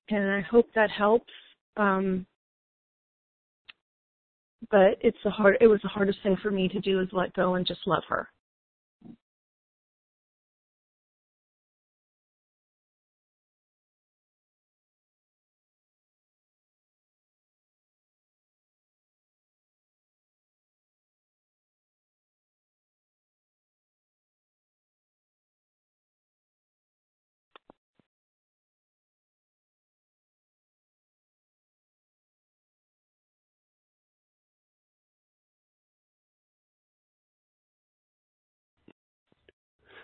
and 0.09 0.31
I 0.31 0.41
hope 0.41 0.67
that 0.75 0.89
helps. 0.89 1.31
Um, 1.77 2.25
but 4.69 4.97
it's 5.01 5.17
the 5.23 5.29
hard. 5.29 5.57
It 5.61 5.67
was 5.67 5.81
the 5.81 5.89
hardest 5.89 6.19
thing 6.23 6.37
for 6.41 6.51
me 6.51 6.67
to 6.69 6.79
do 6.79 6.99
is 6.99 7.09
let 7.11 7.33
go 7.33 7.55
and 7.55 7.65
just 7.65 7.81
love 7.85 8.03
her. 8.09 8.29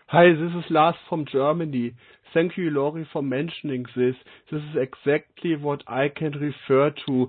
Hi, 0.09 0.29
this 0.29 0.53
is 0.57 0.63
Lars 0.71 0.95
from 1.09 1.25
Germany. 1.29 1.93
Thank 2.33 2.55
you, 2.57 2.69
Lori, 2.69 3.05
for 3.11 3.21
mentioning 3.21 3.83
this. 3.93 4.15
This 4.49 4.61
is 4.61 4.77
exactly 4.81 5.57
what 5.57 5.83
I 5.85 6.07
can 6.07 6.31
refer 6.31 6.93
to 7.05 7.27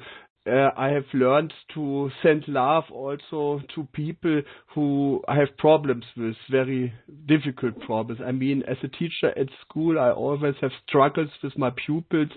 uh, 0.49 0.71
I 0.77 0.89
have 0.89 1.05
learned 1.13 1.53
to 1.75 2.11
send 2.23 2.45
love 2.49 2.85
also 2.91 3.61
to 3.75 3.87
people 3.93 4.43
who 4.75 5.23
I 5.29 5.37
have 5.37 5.57
problems 5.59 6.05
with, 6.17 6.35
very 6.51 6.93
difficult 7.27 7.81
problems. 7.81 8.21
I 8.25 8.33
mean, 8.33 8.63
as 8.67 8.77
a 8.83 8.89
teacher 8.89 9.37
at 9.37 9.49
school, 9.61 9.99
I 9.99 10.11
always 10.11 10.55
have 10.61 10.71
struggles 10.89 11.31
with 11.43 11.57
my 11.59 11.71
pupils, 11.85 12.31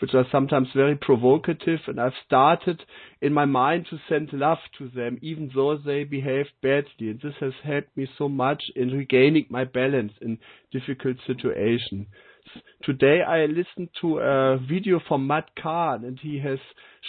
which 0.00 0.14
are 0.14 0.24
sometimes 0.32 0.68
very 0.74 0.96
provocative, 0.96 1.80
and 1.86 2.00
I've 2.00 2.12
started 2.26 2.82
in 3.20 3.32
my 3.32 3.44
mind 3.44 3.86
to 3.90 3.98
send 4.08 4.32
love 4.32 4.58
to 4.78 4.88
them, 4.88 5.18
even 5.22 5.50
though 5.54 5.76
they 5.76 6.04
behave 6.04 6.46
badly. 6.62 7.10
And 7.10 7.20
this 7.20 7.34
has 7.40 7.52
helped 7.62 7.96
me 7.96 8.08
so 8.16 8.28
much 8.28 8.62
in 8.74 8.90
regaining 8.90 9.46
my 9.50 9.64
balance 9.64 10.12
in 10.20 10.38
difficult 10.72 11.16
situations. 11.26 12.06
Today 12.82 13.22
I 13.22 13.46
listened 13.46 13.90
to 14.00 14.18
a 14.18 14.58
video 14.58 15.00
from 15.06 15.26
Matt 15.26 15.50
Kahn 15.60 16.04
and 16.04 16.18
he 16.18 16.38
has 16.40 16.58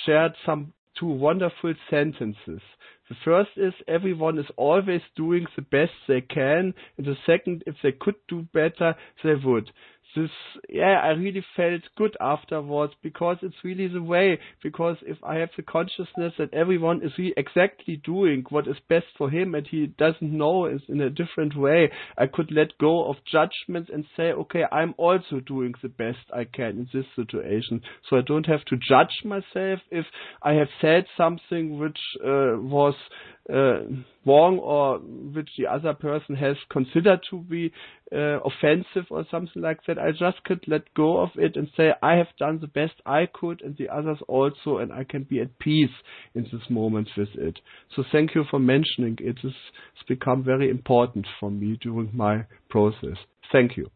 shared 0.05 0.33
some 0.45 0.73
two 0.99 1.07
wonderful 1.07 1.73
sentences. 1.89 2.61
The 3.09 3.15
first 3.25 3.51
is 3.55 3.73
everyone 3.87 4.37
is 4.37 4.45
always 4.55 5.01
doing 5.15 5.47
the 5.55 5.63
best 5.63 5.93
they 6.07 6.21
can, 6.21 6.73
and 6.97 7.05
the 7.05 7.15
second, 7.25 7.63
if 7.65 7.75
they 7.81 7.91
could 7.91 8.15
do 8.27 8.47
better, 8.53 8.95
they 9.23 9.33
would 9.33 9.71
this 10.15 10.29
yeah 10.69 10.99
i 11.03 11.09
really 11.09 11.43
felt 11.55 11.81
good 11.97 12.15
afterwards 12.19 12.93
because 13.03 13.37
it's 13.41 13.55
really 13.63 13.87
the 13.87 14.01
way 14.01 14.39
because 14.63 14.97
if 15.03 15.17
i 15.23 15.35
have 15.35 15.49
the 15.57 15.63
consciousness 15.63 16.33
that 16.37 16.53
everyone 16.53 17.01
is 17.03 17.11
really 17.17 17.33
exactly 17.37 17.97
doing 17.97 18.43
what 18.49 18.67
is 18.67 18.75
best 18.87 19.05
for 19.17 19.29
him 19.29 19.53
and 19.55 19.67
he 19.67 19.87
doesn't 19.97 20.21
know 20.37 20.65
is 20.65 20.81
in 20.89 21.01
a 21.01 21.09
different 21.09 21.55
way 21.55 21.91
i 22.17 22.25
could 22.25 22.51
let 22.51 22.77
go 22.79 23.05
of 23.09 23.15
judgments 23.31 23.89
and 23.93 24.05
say 24.17 24.31
okay 24.31 24.63
i'm 24.71 24.93
also 24.97 25.39
doing 25.45 25.73
the 25.81 25.89
best 25.89 26.19
i 26.33 26.43
can 26.43 26.69
in 26.69 26.87
this 26.93 27.05
situation. 27.15 27.81
So 28.09 28.17
i 28.17 28.21
don't 28.21 28.45
have 28.45 28.63
to 28.65 28.77
judge 28.77 29.21
myself 29.23 29.79
if 29.91 30.05
i 30.43 30.53
have 30.53 30.69
said 30.81 31.05
something 31.17 31.77
which 31.79 31.99
uh, 32.23 32.57
was 32.57 32.95
uh, 33.49 33.81
wrong 34.25 34.59
or 34.59 34.99
which 35.33 35.49
the 35.57 35.67
other 35.67 35.93
person 35.93 36.35
has 36.35 36.55
considered 36.69 37.19
to 37.29 37.39
be 37.41 37.71
uh, 38.13 38.39
offensive 38.41 39.05
or 39.09 39.25
something 39.29 39.61
like 39.61 39.79
that. 39.87 39.97
I 39.97 40.11
just 40.11 40.43
could 40.45 40.63
let 40.67 40.93
go 40.93 41.19
of 41.19 41.29
it 41.35 41.55
and 41.55 41.69
say 41.75 41.91
I 42.01 42.15
have 42.15 42.27
done 42.37 42.59
the 42.59 42.67
best 42.67 42.93
I 43.05 43.27
could 43.31 43.61
and 43.61 43.75
the 43.77 43.89
others 43.89 44.17
also 44.27 44.77
and 44.77 44.91
I 44.91 45.03
can 45.03 45.23
be 45.23 45.39
at 45.41 45.57
peace 45.59 45.89
in 46.35 46.43
this 46.43 46.69
moment 46.69 47.09
with 47.17 47.29
it. 47.35 47.59
So 47.95 48.03
thank 48.11 48.35
you 48.35 48.45
for 48.49 48.59
mentioning 48.59 49.17
it. 49.19 49.37
It's 49.43 49.55
become 50.07 50.43
very 50.43 50.69
important 50.69 51.27
for 51.39 51.49
me 51.51 51.77
during 51.81 52.09
my 52.13 52.45
process. 52.69 53.17
Thank 53.51 53.77
you. 53.77 53.89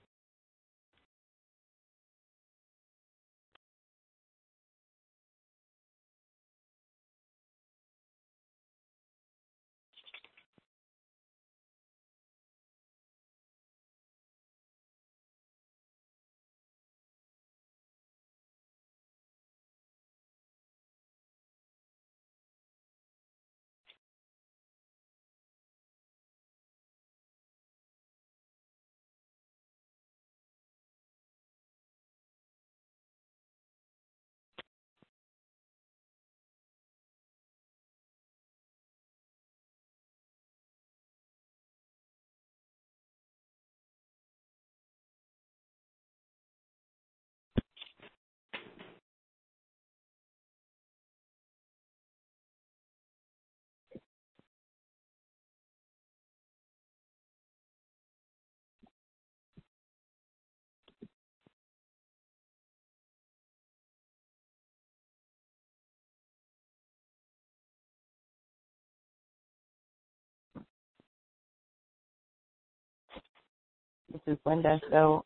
This 74.14 74.22
is 74.28 74.38
Linda. 74.46 74.80
So 74.92 75.26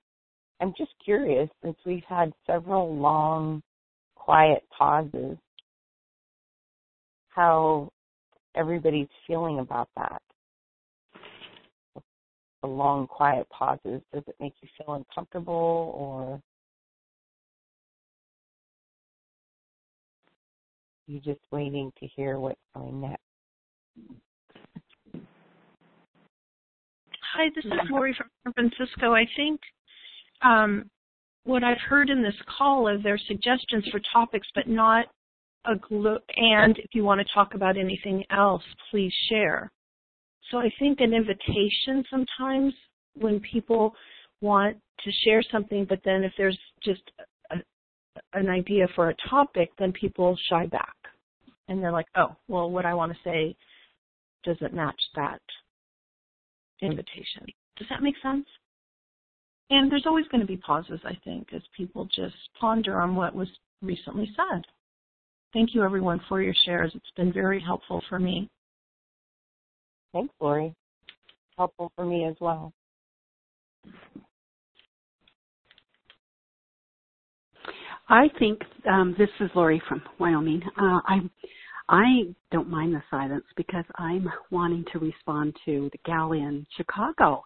I'm 0.61 0.73
just 0.77 0.91
curious, 1.03 1.49
since 1.61 1.75
we've 1.85 2.05
had 2.07 2.31
several 2.45 2.95
long, 2.95 3.61
quiet 4.15 4.63
pauses, 4.75 5.37
how 7.27 7.91
everybody's 8.55 9.09
feeling 9.27 9.59
about 9.59 9.89
that. 9.97 10.21
The 12.61 12.67
long, 12.67 13.07
quiet 13.07 13.47
pauses, 13.49 14.01
does 14.13 14.23
it 14.25 14.35
make 14.39 14.53
you 14.61 14.69
feel 14.77 14.95
uncomfortable 14.95 15.91
or 15.95 16.41
you 21.07 21.19
just 21.19 21.41
waiting 21.51 21.91
to 21.99 22.07
hear 22.07 22.39
what's 22.39 22.59
going 22.73 23.01
next? 23.01 23.21
Hi, 27.33 27.49
this 27.55 27.65
is 27.65 27.71
Lori 27.89 28.13
from 28.13 28.27
San 28.43 28.53
Francisco. 28.53 29.13
I 29.13 29.25
think 29.35 29.59
um, 30.41 30.89
what 31.43 31.63
I've 31.63 31.79
heard 31.79 32.09
in 32.09 32.23
this 32.23 32.35
call 32.57 32.87
is 32.87 33.03
there 33.03 33.19
suggestions 33.27 33.85
for 33.91 33.99
topics, 34.13 34.47
but 34.55 34.67
not 34.67 35.07
a 35.65 35.75
glo- 35.75 36.19
and 36.37 36.77
if 36.77 36.91
you 36.93 37.03
want 37.03 37.19
to 37.19 37.33
talk 37.33 37.53
about 37.53 37.77
anything 37.77 38.23
else, 38.31 38.63
please 38.89 39.11
share. 39.29 39.69
So 40.49 40.57
I 40.57 40.71
think 40.79 41.01
an 41.01 41.13
invitation 41.13 42.05
sometimes 42.09 42.73
when 43.15 43.41
people 43.41 43.93
want 44.39 44.77
to 45.03 45.11
share 45.25 45.43
something, 45.51 45.85
but 45.89 45.99
then 46.05 46.23
if 46.23 46.31
there's 46.37 46.57
just 46.81 47.01
a, 47.51 47.57
an 48.33 48.47
idea 48.47 48.87
for 48.95 49.09
a 49.09 49.15
topic, 49.29 49.71
then 49.77 49.91
people 49.91 50.37
shy 50.49 50.65
back. 50.67 50.95
And 51.67 51.83
they're 51.83 51.91
like, 51.91 52.07
oh, 52.15 52.37
well, 52.47 52.71
what 52.71 52.85
I 52.85 52.93
want 52.93 53.11
to 53.11 53.17
say 53.25 53.55
doesn't 54.45 54.73
match 54.73 55.01
that 55.15 55.41
invitation. 56.81 57.45
Does 57.77 57.87
that 57.89 58.03
make 58.03 58.15
sense? 58.21 58.45
And 59.69 59.91
there's 59.91 60.05
always 60.05 60.27
going 60.29 60.41
to 60.41 60.47
be 60.47 60.57
pauses, 60.57 60.99
I 61.03 61.17
think, 61.23 61.47
as 61.53 61.61
people 61.75 62.07
just 62.15 62.35
ponder 62.59 63.01
on 63.01 63.15
what 63.15 63.35
was 63.35 63.49
recently 63.81 64.29
said. 64.35 64.63
Thank 65.53 65.73
you, 65.73 65.83
everyone, 65.83 66.21
for 66.29 66.41
your 66.41 66.53
shares. 66.65 66.91
It's 66.95 67.11
been 67.15 67.33
very 67.33 67.59
helpful 67.59 68.01
for 68.09 68.19
me. 68.19 68.49
Thanks, 70.13 70.33
Lori. 70.39 70.73
Helpful 71.57 71.91
for 71.95 72.05
me 72.05 72.25
as 72.25 72.35
well. 72.39 72.71
I 78.09 78.29
think 78.39 78.61
um, 78.89 79.15
this 79.17 79.29
is 79.41 79.49
Lori 79.53 79.81
from 79.87 80.01
Wyoming. 80.17 80.61
Uh, 80.79 80.99
I 81.05 81.19
I 81.89 82.33
don't 82.51 82.69
mind 82.69 82.93
the 82.93 83.03
silence 83.09 83.45
because 83.55 83.85
I'm 83.95 84.29
wanting 84.51 84.85
to 84.91 84.99
respond 84.99 85.55
to 85.65 85.89
the 85.91 85.99
gal 86.05 86.33
in 86.33 86.65
Chicago. 86.75 87.43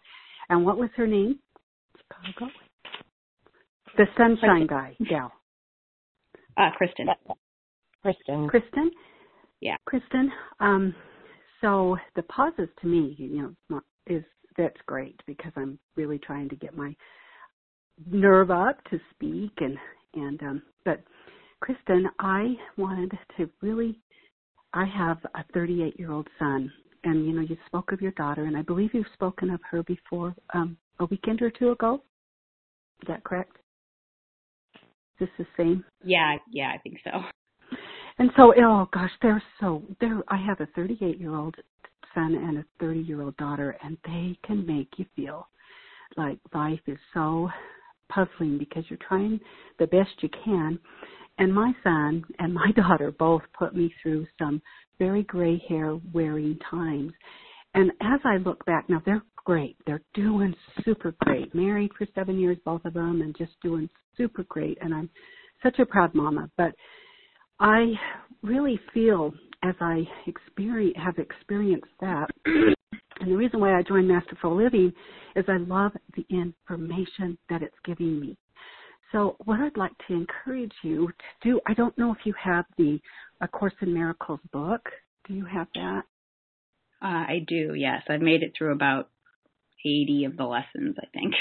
And 0.49 0.65
what 0.65 0.77
was 0.77 0.89
her 0.95 1.07
name? 1.07 1.39
Chicago. 1.97 2.51
The 3.97 4.05
sunshine 4.17 4.67
guy 4.67 4.95
gal. 5.09 5.31
Uh, 6.57 6.69
Kristen. 6.77 7.07
Kristen. 8.01 8.47
Kristen. 8.47 8.91
Yeah. 9.59 9.75
Kristen. 9.85 10.31
Um, 10.59 10.95
so 11.61 11.97
the 12.15 12.23
pauses 12.23 12.69
to 12.81 12.87
me, 12.87 13.15
you 13.17 13.55
know, 13.69 13.81
is 14.07 14.23
that's 14.57 14.77
great 14.85 15.19
because 15.27 15.51
I'm 15.55 15.79
really 15.95 16.19
trying 16.19 16.49
to 16.49 16.55
get 16.55 16.75
my 16.75 16.95
nerve 18.09 18.51
up 18.51 18.83
to 18.89 18.99
speak 19.13 19.51
and 19.57 19.77
and 20.15 20.41
um 20.41 20.61
but 20.83 21.03
Kristen, 21.61 22.07
I 22.19 22.55
wanted 22.77 23.11
to 23.37 23.49
really 23.61 23.99
I 24.73 24.85
have 24.85 25.17
a 25.35 25.43
38 25.53 25.99
year 25.99 26.11
old 26.11 26.27
son 26.39 26.71
and 27.03 27.25
you 27.25 27.33
know 27.33 27.41
you 27.41 27.57
spoke 27.65 27.91
of 27.91 28.01
your 28.01 28.11
daughter 28.11 28.45
and 28.45 28.55
I 28.55 28.61
believe 28.61 28.91
you've 28.93 29.05
spoken 29.13 29.49
of 29.49 29.59
her 29.69 29.83
before 29.83 30.35
um 30.53 30.77
a 30.99 31.05
weekend 31.05 31.41
or 31.41 31.49
two 31.49 31.71
ago. 31.71 32.01
Is 33.01 33.07
that 33.07 33.23
correct? 33.23 33.57
Is 35.19 35.27
this 35.37 35.45
the 35.57 35.63
same? 35.63 35.83
Yeah, 36.03 36.35
yeah, 36.51 36.71
I 36.73 36.77
think 36.79 36.97
so. 37.03 37.11
And 38.19 38.29
so, 38.35 38.53
oh 38.57 38.87
gosh, 38.93 39.11
they're 39.21 39.41
so 39.59 39.81
they're. 39.99 40.21
I 40.27 40.37
have 40.37 40.59
a 40.61 40.67
38 40.75 41.19
year 41.19 41.35
old 41.35 41.55
son 42.13 42.35
and 42.35 42.59
a 42.59 42.65
30 42.79 42.99
year 42.99 43.21
old 43.21 43.35
daughter, 43.37 43.77
and 43.83 43.97
they 44.05 44.37
can 44.45 44.65
make 44.65 44.89
you 44.97 45.05
feel 45.15 45.47
like 46.17 46.37
life 46.53 46.81
is 46.87 46.97
so 47.13 47.49
puzzling 48.09 48.57
because 48.57 48.83
you're 48.89 48.99
trying 49.07 49.39
the 49.79 49.87
best 49.87 50.11
you 50.19 50.29
can. 50.43 50.77
And 51.41 51.51
my 51.51 51.73
son 51.83 52.23
and 52.37 52.53
my 52.53 52.71
daughter 52.75 53.11
both 53.17 53.41
put 53.57 53.75
me 53.75 53.91
through 54.01 54.27
some 54.37 54.61
very 54.99 55.23
gray 55.23 55.59
hair 55.67 55.97
wearing 56.13 56.59
times. 56.69 57.13
And 57.73 57.89
as 57.99 58.19
I 58.23 58.37
look 58.37 58.63
back 58.65 58.87
now, 58.89 59.01
they're 59.07 59.23
great. 59.43 59.75
They're 59.87 60.03
doing 60.13 60.53
super 60.85 61.15
great. 61.21 61.55
Married 61.55 61.89
for 61.97 62.05
seven 62.13 62.37
years, 62.39 62.57
both 62.63 62.85
of 62.85 62.93
them, 62.93 63.23
and 63.23 63.35
just 63.35 63.53
doing 63.63 63.89
super 64.15 64.43
great. 64.43 64.77
And 64.81 64.93
I'm 64.93 65.09
such 65.63 65.79
a 65.79 65.85
proud 65.85 66.13
mama. 66.13 66.47
But 66.57 66.75
I 67.59 67.93
really 68.43 68.79
feel 68.93 69.33
as 69.63 69.73
I 69.81 70.07
experience, 70.27 70.97
have 71.03 71.17
experienced 71.17 71.89
that, 72.01 72.27
and 72.45 73.31
the 73.31 73.35
reason 73.35 73.59
why 73.59 73.75
I 73.75 73.81
joined 73.81 74.07
Masterful 74.07 74.55
Living 74.55 74.93
is 75.35 75.45
I 75.47 75.57
love 75.57 75.93
the 76.15 76.25
information 76.29 77.35
that 77.49 77.63
it's 77.63 77.73
giving 77.83 78.19
me. 78.19 78.37
So 79.11 79.35
what 79.43 79.59
I'd 79.59 79.77
like 79.77 79.91
to 80.07 80.13
encourage 80.13 80.71
you 80.83 81.07
to 81.07 81.49
do, 81.49 81.61
I 81.67 81.73
don't 81.73 81.97
know 81.97 82.11
if 82.11 82.19
you 82.25 82.33
have 82.41 82.65
the 82.77 82.99
A 83.41 83.47
Course 83.47 83.73
in 83.81 83.93
Miracles 83.93 84.39
book. 84.53 84.81
Do 85.27 85.33
you 85.33 85.45
have 85.45 85.67
that? 85.75 86.03
Uh, 87.01 87.07
I 87.07 87.45
do, 87.47 87.73
yes. 87.75 88.03
I've 88.09 88.21
made 88.21 88.43
it 88.43 88.53
through 88.57 88.73
about 88.73 89.09
80 89.85 90.25
of 90.25 90.37
the 90.37 90.45
lessons, 90.45 90.95
I 90.99 91.07
think. 91.13 91.33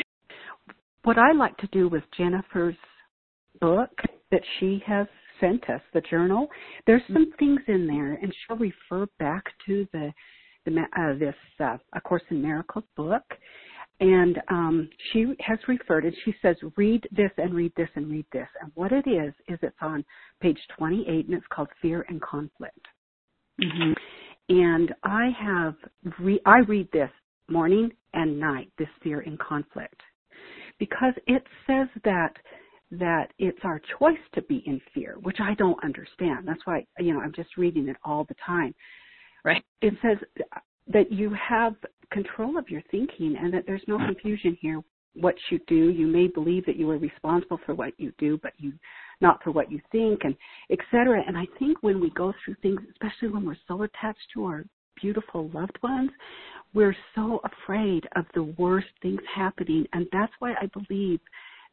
What 1.05 1.19
I 1.19 1.33
like 1.33 1.57
to 1.59 1.67
do 1.69 1.89
with 1.89 2.03
Jennifer's 2.17 2.77
book 3.61 3.91
that 4.31 4.43
she 4.59 4.83
has 4.87 5.07
sent 5.41 5.69
us, 5.71 5.81
the 5.95 6.03
journal, 6.03 6.49
there's 6.87 7.03
some 7.13 7.33
things 7.39 7.61
in 7.69 7.87
there, 7.87 8.15
and 8.15 8.33
she'll 8.47 8.57
refer 8.57 9.07
back 9.19 9.45
to 9.67 9.87
the, 9.93 10.13
the 10.67 10.81
uh, 10.99 11.19
this 11.19 11.35
uh, 11.61 11.77
A 11.95 12.01
Course 12.01 12.23
in 12.31 12.43
Miracles 12.43 12.85
book, 12.97 13.23
and 14.01 14.41
um, 14.49 14.89
she 15.13 15.27
has 15.41 15.59
referred 15.69 16.05
and 16.05 16.15
she 16.25 16.35
says 16.43 16.57
read 16.77 17.07
this 17.13 17.31
and 17.39 17.55
read 17.55 17.73
this 17.77 17.89
and 17.95 18.11
read 18.11 18.27
this 18.33 18.49
and 18.63 18.73
what 18.75 18.93
it 18.93 19.07
is 19.09 19.33
is 19.49 19.59
it's 19.63 19.77
on 19.81 20.05
page 20.41 20.59
28 20.77 21.27
and 21.27 21.35
it's 21.35 21.47
called 21.53 21.69
fear 21.81 22.05
and 22.09 22.21
conflict 22.23 22.87
mm-hmm. 23.63 23.93
and 24.49 24.95
i 25.05 25.31
have 25.39 25.75
re- 26.19 26.41
i 26.47 26.59
read 26.61 26.89
this 26.93 27.11
morning 27.49 27.91
and 28.15 28.39
night 28.39 28.71
this 28.79 28.89
fear 29.03 29.21
and 29.21 29.39
conflict 29.39 30.01
because 30.79 31.15
it 31.27 31.45
says 31.67 31.89
that 32.05 32.33
that 32.93 33.33
it's 33.39 33.59
our 33.63 33.81
choice 33.99 34.19
to 34.35 34.43
be 34.43 34.65
in 34.67 34.81
fear, 34.93 35.17
which 35.23 35.39
I 35.41 35.55
don't 35.55 35.83
understand. 35.85 36.47
That's 36.47 36.61
why, 36.65 36.85
you 36.99 37.15
know, 37.15 37.21
I'm 37.21 37.33
just 37.33 37.57
reading 37.57 37.89
it 37.89 37.97
all 38.05 38.25
the 38.25 38.35
time. 38.45 38.75
Right. 39.45 39.63
It 39.81 39.95
says 40.03 40.19
that 40.89 41.13
you 41.13 41.33
have 41.35 41.77
control 42.11 42.59
of 42.59 42.69
your 42.69 42.83
thinking 42.91 43.37
and 43.41 43.53
that 43.53 43.65
there's 43.67 43.83
no 43.87 43.99
confusion 43.99 44.57
here. 44.61 44.83
What 45.15 45.35
you 45.51 45.59
do, 45.67 45.91
you 45.91 46.07
may 46.07 46.29
believe 46.29 46.65
that 46.67 46.77
you 46.77 46.89
are 46.91 46.99
responsible 46.99 47.59
for 47.67 47.75
what 47.75 47.93
you 47.99 48.13
do, 48.19 48.39
but 48.43 48.53
you 48.59 48.73
not 49.21 49.43
for 49.43 49.51
what 49.51 49.71
you 49.71 49.81
think 49.91 50.21
and 50.23 50.37
etc. 50.71 51.23
And 51.27 51.37
I 51.37 51.47
think 51.59 51.83
when 51.83 52.01
we 52.01 52.11
go 52.11 52.33
through 52.45 52.57
things, 52.63 52.81
especially 52.93 53.29
when 53.29 53.45
we're 53.45 53.57
so 53.67 53.83
attached 53.83 54.21
to 54.35 54.45
our 54.45 54.65
beautiful 55.01 55.51
loved 55.53 55.79
ones, 55.83 56.11
we're 56.75 56.97
so 57.15 57.41
afraid 57.45 58.07
of 58.15 58.25
the 58.35 58.45
worst 58.57 58.87
things 59.03 59.21
happening. 59.35 59.85
And 59.93 60.07
that's 60.13 60.33
why 60.39 60.53
I 60.53 60.67
believe 60.67 61.21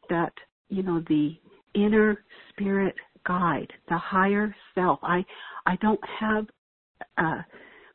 that 0.09 0.33
you 0.69 0.83
know 0.83 1.03
the 1.07 1.35
inner 1.73 2.23
spirit 2.49 2.95
guide 3.25 3.71
the 3.89 3.97
higher 3.97 4.55
self 4.73 4.99
i 5.03 5.23
i 5.65 5.75
don't 5.81 5.99
have 6.19 6.45
uh 7.17 7.41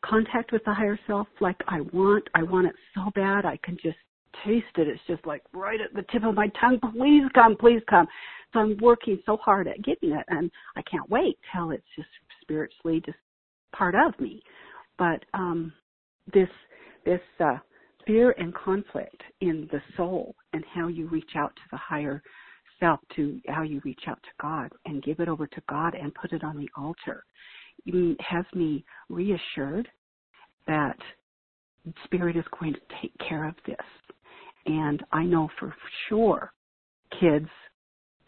contact 0.04 0.52
with 0.52 0.64
the 0.64 0.74
higher 0.74 0.98
self 1.06 1.26
like 1.40 1.56
i 1.68 1.80
want 1.92 2.28
i 2.34 2.42
want 2.42 2.66
it 2.66 2.74
so 2.94 3.10
bad 3.14 3.44
i 3.44 3.58
can 3.64 3.76
just 3.82 3.96
taste 4.44 4.64
it. 4.76 4.88
It's 4.88 5.00
just 5.06 5.26
like 5.26 5.42
right 5.52 5.80
at 5.80 5.94
the 5.94 6.04
tip 6.10 6.24
of 6.24 6.34
my 6.34 6.48
tongue 6.60 6.78
please 6.92 7.24
come 7.34 7.56
please 7.56 7.82
come. 7.88 8.06
So 8.52 8.60
i'm 8.60 8.76
working 8.80 9.18
so 9.26 9.36
hard 9.36 9.68
at 9.68 9.82
getting 9.82 10.12
it 10.12 10.24
and 10.28 10.50
i 10.76 10.82
can't 10.82 11.08
wait 11.10 11.38
till 11.54 11.70
it's 11.70 11.84
just 11.96 12.08
spiritually 12.40 13.02
just 13.04 13.18
part 13.74 13.94
of 13.94 14.18
me. 14.20 14.42
But 14.98 15.24
um 15.34 15.72
this 16.32 16.48
this 17.04 17.20
uh 17.40 17.58
fear 18.06 18.34
and 18.38 18.54
conflict 18.54 19.22
in 19.40 19.68
the 19.70 19.80
soul 19.96 20.34
and 20.52 20.64
how 20.74 20.88
you 20.88 21.06
reach 21.08 21.36
out 21.36 21.54
to 21.54 21.62
the 21.70 21.76
higher 21.76 22.22
self 22.80 23.00
to 23.14 23.40
how 23.48 23.62
you 23.62 23.80
reach 23.84 24.02
out 24.08 24.20
to 24.22 24.30
God 24.40 24.72
and 24.86 25.02
give 25.02 25.20
it 25.20 25.28
over 25.28 25.46
to 25.46 25.62
God 25.68 25.94
and 25.94 26.12
put 26.14 26.32
it 26.32 26.42
on 26.42 26.58
the 26.58 26.68
altar. 26.76 27.24
Has 27.86 28.44
me 28.54 28.84
reassured 29.08 29.88
that 30.66 30.96
Spirit 32.04 32.36
is 32.36 32.44
going 32.58 32.74
to 32.74 32.80
take 33.00 33.12
care 33.28 33.46
of 33.46 33.54
this. 33.66 33.76
And 34.66 35.02
I 35.12 35.24
know 35.24 35.48
for 35.58 35.74
sure 36.08 36.52
kids 37.20 37.48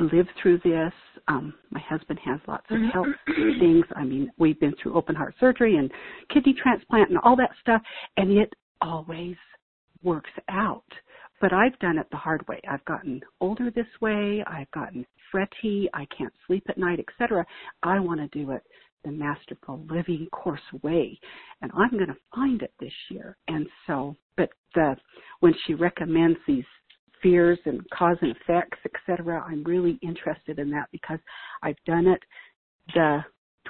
live 0.00 0.26
through 0.42 0.59
this. 0.64 0.92
Um, 1.28 1.55
my 1.70 1.80
husband 1.80 2.18
has 2.24 2.40
lots 2.48 2.66
of 2.70 2.78
health 2.92 3.07
things. 3.26 3.84
I 3.94 4.05
mean, 4.05 4.30
we've 4.38 4.59
been 4.59 4.74
through 4.82 4.94
open 4.94 5.14
heart 5.14 5.34
surgery 5.38 5.76
and 5.76 5.90
kidney 6.32 6.55
transplant 6.61 7.11
and 7.11 7.18
all 7.22 7.36
that 7.36 7.50
stuff, 7.61 7.80
and 8.16 8.32
it 8.32 8.52
always 8.82 9.36
works 10.02 10.30
out. 10.48 10.84
But 11.40 11.52
I've 11.52 11.78
done 11.78 11.98
it 11.98 12.07
the 12.11 12.16
hard 12.16 12.46
way. 12.48 12.61
I've 12.68 12.84
gotten 12.84 13.20
older 13.40 13.70
this 13.70 13.86
way. 14.00 14.42
I've 14.46 14.70
gotten 14.72 15.07
fretty. 15.30 15.88
I 15.94 16.07
can't 16.16 16.32
sleep 16.46 16.64
at 16.68 16.78
night, 16.78 17.00
etc. 17.00 17.44
I 17.82 18.00
want 18.00 18.20
to 18.20 18.38
do 18.38 18.50
it 18.52 18.62
the 19.05 19.11
masterful 19.11 19.84
living 19.88 20.26
course 20.32 20.61
way 20.82 21.18
and 21.62 21.70
i'm 21.74 21.90
going 21.90 22.07
to 22.07 22.16
find 22.34 22.62
it 22.62 22.72
this 22.80 22.92
year 23.11 23.36
and 23.48 23.66
so 23.86 24.14
but 24.36 24.50
the 24.74 24.96
when 25.40 25.55
she 25.66 25.74
recommends 25.74 26.38
these 26.46 26.64
fears 27.22 27.59
and 27.64 27.80
cause 27.90 28.16
and 28.22 28.34
effects 28.36 28.78
etc 28.84 29.44
i'm 29.48 29.62
really 29.64 29.98
interested 30.02 30.59
in 30.59 30.70
that 30.70 30.88
because 30.92 31.18
i've 31.62 31.82
done 31.86 32.07
it 32.07 32.20
the 32.94 33.20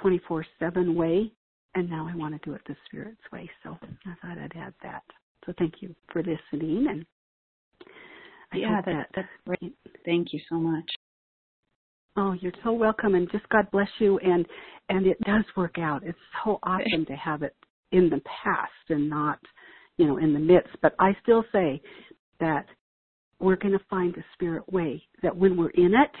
24/7 0.03 0.95
way 0.95 1.31
and 1.75 1.89
now 1.89 2.07
i 2.09 2.15
want 2.15 2.33
to 2.33 2.49
do 2.49 2.55
it 2.55 2.61
the 2.67 2.75
spirit's 2.85 3.21
way 3.31 3.49
so 3.63 3.77
i 4.05 4.13
thought 4.21 4.37
i'd 4.37 4.53
add 4.55 4.73
that 4.83 5.03
so 5.45 5.53
thank 5.57 5.75
you 5.81 5.93
for 6.11 6.21
listening 6.23 6.87
and 6.89 7.05
I 8.51 8.57
yeah, 8.57 8.81
that, 8.85 9.07
that's 9.15 9.27
great. 9.45 9.75
Thank 10.05 10.31
you 10.31 10.39
so 10.49 10.55
much. 10.55 10.85
Oh, 12.17 12.33
you're 12.33 12.53
so 12.63 12.71
welcome, 12.71 13.15
and 13.15 13.29
just 13.31 13.47
God 13.49 13.69
bless 13.71 13.89
you. 13.99 14.17
And 14.19 14.45
and 14.89 15.05
it 15.05 15.19
does 15.21 15.43
work 15.57 15.77
out. 15.79 16.03
It's 16.05 16.17
so 16.43 16.59
awesome 16.63 17.05
to 17.07 17.13
have 17.13 17.41
it 17.41 17.55
in 17.91 18.09
the 18.09 18.21
past 18.43 18.71
and 18.89 19.09
not, 19.09 19.39
you 19.97 20.05
know, 20.05 20.17
in 20.17 20.33
the 20.33 20.39
midst. 20.39 20.75
But 20.81 20.93
I 20.99 21.15
still 21.23 21.43
say 21.51 21.81
that 22.39 22.65
we're 23.39 23.55
going 23.55 23.77
to 23.77 23.85
find 23.89 24.15
a 24.15 24.23
spirit 24.33 24.71
way. 24.71 25.03
That 25.23 25.35
when 25.35 25.57
we're 25.57 25.71
in 25.71 25.93
it, 25.93 26.11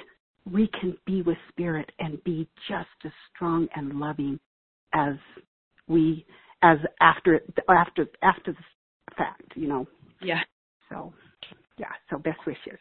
we 0.51 0.69
can 0.79 0.97
be 1.05 1.21
with 1.21 1.37
spirit 1.49 1.91
and 1.99 2.23
be 2.23 2.47
just 2.67 2.87
as 3.05 3.11
strong 3.33 3.67
and 3.75 3.99
loving 3.99 4.39
as 4.93 5.15
we 5.87 6.25
as 6.61 6.77
after 7.01 7.41
after 7.69 8.07
after 8.21 8.51
the 8.51 9.15
fact. 9.15 9.53
You 9.55 9.67
know. 9.67 9.87
Yeah. 10.21 10.41
So, 10.89 11.13
yeah. 11.77 11.87
So 12.09 12.17
best 12.17 12.39
wishes. 12.45 12.79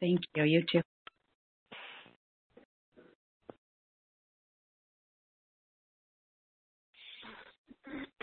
Thank 0.00 0.20
you. 0.34 0.44
You 0.44 0.64
too. 0.70 0.80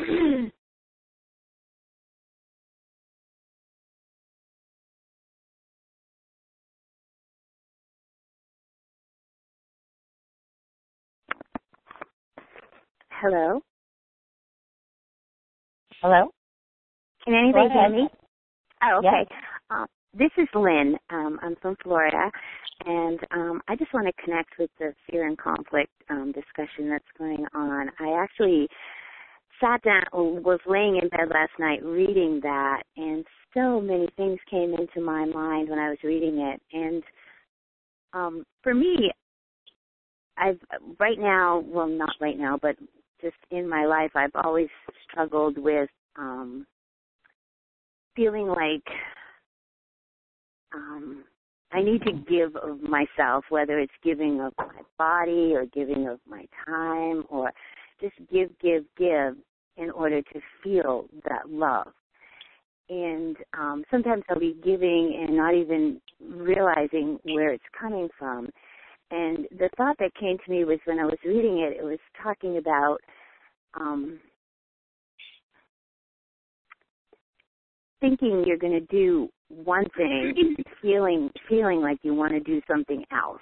Hello. 13.11 13.61
Hello. 16.01 16.29
Can 17.23 17.33
anybody 17.35 17.69
hear 17.73 17.89
me? 17.89 18.09
Oh, 18.83 18.99
Yes. 19.01 19.13
okay. 19.25 19.35
Um, 19.69 19.85
this 20.13 20.31
is 20.37 20.47
Lynn. 20.53 20.97
Um, 21.09 21.39
I'm 21.41 21.55
from 21.61 21.77
Florida, 21.81 22.29
and 22.85 23.19
um, 23.31 23.61
I 23.69 23.75
just 23.77 23.93
want 23.93 24.07
to 24.07 24.23
connect 24.23 24.57
with 24.59 24.69
the 24.79 24.93
fear 25.09 25.27
and 25.27 25.37
conflict 25.37 25.91
um, 26.09 26.33
discussion 26.33 26.89
that's 26.89 27.05
going 27.17 27.45
on. 27.53 27.89
I 27.99 28.21
actually 28.21 28.67
sat 29.63 29.81
down, 29.83 30.03
was 30.11 30.59
laying 30.67 30.99
in 31.01 31.07
bed 31.09 31.29
last 31.33 31.51
night 31.57 31.83
reading 31.83 32.39
that, 32.43 32.83
and 32.97 33.25
so 33.53 33.79
many 33.79 34.07
things 34.17 34.39
came 34.49 34.73
into 34.73 34.99
my 34.99 35.25
mind 35.25 35.69
when 35.69 35.79
I 35.79 35.89
was 35.89 35.99
reading 36.03 36.39
it. 36.39 36.61
And 36.73 37.03
um, 38.13 38.43
for 38.61 38.73
me, 38.73 39.11
I've 40.37 40.59
right 40.99 41.19
now, 41.19 41.63
well, 41.65 41.87
not 41.87 42.15
right 42.19 42.37
now, 42.37 42.57
but 42.61 42.75
just 43.21 43.35
in 43.51 43.69
my 43.69 43.85
life, 43.85 44.11
I've 44.15 44.35
always 44.43 44.67
struggled 45.09 45.57
with 45.57 45.89
um, 46.17 46.65
feeling 48.15 48.47
like 48.47 48.83
um, 50.73 51.23
I 51.71 51.81
need 51.81 52.01
to 52.03 52.11
give 52.11 52.55
of 52.57 52.81
myself, 52.81 53.45
whether 53.49 53.79
it's 53.79 53.93
giving 54.03 54.41
of 54.41 54.53
my 54.57 54.81
body 54.97 55.53
or 55.55 55.65
giving 55.65 56.07
of 56.07 56.19
my 56.27 56.45
time 56.65 57.23
or 57.29 57.51
just 58.01 58.15
give, 58.31 58.49
give, 58.59 58.83
give 58.97 59.35
in 59.77 59.89
order 59.91 60.21
to 60.21 60.39
feel 60.63 61.05
that 61.27 61.49
love. 61.49 61.87
And 62.89 63.37
um, 63.57 63.83
sometimes 63.89 64.23
I'll 64.29 64.39
be 64.39 64.57
giving 64.63 65.25
and 65.25 65.35
not 65.35 65.55
even 65.55 66.01
realizing 66.21 67.19
where 67.23 67.53
it's 67.53 67.63
coming 67.79 68.09
from. 68.19 68.49
And 69.11 69.47
the 69.57 69.69
thought 69.77 69.95
that 69.99 70.13
came 70.19 70.37
to 70.45 70.51
me 70.51 70.63
was 70.63 70.79
when 70.85 70.99
I 70.99 71.05
was 71.05 71.17
reading 71.25 71.59
it, 71.59 71.77
it 71.79 71.83
was 71.83 71.99
talking 72.21 72.57
about 72.57 72.97
um, 73.79 74.19
thinking 78.01 78.43
you're 78.45 78.57
going 78.57 78.73
to 78.73 78.85
do 78.87 79.29
one 79.47 79.85
thing, 79.95 80.55
feeling 80.81 81.29
feeling 81.47 81.81
like 81.81 81.99
you 82.01 82.13
want 82.13 82.33
to 82.33 82.39
do 82.39 82.61
something 82.67 83.05
else. 83.11 83.41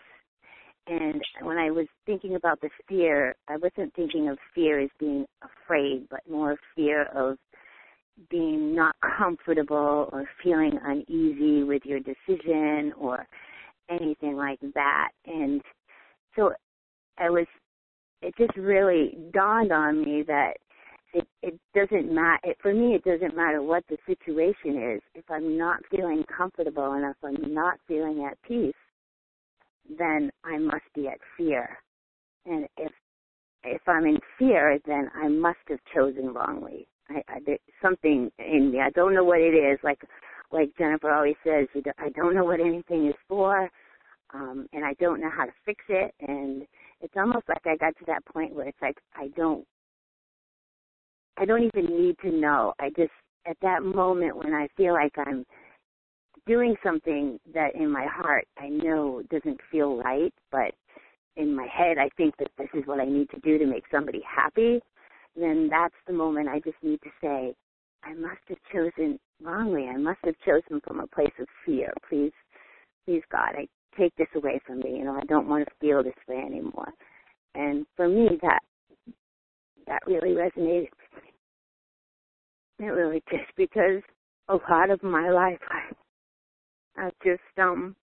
And 0.87 1.21
when 1.41 1.57
I 1.57 1.69
was 1.69 1.87
thinking 2.05 2.35
about 2.35 2.59
the 2.61 2.69
fear, 2.87 3.35
I 3.47 3.57
wasn't 3.57 3.93
thinking 3.95 4.29
of 4.29 4.37
fear 4.53 4.79
as 4.79 4.89
being 4.99 5.25
afraid, 5.43 6.07
but 6.09 6.21
more 6.29 6.57
fear 6.75 7.05
of 7.15 7.37
being 8.29 8.75
not 8.75 8.95
comfortable 9.17 10.09
or 10.11 10.25
feeling 10.43 10.77
uneasy 10.83 11.63
with 11.63 11.83
your 11.85 11.99
decision 11.99 12.93
or 12.99 13.27
anything 13.89 14.35
like 14.35 14.59
that. 14.73 15.09
And 15.25 15.61
so 16.35 16.53
I 17.17 17.29
was, 17.29 17.45
it 18.21 18.33
just 18.37 18.55
really 18.57 19.17
dawned 19.33 19.71
on 19.71 20.03
me 20.03 20.23
that 20.27 20.53
it, 21.13 21.27
it 21.41 21.59
doesn't 21.75 22.13
matter, 22.13 22.53
for 22.61 22.73
me, 22.73 22.95
it 22.95 23.03
doesn't 23.03 23.35
matter 23.35 23.61
what 23.61 23.83
the 23.89 23.97
situation 24.07 24.93
is. 24.95 25.01
If 25.13 25.25
I'm 25.29 25.57
not 25.57 25.81
feeling 25.91 26.23
comfortable 26.35 26.93
and 26.93 27.05
if 27.05 27.17
I'm 27.23 27.53
not 27.53 27.79
feeling 27.87 28.27
at 28.29 28.41
peace, 28.47 28.73
then 29.97 30.31
I 30.43 30.57
must 30.57 30.85
be 30.95 31.07
at 31.07 31.19
fear. 31.37 31.77
And 32.45 32.67
if 32.77 32.91
if 33.63 33.81
I'm 33.87 34.05
in 34.05 34.17
fear, 34.39 34.79
then 34.85 35.09
I 35.15 35.27
must 35.27 35.59
have 35.69 35.79
chosen 35.93 36.33
wrongly. 36.33 36.87
I, 37.09 37.21
I 37.27 37.39
there's 37.45 37.59
something 37.81 38.31
in 38.39 38.71
me. 38.71 38.79
I 38.81 38.89
don't 38.91 39.13
know 39.13 39.23
what 39.23 39.39
it 39.39 39.53
is. 39.53 39.79
Like 39.83 40.01
like 40.51 40.69
Jennifer 40.77 41.11
always 41.11 41.35
says, 41.45 41.67
you 41.73 41.81
don't, 41.81 41.95
I 41.99 42.09
don't 42.09 42.35
know 42.35 42.43
what 42.43 42.59
anything 42.59 43.07
is 43.07 43.15
for, 43.27 43.69
um, 44.33 44.67
and 44.73 44.83
I 44.83 44.93
don't 44.95 45.21
know 45.21 45.29
how 45.29 45.45
to 45.45 45.51
fix 45.65 45.83
it. 45.89 46.13
And 46.19 46.63
it's 47.01 47.13
almost 47.17 47.47
like 47.47 47.65
I 47.65 47.77
got 47.77 47.97
to 47.99 48.05
that 48.07 48.25
point 48.25 48.53
where 48.53 48.67
it's 48.67 48.81
like 48.81 48.97
I 49.15 49.29
don't 49.35 49.65
I 51.37 51.45
don't 51.45 51.63
even 51.63 51.85
need 51.85 52.17
to 52.21 52.31
know. 52.31 52.73
I 52.79 52.89
just 52.89 53.11
at 53.47 53.57
that 53.61 53.83
moment 53.83 54.37
when 54.37 54.53
I 54.53 54.67
feel 54.77 54.93
like 54.93 55.13
I'm 55.17 55.45
doing 56.47 56.75
something 56.83 57.39
that 57.53 57.75
in 57.75 57.89
my 57.89 58.05
heart 58.05 58.47
I 58.57 58.69
know 58.69 59.21
doesn't 59.29 59.59
feel 59.71 59.97
right, 59.97 60.33
but 60.51 60.73
in 61.35 61.55
my 61.55 61.67
head 61.67 61.97
I 61.97 62.09
think 62.17 62.35
that 62.37 62.51
this 62.57 62.69
is 62.73 62.85
what 62.85 62.99
I 62.99 63.05
need 63.05 63.29
to 63.31 63.39
do 63.39 63.57
to 63.57 63.65
make 63.65 63.83
somebody 63.91 64.21
happy, 64.27 64.81
then 65.35 65.69
that's 65.69 65.95
the 66.07 66.13
moment 66.13 66.49
I 66.49 66.59
just 66.59 66.77
need 66.81 66.99
to 67.01 67.09
say, 67.21 67.53
I 68.03 68.13
must 68.13 68.41
have 68.47 68.57
chosen 68.73 69.19
wrongly. 69.41 69.87
I 69.87 69.97
must 69.97 70.19
have 70.25 70.35
chosen 70.45 70.81
from 70.85 70.99
a 70.99 71.07
place 71.07 71.33
of 71.39 71.47
fear. 71.65 71.93
Please, 72.09 72.31
please 73.05 73.21
God, 73.31 73.55
I 73.55 73.67
take 73.97 74.15
this 74.15 74.27
away 74.35 74.59
from 74.65 74.79
me. 74.79 74.97
You 74.97 75.05
know, 75.05 75.15
I 75.15 75.25
don't 75.25 75.47
want 75.47 75.65
to 75.65 75.73
feel 75.79 76.03
this 76.03 76.13
way 76.27 76.37
anymore. 76.37 76.91
And 77.53 77.85
for 77.95 78.07
me, 78.07 78.39
that 78.41 78.61
that 79.87 80.05
really 80.07 80.29
resonated 80.35 80.89
with 80.89 81.23
me. 81.23 82.87
It 82.87 82.89
really 82.89 83.23
did 83.29 83.41
because 83.57 84.01
a 84.47 84.55
lot 84.69 84.89
of 84.89 85.03
my 85.03 85.29
life 85.29 85.59
I 85.69 85.93
I've 86.97 87.17
just 87.23 87.41
um 87.57 87.95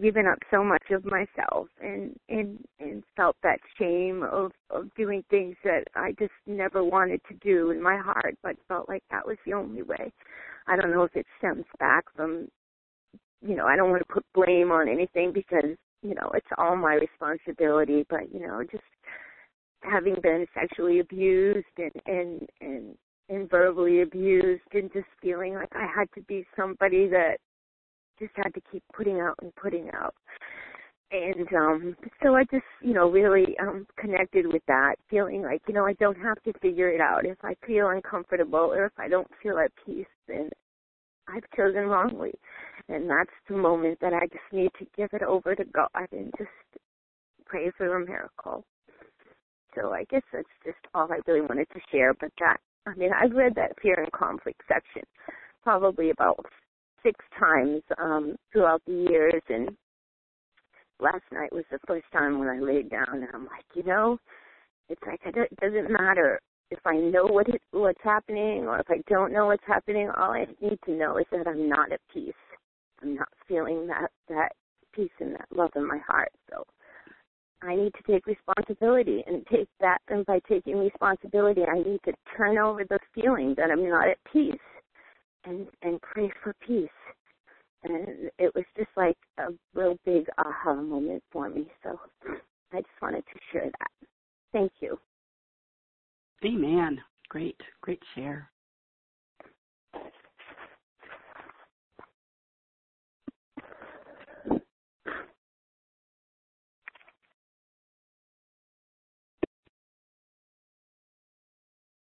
given 0.00 0.26
up 0.26 0.38
so 0.50 0.64
much 0.64 0.82
of 0.90 1.04
myself 1.04 1.68
and 1.80 2.18
and 2.28 2.58
and 2.80 3.04
felt 3.16 3.36
that 3.42 3.60
shame 3.78 4.22
of 4.24 4.52
of 4.70 4.92
doing 4.94 5.24
things 5.30 5.56
that 5.64 5.84
I 5.94 6.12
just 6.18 6.32
never 6.46 6.82
wanted 6.82 7.20
to 7.28 7.34
do 7.34 7.70
in 7.70 7.80
my 7.82 7.96
heart 7.96 8.36
but 8.42 8.56
felt 8.68 8.88
like 8.88 9.04
that 9.10 9.26
was 9.26 9.36
the 9.46 9.52
only 9.52 9.82
way. 9.82 10.12
I 10.66 10.76
don't 10.76 10.90
know 10.90 11.04
if 11.04 11.14
it 11.14 11.26
stems 11.38 11.66
back 11.78 12.04
from 12.16 12.48
you 13.42 13.54
know, 13.54 13.66
I 13.66 13.76
don't 13.76 13.90
want 13.90 14.02
to 14.06 14.12
put 14.12 14.24
blame 14.34 14.70
on 14.70 14.88
anything 14.88 15.32
because, 15.32 15.76
you 16.02 16.14
know, 16.14 16.30
it's 16.34 16.46
all 16.58 16.76
my 16.76 16.94
responsibility, 16.94 18.04
but 18.08 18.32
you 18.32 18.40
know, 18.40 18.62
just 18.70 18.82
having 19.82 20.16
been 20.22 20.46
sexually 20.54 21.00
abused 21.00 21.66
and 21.78 21.92
and 22.06 22.48
and 22.60 22.96
and 23.28 23.50
verbally 23.50 24.02
abused 24.02 24.62
and 24.72 24.92
just 24.92 25.06
feeling 25.20 25.54
like 25.54 25.72
I 25.74 25.86
had 25.86 26.08
to 26.14 26.22
be 26.22 26.46
somebody 26.56 27.08
that 27.08 27.38
just 28.18 28.32
had 28.36 28.54
to 28.54 28.60
keep 28.70 28.82
putting 28.94 29.20
out 29.20 29.34
and 29.42 29.54
putting 29.56 29.90
out. 29.92 30.14
And 31.12 31.52
um 31.54 31.96
so 32.22 32.34
I 32.34 32.44
just, 32.44 32.64
you 32.82 32.94
know, 32.94 33.10
really 33.10 33.56
um 33.60 33.86
connected 33.98 34.46
with 34.46 34.62
that, 34.66 34.96
feeling 35.08 35.42
like, 35.42 35.62
you 35.68 35.74
know, 35.74 35.86
I 35.86 35.92
don't 35.94 36.18
have 36.18 36.42
to 36.44 36.52
figure 36.60 36.90
it 36.90 37.00
out. 37.00 37.24
If 37.24 37.38
I 37.44 37.54
feel 37.66 37.90
uncomfortable 37.90 38.72
or 38.72 38.86
if 38.86 38.92
I 38.98 39.08
don't 39.08 39.28
feel 39.42 39.58
at 39.58 39.70
peace 39.84 40.06
then 40.26 40.50
I've 41.28 41.44
chosen 41.56 41.86
wrongly. 41.86 42.32
And 42.88 43.08
that's 43.10 43.30
the 43.48 43.56
moment 43.56 43.98
that 44.00 44.12
I 44.12 44.26
just 44.26 44.52
need 44.52 44.70
to 44.78 44.86
give 44.96 45.10
it 45.12 45.22
over 45.22 45.54
to 45.54 45.64
God 45.64 46.08
and 46.12 46.32
just 46.38 46.50
pray 47.46 47.70
for 47.76 47.96
a 47.96 48.06
miracle. 48.06 48.64
So 49.74 49.92
I 49.92 50.04
guess 50.04 50.22
that's 50.32 50.48
just 50.64 50.78
all 50.94 51.10
I 51.12 51.18
really 51.26 51.42
wanted 51.42 51.68
to 51.72 51.80
share. 51.92 52.14
But 52.14 52.30
that, 52.40 52.58
I 52.86 52.94
mean, 52.94 53.10
I've 53.12 53.32
read 53.32 53.54
that 53.56 53.72
fear 53.82 53.94
and 53.98 54.12
conflict 54.12 54.62
section 54.68 55.02
probably 55.62 56.10
about 56.10 56.44
six 57.02 57.18
times 57.38 57.82
um, 57.98 58.36
throughout 58.52 58.82
the 58.86 59.06
years. 59.10 59.42
And 59.48 59.76
last 61.00 61.24
night 61.32 61.52
was 61.52 61.64
the 61.70 61.78
first 61.86 62.06
time 62.12 62.38
when 62.38 62.48
I 62.48 62.60
laid 62.60 62.90
down 62.90 63.08
and 63.12 63.28
I'm 63.34 63.46
like, 63.46 63.64
you 63.74 63.82
know, 63.82 64.18
it's 64.88 65.02
like 65.06 65.20
it 65.24 65.34
doesn't 65.60 65.90
matter 65.90 66.40
if 66.70 66.78
I 66.84 66.96
know 66.96 67.26
what 67.26 67.48
it, 67.48 67.60
what's 67.72 68.00
happening 68.02 68.66
or 68.66 68.78
if 68.78 68.86
I 68.88 69.02
don't 69.08 69.32
know 69.32 69.46
what's 69.46 69.66
happening. 69.66 70.10
All 70.16 70.30
I 70.32 70.46
need 70.60 70.78
to 70.84 70.92
know 70.92 71.18
is 71.18 71.26
that 71.32 71.46
I'm 71.46 71.68
not 71.68 71.92
at 71.92 72.00
peace. 72.12 72.32
I'm 73.02 73.16
not 73.16 73.28
feeling 73.48 73.86
that 73.88 74.10
that 74.28 74.52
peace 74.92 75.10
and 75.20 75.34
that 75.34 75.46
love 75.54 75.70
in 75.76 75.86
my 75.86 75.98
heart. 76.06 76.30
So 76.50 76.64
I 77.62 77.74
need 77.76 77.92
to 77.94 78.12
take 78.12 78.26
responsibility 78.26 79.24
and 79.26 79.46
take 79.46 79.68
that. 79.80 79.98
And 80.08 80.26
by 80.26 80.40
taking 80.48 80.78
responsibility, 80.78 81.62
I 81.64 81.78
need 81.78 82.00
to 82.04 82.12
turn 82.36 82.58
over 82.58 82.84
the 82.84 82.98
feeling 83.14 83.54
that 83.56 83.70
I'm 83.70 83.88
not 83.88 84.08
at 84.08 84.18
peace 84.32 84.54
and 85.44 85.66
and 85.82 86.00
pray 86.02 86.30
for 86.42 86.54
peace. 86.66 86.88
and 87.84 88.30
it 88.38 88.54
was 88.54 88.64
just 88.76 88.90
like 88.96 89.16
a 89.38 89.48
real 89.74 89.96
big 90.04 90.26
aha 90.38 90.74
moment 90.74 91.22
for 91.30 91.48
me. 91.48 91.66
So 91.82 91.98
I 92.72 92.78
just 92.78 93.02
wanted 93.02 93.24
to 93.26 93.40
share 93.52 93.66
that. 93.66 93.90
Thank 94.52 94.72
you. 94.80 94.98
Amen. 96.44 97.00
Great, 97.28 97.56
great 97.80 98.02
share. 98.14 98.50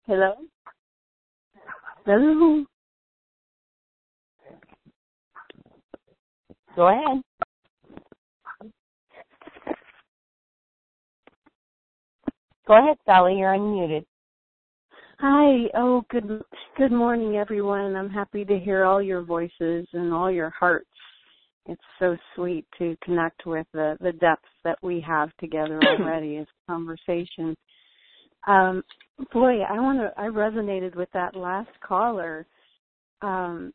Hello? 0.07 0.35
Hello? 2.05 2.63
Go 6.77 6.87
ahead. 6.87 7.21
Go 12.65 12.77
ahead, 12.77 12.95
Sally. 13.05 13.39
You're 13.39 13.53
unmuted. 13.53 14.05
Hi. 15.19 15.69
Oh, 15.75 16.05
good 16.09 16.41
good 16.77 16.93
morning, 16.93 17.35
everyone. 17.35 17.97
I'm 17.97 18.09
happy 18.09 18.45
to 18.45 18.57
hear 18.57 18.85
all 18.85 19.01
your 19.01 19.23
voices 19.23 19.85
and 19.91 20.13
all 20.13 20.31
your 20.31 20.51
hearts. 20.51 20.87
It's 21.65 21.81
so 21.99 22.15
sweet 22.33 22.65
to 22.79 22.95
connect 23.03 23.45
with 23.45 23.67
the 23.73 23.97
the 23.99 24.13
depths 24.13 24.47
that 24.63 24.77
we 24.81 25.01
have 25.01 25.35
together 25.37 25.81
already 25.83 26.37
as 26.37 26.47
conversation. 26.65 27.57
Um, 28.47 28.83
boy, 29.33 29.61
I 29.61 29.79
want 29.79 29.99
to. 29.99 30.11
I 30.17 30.27
resonated 30.27 30.95
with 30.95 31.09
that 31.13 31.35
last 31.35 31.69
caller 31.85 32.45
um, 33.21 33.73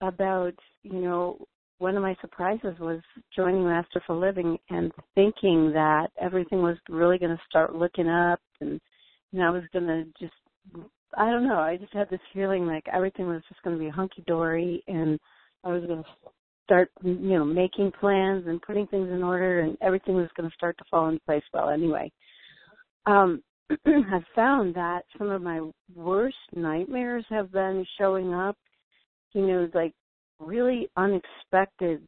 about 0.00 0.54
you 0.82 1.00
know 1.00 1.46
one 1.78 1.96
of 1.96 2.02
my 2.02 2.14
surprises 2.20 2.78
was 2.78 3.00
joining 3.34 3.64
Masterful 3.64 4.18
Living 4.18 4.58
and 4.68 4.92
thinking 5.14 5.72
that 5.72 6.08
everything 6.20 6.62
was 6.62 6.76
really 6.88 7.18
going 7.18 7.34
to 7.36 7.42
start 7.48 7.74
looking 7.74 8.08
up 8.08 8.40
and 8.60 8.80
know 9.32 9.48
I 9.48 9.50
was 9.50 9.62
going 9.72 9.86
to 9.86 10.04
just 10.20 10.34
I 11.16 11.30
don't 11.30 11.46
know 11.46 11.58
I 11.58 11.76
just 11.76 11.94
had 11.94 12.10
this 12.10 12.20
feeling 12.32 12.66
like 12.66 12.84
everything 12.92 13.26
was 13.26 13.42
just 13.48 13.62
going 13.62 13.76
to 13.76 13.82
be 13.82 13.90
hunky 13.90 14.22
dory 14.26 14.82
and 14.88 15.18
I 15.64 15.68
was 15.68 15.84
going 15.84 16.02
to 16.02 16.08
start 16.64 16.90
you 17.02 17.14
know 17.14 17.44
making 17.44 17.92
plans 17.98 18.44
and 18.46 18.62
putting 18.62 18.86
things 18.86 19.08
in 19.10 19.22
order 19.22 19.60
and 19.60 19.76
everything 19.80 20.14
was 20.14 20.28
going 20.36 20.48
to 20.48 20.54
start 20.54 20.76
to 20.78 20.84
fall 20.90 21.08
in 21.08 21.18
place 21.26 21.42
well 21.52 21.70
anyway 21.70 22.10
um 23.06 23.42
I've 23.86 24.24
found 24.34 24.74
that 24.74 25.02
some 25.16 25.30
of 25.30 25.42
my 25.42 25.60
worst 25.94 26.36
nightmares 26.54 27.24
have 27.30 27.52
been 27.52 27.86
showing 27.98 28.34
up 28.34 28.56
you 29.32 29.46
know 29.46 29.68
like 29.74 29.94
really 30.40 30.88
unexpected 30.96 32.02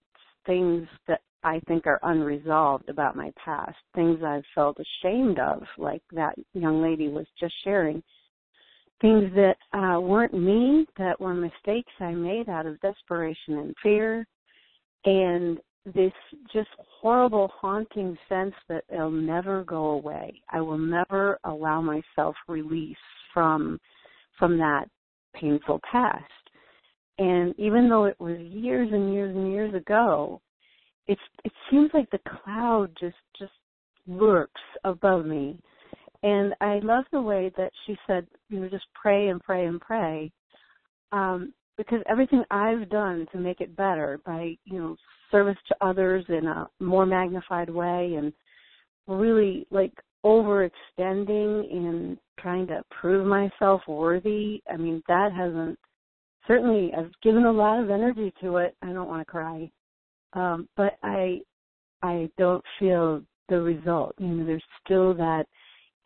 things 0.46 0.88
that 1.06 1.20
I 1.44 1.60
think 1.66 1.86
are 1.86 2.00
unresolved 2.02 2.88
about 2.88 3.16
my 3.16 3.32
past, 3.44 3.76
things 3.94 4.22
I've 4.24 4.44
felt 4.54 4.78
ashamed 4.78 5.38
of, 5.38 5.62
like 5.76 6.02
that 6.12 6.36
young 6.54 6.80
lady 6.80 7.08
was 7.08 7.26
just 7.38 7.54
sharing, 7.64 8.02
things 9.00 9.32
that 9.34 9.56
uh, 9.72 10.00
weren't 10.00 10.34
me, 10.34 10.86
that 10.98 11.20
were 11.20 11.34
mistakes 11.34 11.92
I 11.98 12.12
made 12.12 12.48
out 12.48 12.66
of 12.66 12.80
desperation 12.80 13.58
and 13.58 13.74
fear, 13.82 14.26
and 15.04 15.58
this 15.84 16.12
just 16.52 16.68
horrible 16.78 17.50
haunting 17.60 18.16
sense 18.28 18.54
that 18.68 18.84
it'll 18.88 19.10
never 19.10 19.64
go 19.64 19.90
away. 19.90 20.40
I 20.50 20.60
will 20.60 20.78
never 20.78 21.38
allow 21.44 21.80
myself 21.80 22.36
release 22.48 22.96
from 23.34 23.80
from 24.38 24.58
that 24.58 24.86
painful 25.34 25.80
past. 25.90 26.24
And 27.18 27.54
even 27.58 27.88
though 27.88 28.04
it 28.04 28.18
was 28.20 28.38
years 28.38 28.88
and 28.92 29.12
years 29.12 29.34
and 29.34 29.52
years 29.52 29.74
ago, 29.74 30.40
it's 31.06 31.20
it 31.44 31.52
seems 31.70 31.90
like 31.92 32.10
the 32.10 32.20
cloud 32.44 32.90
just 32.98 33.16
just 33.38 33.52
lurks 34.06 34.60
above 34.84 35.26
me. 35.26 35.58
And 36.22 36.54
I 36.60 36.78
love 36.82 37.04
the 37.12 37.20
way 37.20 37.50
that 37.56 37.72
she 37.84 37.96
said, 38.06 38.26
you 38.48 38.60
know, 38.60 38.68
just 38.68 38.86
pray 38.94 39.28
and 39.28 39.40
pray 39.40 39.66
and 39.66 39.80
pray. 39.80 40.30
Um, 41.10 41.52
because 41.76 42.00
everything 42.08 42.44
I've 42.50 42.88
done 42.90 43.26
to 43.32 43.38
make 43.38 43.60
it 43.60 43.76
better 43.76 44.20
by, 44.24 44.56
you 44.64 44.78
know, 44.78 44.96
service 45.32 45.58
to 45.68 45.74
others 45.80 46.24
in 46.28 46.46
a 46.46 46.68
more 46.78 47.04
magnified 47.04 47.68
way 47.68 48.14
and 48.16 48.32
really 49.08 49.66
like 49.72 49.92
overextending 50.24 51.72
and 51.72 52.16
trying 52.38 52.68
to 52.68 52.82
prove 52.90 53.26
myself 53.26 53.82
worthy, 53.88 54.62
I 54.72 54.76
mean, 54.76 55.02
that 55.08 55.32
hasn't 55.32 55.76
certainly 56.46 56.92
I've 56.96 57.10
given 57.22 57.44
a 57.44 57.52
lot 57.52 57.80
of 57.80 57.90
energy 57.90 58.32
to 58.40 58.58
it. 58.58 58.76
I 58.82 58.92
don't 58.92 59.08
want 59.08 59.20
to 59.26 59.30
cry. 59.30 59.70
Um, 60.34 60.68
but 60.76 60.98
I 61.02 61.40
I 62.02 62.30
don't 62.38 62.64
feel 62.78 63.22
the 63.48 63.60
result. 63.60 64.14
You 64.18 64.28
know, 64.28 64.46
there's 64.46 64.62
still 64.84 65.14
that 65.14 65.46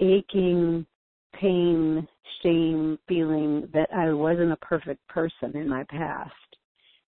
aching 0.01 0.87
pain, 1.41 2.07
shame 2.43 2.99
feeling 3.09 3.69
that 3.73 3.93
I 3.95 4.13
wasn't 4.13 4.53
a 4.53 4.57
perfect 4.57 5.07
person 5.09 5.57
in 5.57 5.69
my 5.69 5.85
past. 5.91 6.33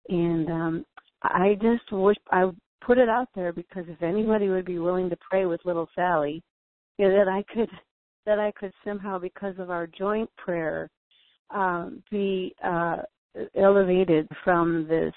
And 0.09 0.49
um 0.49 0.85
I 1.23 1.57
just 1.61 1.91
wish 1.91 2.17
I 2.31 2.49
put 2.85 2.97
it 2.97 3.09
out 3.09 3.27
there 3.35 3.51
because 3.53 3.85
if 3.87 4.01
anybody 4.01 4.49
would 4.49 4.65
be 4.65 4.79
willing 4.79 5.09
to 5.09 5.17
pray 5.29 5.45
with 5.45 5.65
little 5.65 5.89
Sally, 5.95 6.41
you 6.97 7.07
know, 7.07 7.17
that 7.17 7.27
I 7.27 7.43
could 7.53 7.69
that 8.25 8.39
I 8.39 8.51
could 8.51 8.71
somehow 8.85 9.17
because 9.17 9.55
of 9.57 9.69
our 9.69 9.87
joint 9.87 10.29
prayer 10.37 10.89
um, 11.49 12.03
be 12.11 12.53
uh, 12.63 12.97
elevated 13.55 14.27
from 14.43 14.87
this 14.87 15.13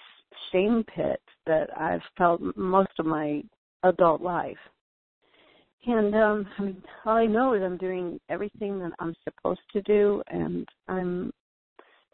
shame 0.51 0.85
pit 0.95 1.21
that 1.47 1.69
I've 1.79 2.01
felt 2.17 2.41
most 2.57 2.93
of 2.99 3.07
my 3.07 3.43
adult 3.83 4.23
life. 4.23 4.57
And 5.87 6.15
um, 6.15 6.47
I 6.59 6.63
mean, 6.63 6.83
all 7.05 7.17
I 7.17 7.27
know 7.27 7.55
is 7.55 7.63
I'm 7.63 7.77
doing 7.77 8.21
everything 8.29 8.79
that 8.79 8.93
I'm 9.01 9.15
supposed 9.25 9.61
to 9.73 9.83
do, 9.83 10.23
and 10.29 10.67
I'm 10.89 11.33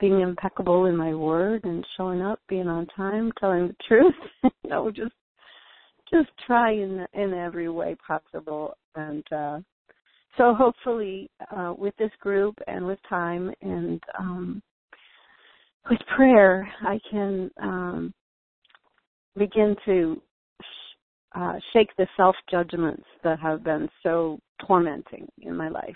being 0.00 0.20
impeccable 0.20 0.86
in 0.86 0.96
my 0.96 1.14
word 1.14 1.64
and 1.64 1.84
showing 1.96 2.22
up, 2.22 2.40
being 2.48 2.68
on 2.68 2.86
time, 2.96 3.32
telling 3.38 3.68
the 3.68 3.76
truth. 3.86 4.14
you 4.42 4.70
know, 4.70 4.90
just 4.90 5.12
just 6.10 6.28
try 6.46 6.72
in 6.72 7.06
in 7.14 7.34
every 7.34 7.68
way 7.68 7.96
possible, 8.06 8.76
and 8.94 9.24
uh, 9.32 9.58
so 10.36 10.54
hopefully 10.54 11.30
uh, 11.54 11.74
with 11.76 11.94
this 11.96 12.12
group 12.20 12.56
and 12.66 12.86
with 12.86 12.98
time 13.08 13.52
and 13.60 14.00
um, 14.18 14.62
with 15.90 15.98
prayer, 16.16 16.70
I 16.82 17.00
can 17.10 17.50
um, 17.60 18.14
begin 19.36 19.74
to 19.86 20.22
uh, 21.34 21.54
shake 21.72 21.94
the 21.96 22.06
self 22.16 22.36
judgments 22.50 23.04
that 23.24 23.38
have 23.40 23.64
been 23.64 23.88
so 24.02 24.38
tormenting 24.66 25.28
in 25.42 25.56
my 25.56 25.68
life. 25.68 25.94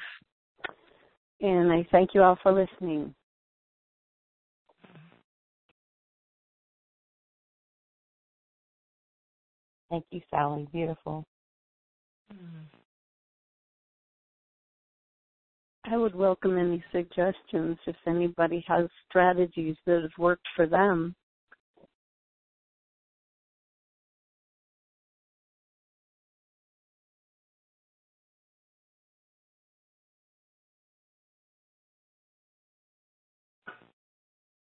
And 1.40 1.72
I 1.72 1.86
thank 1.90 2.11
you 2.14 2.22
all 2.22 2.38
for 2.42 2.53
listening. 2.53 3.14
Thank 9.93 10.07
you, 10.11 10.22
Sally. 10.30 10.66
Beautiful. 10.72 11.22
Mm-hmm. 12.32 12.62
I 15.93 15.97
would 15.99 16.14
welcome 16.14 16.57
any 16.57 16.82
suggestions 16.90 17.76
if 17.86 17.97
anybody 18.07 18.64
has 18.66 18.88
strategies 19.07 19.76
that 19.84 20.01
have 20.01 20.18
worked 20.18 20.47
for 20.57 20.66
them. 20.66 21.14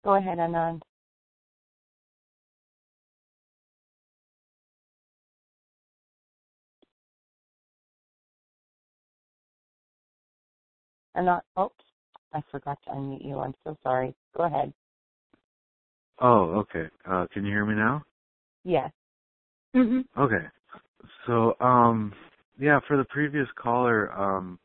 Go 0.05 0.17
ahead, 0.17 0.37
Anand. 0.37 0.83
I'm 11.15 11.25
not. 11.25 11.45
Oops, 11.59 11.85
I 12.33 12.43
forgot 12.51 12.79
to 12.85 12.91
unmute 12.91 13.25
you. 13.25 13.39
I'm 13.39 13.55
so 13.65 13.77
sorry. 13.83 14.15
Go 14.37 14.45
ahead. 14.45 14.73
Oh, 16.21 16.55
okay. 16.61 16.89
Uh, 17.09 17.27
can 17.33 17.45
you 17.45 17.51
hear 17.53 17.67
me 17.67 17.75
now? 17.75 18.03
Yes. 18.65 18.91
Mhm. 19.75 20.05
Okay. 20.17 20.47
So, 21.27 21.57
um, 21.61 22.13
yeah, 22.59 22.81
for 22.87 22.97
the 22.97 23.05
previous 23.05 23.49
caller, 23.57 24.13
um, 24.13 24.59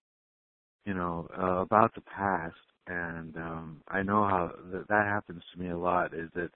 you 0.86 0.94
know, 0.94 1.28
uh, 1.38 1.62
about 1.62 1.94
the 1.96 2.02
past, 2.02 2.56
and 2.88 3.36
um, 3.38 3.82
I 3.88 4.02
know 4.04 4.24
how 4.24 4.52
that, 4.72 4.88
that 4.88 5.06
happens 5.06 5.44
to 5.54 5.60
me 5.60 5.70
a 5.70 5.78
lot. 5.78 6.14
Is 6.14 6.30
that 6.36 6.52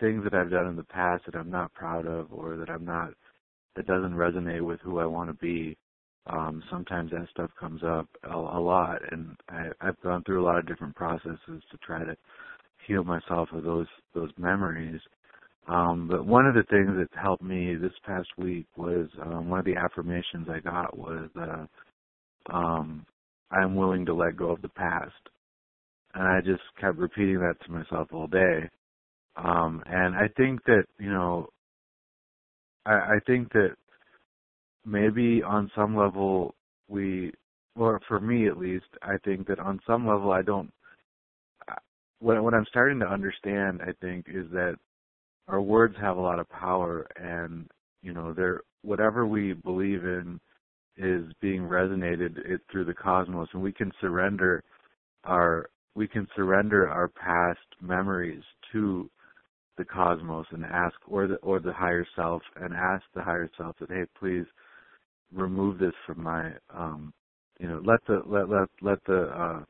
things 0.00 0.24
that 0.24 0.34
I've 0.34 0.50
done 0.50 0.66
in 0.66 0.76
the 0.76 0.84
past 0.84 1.24
that 1.26 1.36
I'm 1.36 1.50
not 1.50 1.72
proud 1.74 2.06
of, 2.06 2.32
or 2.32 2.56
that 2.56 2.70
I'm 2.70 2.84
not, 2.84 3.12
that 3.76 3.86
doesn't 3.86 4.14
resonate 4.14 4.62
with 4.62 4.80
who 4.80 4.98
I 4.98 5.06
want 5.06 5.28
to 5.30 5.34
be 5.34 5.76
um, 6.26 6.62
sometimes 6.70 7.10
that 7.12 7.26
stuff 7.32 7.50
comes 7.58 7.82
up 7.84 8.08
a, 8.24 8.36
a 8.36 8.60
lot, 8.60 8.98
and 9.12 9.36
I, 9.48 9.68
I've 9.80 10.00
gone 10.02 10.22
through 10.24 10.42
a 10.42 10.46
lot 10.46 10.58
of 10.58 10.66
different 10.68 10.94
processes 10.96 11.38
to 11.70 11.78
try 11.84 12.04
to 12.04 12.16
heal 12.86 13.04
myself 13.04 13.48
of 13.52 13.64
those 13.64 13.86
those 14.14 14.30
memories. 14.38 15.00
Um, 15.68 16.08
but 16.10 16.26
one 16.26 16.46
of 16.46 16.54
the 16.54 16.64
things 16.64 16.90
that 16.98 17.08
helped 17.20 17.42
me 17.42 17.76
this 17.76 17.92
past 18.06 18.28
week 18.38 18.66
was 18.76 19.08
um, 19.22 19.50
one 19.50 19.60
of 19.60 19.64
the 19.66 19.76
affirmations 19.76 20.48
I 20.50 20.60
got 20.60 20.98
was 20.98 21.30
uh, 21.40 21.66
um, 22.54 23.06
I'm 23.52 23.76
willing 23.76 24.06
to 24.06 24.14
let 24.14 24.36
go 24.36 24.50
of 24.50 24.62
the 24.62 24.68
past, 24.70 25.12
and 26.14 26.24
I 26.24 26.40
just 26.44 26.62
kept 26.80 26.98
repeating 26.98 27.40
that 27.40 27.56
to 27.66 27.72
myself 27.72 28.08
all 28.12 28.28
day. 28.28 28.68
Um, 29.36 29.82
and 29.86 30.14
I 30.16 30.28
think 30.36 30.64
that 30.66 30.84
you 30.98 31.10
know, 31.10 31.48
I, 32.86 32.92
I 32.92 33.18
think 33.26 33.52
that 33.52 33.70
maybe 34.90 35.42
on 35.42 35.70
some 35.74 35.96
level 35.96 36.54
we, 36.88 37.32
or 37.76 38.00
for 38.08 38.20
me 38.20 38.48
at 38.48 38.58
least, 38.58 38.86
I 39.02 39.16
think 39.24 39.46
that 39.48 39.60
on 39.60 39.80
some 39.86 40.06
level 40.06 40.32
I 40.32 40.42
don't. 40.42 40.72
What 42.18 42.42
what 42.42 42.54
I'm 42.54 42.66
starting 42.68 42.98
to 43.00 43.06
understand, 43.06 43.80
I 43.82 43.92
think, 44.00 44.26
is 44.28 44.50
that 44.52 44.76
our 45.48 45.60
words 45.62 45.94
have 46.00 46.16
a 46.16 46.20
lot 46.20 46.38
of 46.38 46.48
power, 46.50 47.06
and 47.16 47.68
you 48.02 48.12
know, 48.12 48.34
they're 48.34 48.62
whatever 48.82 49.26
we 49.26 49.52
believe 49.52 50.04
in 50.04 50.40
is 50.96 51.24
being 51.40 51.62
resonated 51.62 52.36
it, 52.44 52.60
through 52.70 52.84
the 52.84 52.94
cosmos, 52.94 53.48
and 53.54 53.62
we 53.62 53.72
can 53.72 53.90
surrender 54.00 54.62
our 55.24 55.70
we 55.94 56.06
can 56.06 56.26
surrender 56.36 56.88
our 56.88 57.08
past 57.08 57.58
memories 57.80 58.42
to 58.72 59.10
the 59.78 59.84
cosmos 59.84 60.46
and 60.50 60.64
ask 60.64 60.94
or 61.08 61.26
the 61.26 61.36
or 61.36 61.58
the 61.58 61.72
higher 61.72 62.06
self 62.14 62.42
and 62.56 62.74
ask 62.74 63.02
the 63.14 63.22
higher 63.22 63.50
self 63.56 63.74
that 63.80 63.90
hey 63.90 64.04
please 64.18 64.44
remove 65.32 65.78
this 65.78 65.94
from 66.06 66.22
my 66.22 66.50
um 66.74 67.12
you 67.58 67.68
know 67.68 67.80
let 67.84 68.04
the 68.06 68.22
let 68.26 68.48
let 68.48 68.68
let 68.82 69.04
the 69.06 69.22
uh 69.22 69.64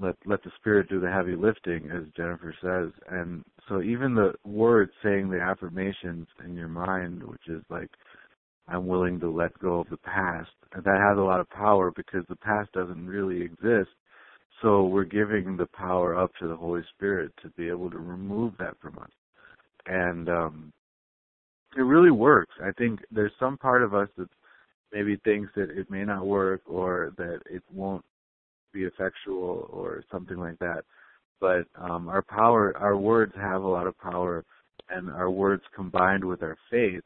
let 0.00 0.14
let 0.26 0.42
the 0.44 0.50
spirit 0.56 0.88
do 0.88 1.00
the 1.00 1.10
heavy 1.10 1.34
lifting 1.36 1.90
as 1.90 2.04
jennifer 2.16 2.54
says. 2.62 2.92
And 3.10 3.44
so 3.68 3.82
even 3.82 4.14
the 4.14 4.34
words 4.44 4.92
saying 5.02 5.30
the 5.30 5.40
affirmations 5.40 6.26
in 6.44 6.54
your 6.54 6.68
mind 6.68 7.22
which 7.22 7.48
is 7.48 7.62
like 7.70 7.90
i'm 8.68 8.86
willing 8.86 9.20
to 9.20 9.30
let 9.30 9.58
go 9.58 9.80
of 9.80 9.88
the 9.90 9.96
past 9.98 10.50
and 10.72 10.84
that 10.84 11.00
has 11.00 11.18
a 11.18 11.22
lot 11.22 11.40
of 11.40 11.48
power 11.50 11.90
because 11.90 12.24
the 12.28 12.36
past 12.36 12.70
doesn't 12.72 13.06
really 13.06 13.42
exist. 13.42 13.90
So 14.62 14.84
we're 14.84 15.04
giving 15.04 15.56
the 15.56 15.66
power 15.66 16.18
up 16.18 16.32
to 16.40 16.48
the 16.48 16.56
holy 16.56 16.82
spirit 16.94 17.32
to 17.42 17.50
be 17.50 17.68
able 17.68 17.90
to 17.90 17.98
remove 17.98 18.54
that 18.58 18.74
from 18.80 18.98
us. 18.98 19.10
And 19.86 20.28
um 20.28 20.72
it 21.76 21.82
really 21.82 22.10
works. 22.10 22.54
I 22.62 22.72
think 22.72 23.00
there's 23.10 23.32
some 23.38 23.58
part 23.58 23.82
of 23.82 23.94
us 23.94 24.08
that 24.16 24.28
maybe 24.92 25.16
thinks 25.24 25.50
that 25.56 25.70
it 25.70 25.90
may 25.90 26.04
not 26.04 26.26
work 26.26 26.62
or 26.66 27.12
that 27.16 27.40
it 27.50 27.62
won't 27.72 28.04
be 28.72 28.84
effectual 28.84 29.68
or 29.72 30.04
something 30.10 30.36
like 30.38 30.58
that. 30.58 30.84
But 31.40 31.66
um, 31.80 32.08
our 32.08 32.22
power, 32.22 32.76
our 32.78 32.96
words 32.96 33.32
have 33.36 33.62
a 33.62 33.68
lot 33.68 33.86
of 33.86 33.98
power, 33.98 34.44
and 34.88 35.10
our 35.10 35.30
words 35.30 35.62
combined 35.74 36.24
with 36.24 36.42
our 36.42 36.56
faith 36.70 37.02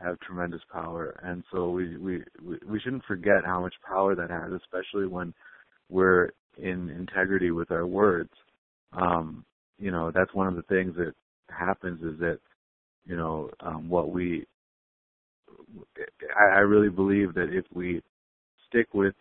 have 0.00 0.18
tremendous 0.20 0.62
power. 0.72 1.20
And 1.22 1.44
so 1.52 1.70
we 1.70 1.96
we 1.96 2.22
we 2.66 2.80
shouldn't 2.80 3.04
forget 3.04 3.44
how 3.44 3.60
much 3.60 3.74
power 3.86 4.14
that 4.14 4.30
has, 4.30 4.52
especially 4.52 5.06
when 5.06 5.34
we're 5.88 6.30
in 6.58 6.90
integrity 6.90 7.50
with 7.50 7.70
our 7.70 7.86
words. 7.86 8.30
Um, 8.92 9.44
you 9.78 9.90
know, 9.90 10.10
that's 10.12 10.34
one 10.34 10.46
of 10.46 10.56
the 10.56 10.62
things 10.62 10.94
that 10.96 11.12
happens 11.48 12.02
is 12.02 12.18
that 12.20 12.38
you 13.06 13.16
know 13.16 13.50
um, 13.60 13.88
what 13.88 14.10
we 14.10 14.46
I, 16.38 16.56
I 16.56 16.58
really 16.60 16.88
believe 16.88 17.34
that 17.34 17.48
if 17.52 17.64
we 17.74 18.02
stick 18.68 18.88
with 18.94 19.14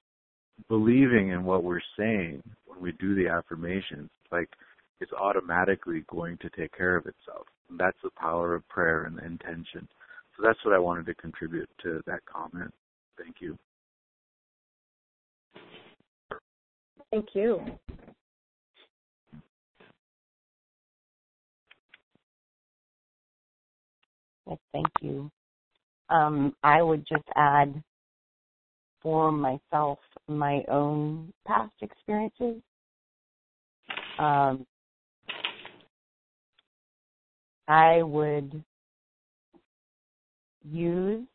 believing 0.67 1.30
in 1.30 1.43
what 1.43 1.63
we're 1.63 1.82
saying 1.97 2.43
when 2.65 2.82
we 2.82 2.91
do 2.93 3.15
the 3.15 3.27
affirmations, 3.27 4.09
like 4.32 4.49
it's 4.99 5.13
automatically 5.13 6.03
going 6.09 6.38
to 6.39 6.49
take 6.49 6.75
care 6.75 6.95
of 6.95 7.05
itself. 7.05 7.47
And 7.69 7.80
that's 7.80 7.97
the 8.03 8.09
power 8.11 8.55
of 8.55 8.67
prayer 8.67 9.05
and 9.05 9.19
intention. 9.19 9.88
So 10.36 10.43
that's 10.43 10.59
what 10.63 10.73
I 10.73 10.80
wanted 10.80 11.05
to 11.07 11.15
contribute 11.15 11.69
to 11.84 12.01
that 12.05 12.19
comment. 12.25 12.73
Thank 13.17 13.38
you. 13.39 13.57
Thank 17.11 17.27
you. 17.34 17.61
Yes, 24.47 24.57
thank 24.73 24.88
you. 25.01 25.32
Um, 26.10 26.55
I 26.64 26.82
would 26.82 27.05
just 27.07 27.24
add 27.36 27.84
for 29.01 29.32
myself 29.32 29.99
my 30.28 30.64
own 30.70 31.32
past 31.47 31.74
experiences. 31.82 32.62
Um, 34.18 34.66
I 37.68 38.01
would 38.01 38.64
use 40.64 41.26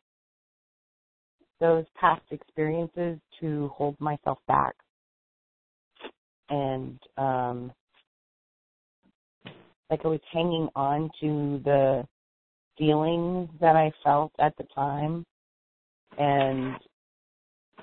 those 1.59 1.85
past 1.99 2.23
experiences 2.31 3.17
to 3.39 3.69
hold 3.69 3.99
myself 3.99 4.37
back 4.47 4.75
and 6.49 6.99
um 7.17 7.71
like 9.89 10.01
I 10.03 10.07
was 10.07 10.19
hanging 10.31 10.67
on 10.75 11.09
to 11.21 11.61
the 11.63 12.07
feelings 12.77 13.49
that 13.61 13.75
I 13.75 13.91
felt 14.03 14.31
at 14.39 14.55
the 14.57 14.65
time 14.75 15.25
and 16.17 16.75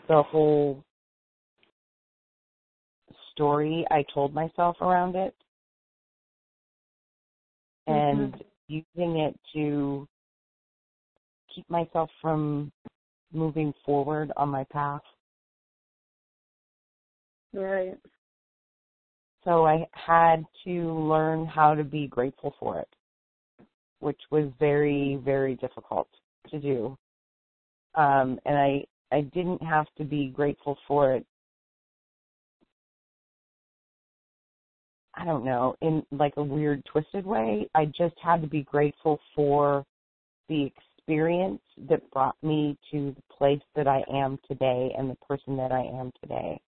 the 0.08 0.22
whole 0.22 0.82
story 3.32 3.86
I 3.90 4.04
told 4.12 4.34
myself 4.34 4.76
around 4.80 5.16
it 5.16 5.34
and 7.86 8.32
mm-hmm. 8.32 8.40
using 8.96 9.18
it 9.18 9.38
to 9.54 10.06
keep 11.54 11.68
myself 11.68 12.10
from 12.20 12.70
moving 13.32 13.72
forward 13.84 14.32
on 14.36 14.48
my 14.48 14.64
path. 14.64 15.00
Right. 17.54 17.98
So 19.44 19.66
I 19.66 19.86
had 19.92 20.44
to 20.64 20.92
learn 20.92 21.46
how 21.46 21.74
to 21.74 21.84
be 21.84 22.06
grateful 22.06 22.54
for 22.60 22.78
it 22.78 22.88
which 24.02 24.20
was 24.30 24.50
very, 24.58 25.20
very 25.24 25.54
difficult 25.54 26.08
to 26.50 26.58
do. 26.58 26.98
Um, 27.94 28.38
and 28.44 28.58
I, 28.58 28.84
I 29.12 29.20
didn't 29.20 29.62
have 29.62 29.86
to 29.96 30.04
be 30.04 30.28
grateful 30.28 30.76
for 30.88 31.14
it. 31.14 31.24
I 35.14 35.24
don't 35.24 35.44
know, 35.44 35.76
in 35.82 36.02
like 36.10 36.32
a 36.36 36.42
weird, 36.42 36.82
twisted 36.86 37.24
way. 37.24 37.68
I 37.74 37.84
just 37.84 38.14
had 38.20 38.40
to 38.40 38.48
be 38.48 38.62
grateful 38.62 39.20
for 39.36 39.84
the 40.48 40.64
experience 40.64 41.60
that 41.88 42.10
brought 42.10 42.36
me 42.42 42.76
to 42.90 43.14
the 43.14 43.34
place 43.36 43.62
that 43.76 43.86
I 43.86 44.02
am 44.12 44.38
today 44.48 44.92
and 44.98 45.08
the 45.08 45.16
person 45.16 45.56
that 45.58 45.70
I 45.70 45.82
am 45.82 46.10
today. 46.20 46.60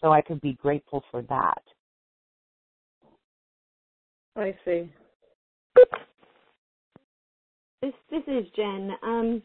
So 0.00 0.12
I 0.12 0.20
could 0.20 0.40
be 0.40 0.52
grateful 0.52 1.02
for 1.10 1.22
that. 1.22 1.62
I 4.36 4.54
see. 4.64 4.88
This 7.82 7.92
this 8.10 8.22
is 8.26 8.44
Jen. 8.56 8.90
Um, 9.02 9.42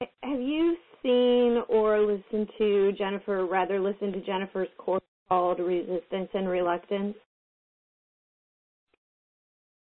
have 0.00 0.40
you 0.40 0.76
seen 1.02 1.62
or 1.68 2.00
listened 2.00 2.48
to 2.58 2.92
Jennifer? 2.98 3.46
Rather, 3.46 3.80
listened 3.80 4.14
to 4.14 4.20
Jennifer's 4.22 4.68
course 4.76 5.02
called 5.28 5.60
Resistance 5.60 6.28
and 6.34 6.48
Reluctance. 6.48 7.14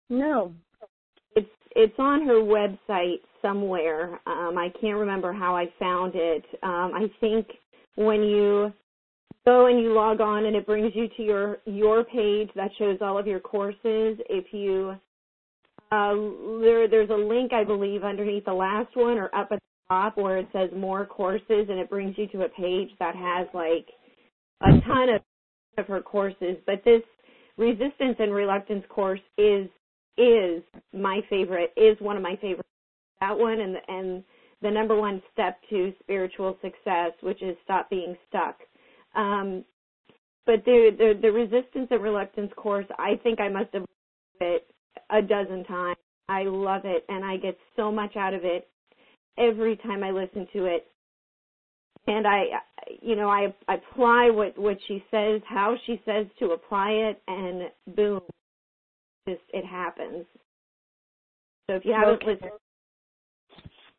No. 0.10 0.54
It's 1.36 1.50
it's 1.76 1.98
on 1.98 2.26
her 2.26 2.42
website 2.42 3.22
somewhere. 3.42 4.20
Um, 4.28 4.58
I 4.58 4.70
can't 4.80 4.98
remember 4.98 5.34
how 5.34 5.56
I 5.56 5.66
found 5.80 6.14
it. 6.16 6.46
Um, 6.62 6.92
I 6.94 7.08
think 7.20 7.48
when 7.96 8.22
you 8.22 8.72
go 9.46 9.66
and 9.66 9.80
you 9.80 9.94
log 9.94 10.22
on 10.22 10.46
and 10.46 10.56
it 10.56 10.66
brings 10.68 10.92
you 10.94 11.08
to 11.18 11.24
your 11.24 11.58
your 11.66 12.04
page 12.04 12.50
that 12.56 12.70
shows 12.78 13.00
all 13.02 13.18
of 13.18 13.26
your 13.26 13.40
courses. 13.40 14.20
If 14.30 14.54
you 14.54 14.96
uh, 15.92 16.16
there, 16.62 16.88
there's 16.88 17.10
a 17.10 17.14
link, 17.14 17.54
I 17.54 17.64
believe, 17.64 18.04
underneath 18.04 18.46
the 18.46 18.54
last 18.54 18.96
one 18.96 19.18
or 19.18 19.34
up 19.34 19.50
at 19.52 19.60
the 19.60 19.88
top 19.90 20.18
where 20.18 20.38
it 20.38 20.48
says 20.52 20.70
more 20.76 21.06
courses, 21.06 21.68
and 21.70 21.80
it 21.80 21.90
brings 21.90 22.18
you 22.18 22.28
to 22.28 22.44
a 22.44 22.50
page 22.50 22.90
that 23.00 23.16
has 23.16 23.48
like 23.54 23.88
a 24.62 24.82
ton 24.86 25.10
of 25.10 25.22
of 25.78 25.86
her 25.88 26.02
courses. 26.02 26.58
But 26.66 26.84
this 26.84 27.04
resistance 27.58 28.16
and 28.20 28.34
reluctance 28.34 28.84
course 28.90 29.22
is 29.38 29.70
is 30.18 30.64
my 30.94 31.22
favorite. 31.30 31.72
Is 31.78 31.96
one 32.00 32.18
of 32.18 32.24
my 32.24 32.36
favorites. 32.42 32.68
That 33.22 33.38
one 33.38 33.60
and 33.60 33.76
the, 33.76 33.80
and 33.88 34.24
the 34.62 34.72
number 34.72 34.96
one 34.96 35.22
step 35.32 35.60
to 35.70 35.94
spiritual 36.02 36.58
success, 36.62 37.12
which 37.22 37.42
is 37.42 37.56
stop 37.64 37.90
being 37.90 38.16
stuck. 38.28 38.58
Um, 39.16 39.64
but 40.46 40.66
the, 40.66 40.90
the 40.98 41.20
the 41.22 41.32
resistance 41.32 41.88
and 41.92 42.02
reluctance 42.02 42.52
course, 42.56 42.86
I 42.98 43.20
think 43.24 43.40
I 43.40 43.50
must 43.50 43.74
have 43.74 43.86
it 44.42 44.68
a 45.10 45.22
dozen 45.22 45.64
times. 45.66 45.98
I 46.30 46.44
love 46.44 46.82
it 46.86 47.06
and 47.10 47.24
I 47.24 47.38
get 47.38 47.58
so 47.76 47.92
much 47.92 48.16
out 48.16 48.34
of 48.34 48.44
it 48.44 48.68
every 49.38 49.78
time 49.78 50.04
I 50.04 50.12
listen 50.12 50.48
to 50.54 50.66
it. 50.66 50.88
And 52.08 52.26
I, 52.26 52.46
you 53.02 53.16
know, 53.16 53.30
I 53.30 53.54
I 53.68 53.76
apply 53.76 54.30
what, 54.30 54.58
what 54.58 54.78
she 54.88 55.04
says, 55.12 55.42
how 55.48 55.76
she 55.86 56.02
says 56.06 56.26
to 56.40 56.52
apply 56.52 56.92
it, 56.92 57.22
and 57.28 57.70
boom, 57.96 58.22
just 59.28 59.42
it 59.54 59.66
happens. 59.66 60.26
So 61.70 61.76
if 61.76 61.84
you 61.84 61.92
haven't 61.94 62.24
Okay. 62.24 62.28
listened, 62.28 62.52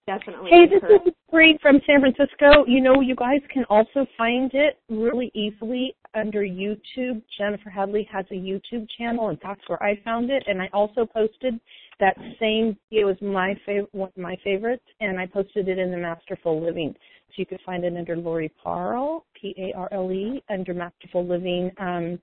definitely. 0.09 0.51
Hey, 0.51 0.65
this 0.67 0.83
is 0.83 1.13
Bree 1.31 1.59
from 1.61 1.81
San 1.87 2.01
Francisco. 2.01 2.65
You 2.67 2.81
know, 2.81 3.01
you 3.01 3.15
guys 3.15 3.41
can 3.53 3.65
also 3.69 4.07
find 4.17 4.51
it 4.55 4.79
really 4.89 5.31
easily 5.35 5.95
under 6.15 6.41
YouTube. 6.41 7.23
Jennifer 7.37 7.69
Hadley 7.69 8.09
has 8.11 8.25
a 8.31 8.35
YouTube 8.35 8.89
channel, 8.97 9.29
and 9.29 9.39
that's 9.43 9.61
where 9.67 9.81
I 9.83 10.01
found 10.05 10.31
it. 10.31 10.43
And 10.47 10.63
I 10.63 10.71
also 10.73 11.05
posted 11.05 11.61
that 12.01 12.17
same 12.41 12.77
video 12.91 13.09
as 13.09 13.21
my 13.21 13.55
favorite, 13.67 13.93
one 13.93 14.09
of 14.09 14.17
my 14.17 14.37
favorites, 14.43 14.85
and 15.01 15.21
I 15.21 15.27
posted 15.27 15.69
it 15.69 15.79
in 15.79 15.91
the 15.91 15.99
Masterful 15.99 16.65
Living. 16.65 16.95
So 17.29 17.35
you 17.37 17.47
can 17.47 17.59
find 17.67 17.85
it 17.85 17.95
under 17.95 18.17
Lori 18.17 18.51
Parle, 18.63 19.27
P-A-R-L-E, 19.39 20.43
under 20.49 20.73
Masterful 20.73 21.27
Living 21.27 21.71
um, 21.79 22.19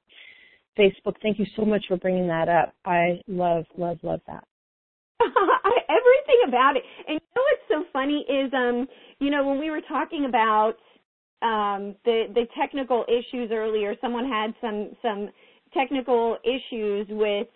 Facebook. 0.78 1.16
Thank 1.22 1.38
you 1.38 1.46
so 1.56 1.64
much 1.64 1.86
for 1.88 1.98
bringing 1.98 2.28
that 2.28 2.50
up. 2.50 2.74
I 2.84 3.22
love, 3.28 3.66
love, 3.78 4.00
love 4.02 4.22
that. 4.26 4.44
Everything 5.90 6.42
about 6.48 6.78
it. 6.78 6.84
And 7.08 7.20
you 7.20 7.28
know 7.36 7.44
what's 7.50 7.68
so 7.70 7.90
funny 7.94 8.26
is 8.30 8.52
um 8.54 8.88
you 9.20 9.30
know 9.30 9.46
when 9.48 9.60
we 9.60 9.70
were 9.70 9.82
talking 9.82 10.26
about 10.26 10.76
um 11.42 11.96
the 12.06 12.26
the 12.34 12.46
technical 12.60 13.06
issues 13.08 13.52
earlier, 13.52 13.96
someone 14.02 14.28
had 14.28 14.54
some 14.62 14.92
some 15.02 15.30
technical 15.74 16.38
issues 16.44 17.08
with 17.10 17.48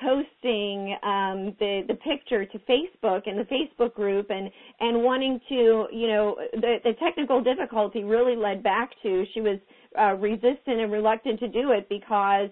posting 0.00 0.96
um 1.02 1.54
the 1.58 1.82
the 1.88 1.94
picture 2.04 2.44
to 2.46 2.58
Facebook 2.60 3.22
and 3.26 3.38
the 3.38 3.46
Facebook 3.50 3.94
group 3.94 4.30
and 4.30 4.50
and 4.80 5.02
wanting 5.02 5.40
to 5.48 5.86
you 5.92 6.06
know 6.08 6.36
the 6.52 6.76
the 6.84 6.92
technical 7.02 7.42
difficulty 7.42 8.04
really 8.04 8.36
led 8.36 8.62
back 8.62 8.90
to 9.02 9.24
she 9.34 9.40
was 9.40 9.58
uh 9.98 10.14
resistant 10.14 10.80
and 10.80 10.92
reluctant 10.92 11.40
to 11.40 11.48
do 11.48 11.72
it 11.72 11.88
because 11.88 12.50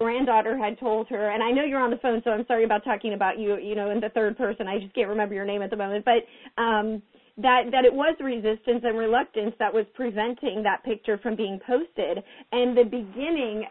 granddaughter 0.00 0.56
had 0.56 0.80
told 0.80 1.08
her, 1.08 1.30
and 1.30 1.42
I 1.42 1.50
know 1.50 1.62
you're 1.62 1.80
on 1.80 1.90
the 1.90 1.98
phone, 1.98 2.22
so 2.24 2.30
I'm 2.30 2.46
sorry 2.46 2.64
about 2.64 2.84
talking 2.84 3.12
about 3.12 3.38
you, 3.38 3.58
you 3.58 3.74
know, 3.74 3.90
in 3.90 4.00
the 4.00 4.08
third 4.08 4.36
person. 4.36 4.66
I 4.66 4.78
just 4.78 4.94
can't 4.94 5.08
remember 5.08 5.34
your 5.34 5.44
name 5.44 5.60
at 5.60 5.70
the 5.70 5.76
moment, 5.76 6.06
but 6.06 6.24
um, 6.60 7.02
that 7.36 7.64
that 7.70 7.84
it 7.84 7.92
was 7.92 8.16
resistance 8.18 8.80
and 8.82 8.96
reluctance 8.96 9.54
that 9.58 9.72
was 9.72 9.84
preventing 9.94 10.62
that 10.62 10.82
picture 10.84 11.18
from 11.18 11.36
being 11.36 11.60
posted. 11.66 12.24
And 12.50 12.76
the 12.76 12.84
beginning, 12.84 13.66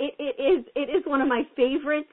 it, 0.00 0.14
it 0.18 0.42
is 0.42 0.64
it 0.74 0.90
is 0.90 1.06
one 1.06 1.20
of 1.20 1.28
my 1.28 1.42
favorite 1.56 2.08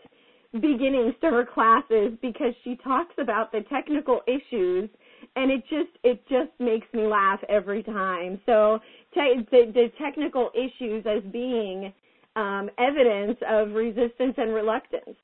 beginnings 0.54 1.16
to 1.22 1.32
her 1.32 1.46
classes 1.46 2.18
because 2.22 2.54
she 2.64 2.78
talks 2.84 3.14
about 3.18 3.52
the 3.52 3.62
technical 3.70 4.22
issues 4.28 4.90
and 5.36 5.52
it 5.52 5.62
just 5.70 5.92
it 6.04 6.22
just 6.30 6.52
makes 6.60 6.88
me 6.94 7.02
laugh 7.08 7.40
every 7.50 7.84
time 7.84 8.40
so 8.46 8.80
te- 9.14 9.46
the, 9.52 9.72
the 9.74 9.88
technical 10.02 10.52
issues 10.56 11.06
as 11.06 11.22
being 11.34 11.92
um, 12.36 12.70
evidence 12.78 13.38
of 13.48 13.72
resistance 13.72 14.36
and 14.38 14.54
reluctance. 14.54 15.18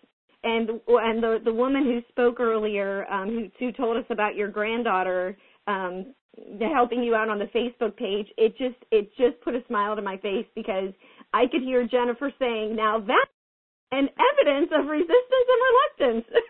And 0.44 0.70
and 0.88 1.22
the 1.22 1.40
the 1.44 1.54
woman 1.54 1.84
who 1.84 2.02
spoke 2.10 2.40
earlier, 2.40 3.06
um, 3.12 3.30
who 3.30 3.48
who 3.60 3.72
told 3.72 3.98
us 3.98 4.06
about 4.10 4.36
your 4.36 4.48
granddaughter 4.48 5.38
um, 5.68 6.16
helping 6.60 7.04
you 7.04 7.14
out 7.14 7.30
on 7.30 7.38
the 7.38 7.46
Facebook 7.46 7.96
page, 7.96 8.28
it 8.38 8.58
just 8.58 8.76
it 8.92 9.10
just 9.18 9.40
put 9.44 9.54
a 9.54 9.64
smile 9.68 9.96
to 9.96 10.02
my 10.02 10.18
face 10.18 10.48
because 10.56 10.94
I 11.34 11.46
could 11.52 11.62
hear 11.62 11.88
Jennifer 11.88 12.32
saying, 12.40 12.76
"Now 12.76 13.00
that's 13.00 13.32
an 13.92 14.10
evidence 14.18 14.72
of 14.74 14.88
resistance 14.88 15.48
and 15.48 15.62
reluctance." 15.70 16.26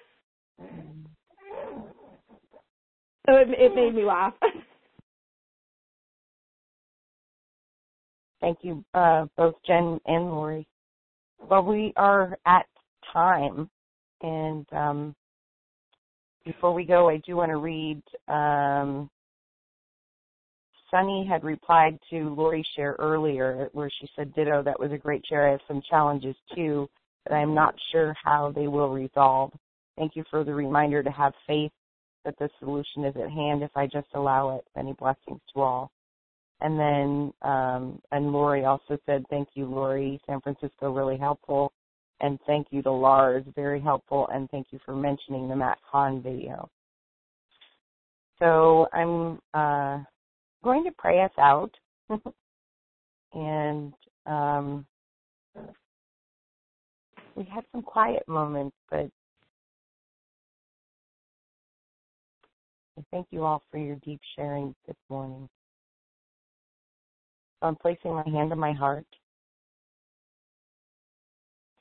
so 3.28 3.36
it 3.36 3.50
it 3.50 3.76
made 3.76 3.94
me 3.94 4.06
laugh. 4.06 4.34
Thank 8.42 8.60
you, 8.64 8.84
uh, 8.96 9.28
both 9.38 9.54
Jen 9.68 10.00
and 10.08 10.26
Lori. 10.26 10.68
Well, 11.48 11.64
we 11.64 11.94
are 11.96 12.38
at 12.48 12.66
time, 13.14 13.70
and 14.22 14.66
um, 14.72 15.16
before 16.44 16.74
we 16.74 16.84
go, 16.84 17.08
I 17.10 17.18
do 17.26 17.36
want 17.36 17.52
to 17.52 17.58
read. 17.58 18.02
Um, 18.28 19.10
Sunny 20.90 21.26
had 21.30 21.44
replied 21.44 22.00
to 22.10 22.34
Lori's 22.36 22.66
share 22.76 22.96
earlier, 23.00 23.70
where 23.74 23.92
she 24.00 24.10
said, 24.16 24.34
"Ditto, 24.34 24.64
that 24.64 24.80
was 24.80 24.92
a 24.92 24.98
great 24.98 25.24
share. 25.28 25.48
I 25.48 25.52
have 25.52 25.62
some 25.68 25.82
challenges 25.88 26.36
too, 26.56 26.90
but 27.24 27.34
I'm 27.34 27.54
not 27.54 27.76
sure 27.92 28.16
how 28.24 28.52
they 28.52 28.68
will 28.68 28.90
resolve. 28.90 29.52
Thank 29.98 30.16
you 30.16 30.24
for 30.32 30.44
the 30.44 30.54
reminder 30.54 31.04
to 31.04 31.12
have 31.12 31.34
faith 31.46 31.72
that 32.26 32.38
the 32.40 32.50
solution 32.60 33.06
is 33.06 33.16
at 33.16 33.30
hand 33.30 33.62
if 33.62 33.72
I 33.76 33.86
just 33.86 34.08
allow 34.16 34.58
it. 34.58 34.66
Many 34.76 34.94
blessings 34.94 35.42
to 35.54 35.62
all." 35.62 35.92
And 36.62 36.80
then, 36.80 37.34
um, 37.42 38.00
and 38.12 38.32
Lori 38.32 38.66
also 38.66 38.98
said, 39.08 39.26
thank 39.30 39.50
you, 39.56 39.66
Lori. 39.66 40.22
San 40.28 40.40
Francisco, 40.42 40.92
really 40.92 41.18
helpful. 41.18 41.74
And 42.22 42.40
thank 42.46 42.68
you 42.70 42.84
to 42.84 42.92
Lars, 42.92 43.44
very 43.56 43.82
helpful. 43.82 44.30
And 44.32 44.48
thank 44.52 44.68
you 44.70 44.80
for 44.86 44.96
mentioning 44.96 45.50
the 45.50 45.56
Matt 45.56 45.80
Kahn 45.92 46.22
video. 46.22 46.70
So 48.38 48.88
I'm 48.94 49.40
uh, 49.56 50.04
going 50.64 50.84
to 50.84 50.92
pray 50.98 51.24
us 51.24 51.32
out. 51.40 51.72
and 53.34 53.94
um, 54.28 54.86
we 57.36 57.44
had 57.46 57.64
some 57.72 57.82
quiet 57.82 58.24
moments, 58.28 58.76
but 58.92 59.10
I 63.00 63.04
thank 63.10 63.28
you 63.32 63.46
all 63.46 63.64
for 63.72 63.80
your 63.80 63.96
deep 64.04 64.22
sharing 64.36 64.76
this 64.86 64.98
morning. 65.10 65.50
I'm 67.62 67.76
placing 67.76 68.14
my 68.14 68.24
hand 68.28 68.52
on 68.52 68.60
my 68.60 68.74
heart, 68.74 69.06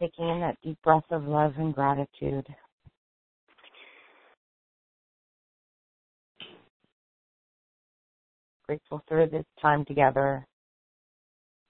taking 0.00 0.28
in 0.28 0.40
that 0.40 0.56
deep 0.62 0.78
breath 0.82 1.04
of 1.10 1.24
love 1.24 1.54
and 1.56 1.74
gratitude. 1.74 2.46
Grateful 8.66 9.02
for 9.08 9.26
this 9.26 9.44
time 9.60 9.84
together. 9.84 10.46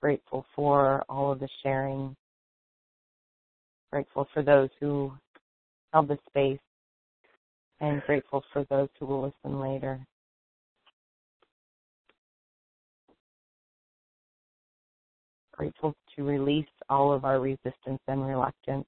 Grateful 0.03 0.45
for 0.55 1.03
all 1.09 1.33
of 1.33 1.41
the 1.41 1.49
sharing. 1.63 2.15
Grateful 3.93 4.27
for 4.35 4.43
those 4.43 4.71
who 4.81 5.13
held 5.93 6.09
the 6.09 6.19
space. 6.29 6.61
And 7.81 8.03
grateful 8.03 8.45
for 8.53 8.67
those 8.69 8.89
who 8.99 9.07
will 9.07 9.23
listen 9.23 9.61
later. 9.61 9.99
Grateful 15.61 15.95
to 16.17 16.25
release 16.25 16.65
all 16.89 17.13
of 17.13 17.27
our 17.27 17.39
resistance 17.39 18.01
and 18.09 18.27
reluctance. 18.27 18.87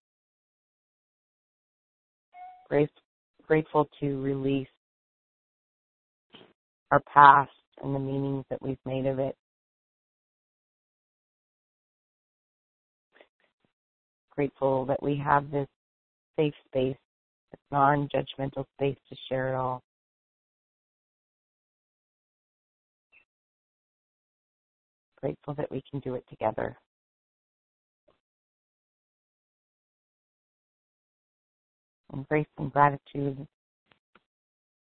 Grace, 2.67 2.89
grateful 3.47 3.87
to 4.01 4.23
release 4.23 4.67
our 6.91 7.03
past 7.13 7.51
and 7.83 7.95
the 7.95 7.99
meanings 7.99 8.47
that 8.49 8.63
we've 8.63 8.79
made 8.87 9.05
of 9.05 9.19
it. 9.19 9.37
Grateful 14.35 14.87
that 14.87 15.03
we 15.03 15.21
have 15.23 15.51
this 15.51 15.69
safe 16.39 16.55
space, 16.69 16.97
this 17.51 17.61
non-judgmental 17.71 18.65
space 18.79 18.97
to 19.11 19.17
share 19.29 19.53
it 19.53 19.57
all. 19.57 19.83
Grateful 25.23 25.55
that 25.55 25.71
we 25.71 25.83
can 25.91 26.01
do 26.01 26.15
it 26.15 26.25
together. 26.29 26.77
In 32.13 32.25
grace 32.29 32.47
and 32.59 32.73
gratitude, 32.73 33.47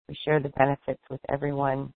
we 0.08 0.18
share 0.26 0.40
the 0.40 0.50
benefits 0.50 1.02
with 1.10 1.20
everyone. 1.30 1.94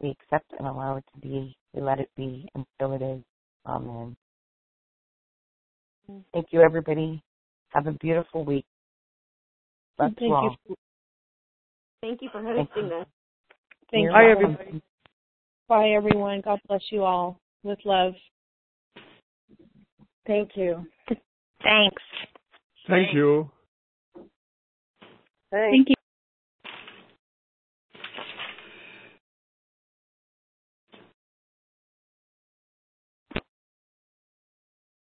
We 0.00 0.10
accept 0.10 0.52
and 0.58 0.66
allow 0.68 0.96
it 0.96 1.04
to 1.14 1.20
be. 1.20 1.56
We 1.72 1.80
let 1.80 2.00
it 2.00 2.10
be, 2.16 2.48
and 2.54 2.66
so 2.80 2.92
it 2.92 3.02
is. 3.02 3.22
Amen. 3.66 4.16
Mm. 6.10 6.22
Thank 6.32 6.48
you, 6.50 6.60
everybody. 6.60 7.22
Have 7.70 7.86
a 7.86 7.92
beautiful 7.92 8.44
week. 8.44 8.66
Bless 9.96 10.10
Thank 10.18 10.28
you 10.28 10.34
all. 10.34 10.56
Thank 12.02 12.20
you 12.20 12.28
for 12.30 12.42
Thank 12.42 12.68
hosting 12.68 12.84
you. 12.84 12.88
this. 12.90 13.06
Thank 13.90 14.04
You're 14.04 14.22
you. 14.22 14.28
welcome. 14.28 14.58
everybody. 14.58 14.82
Bye, 15.68 15.90
everyone. 15.90 16.42
God 16.44 16.60
bless 16.68 16.82
you 16.90 17.04
all. 17.04 17.40
With 17.62 17.78
love. 17.84 18.14
Thank 20.26 20.50
you. 20.56 20.86
Thanks. 21.62 22.02
Thank 22.88 23.14
you. 23.14 23.50
Thanks. 25.50 25.72
Thank 25.72 25.88
you. 25.88 25.94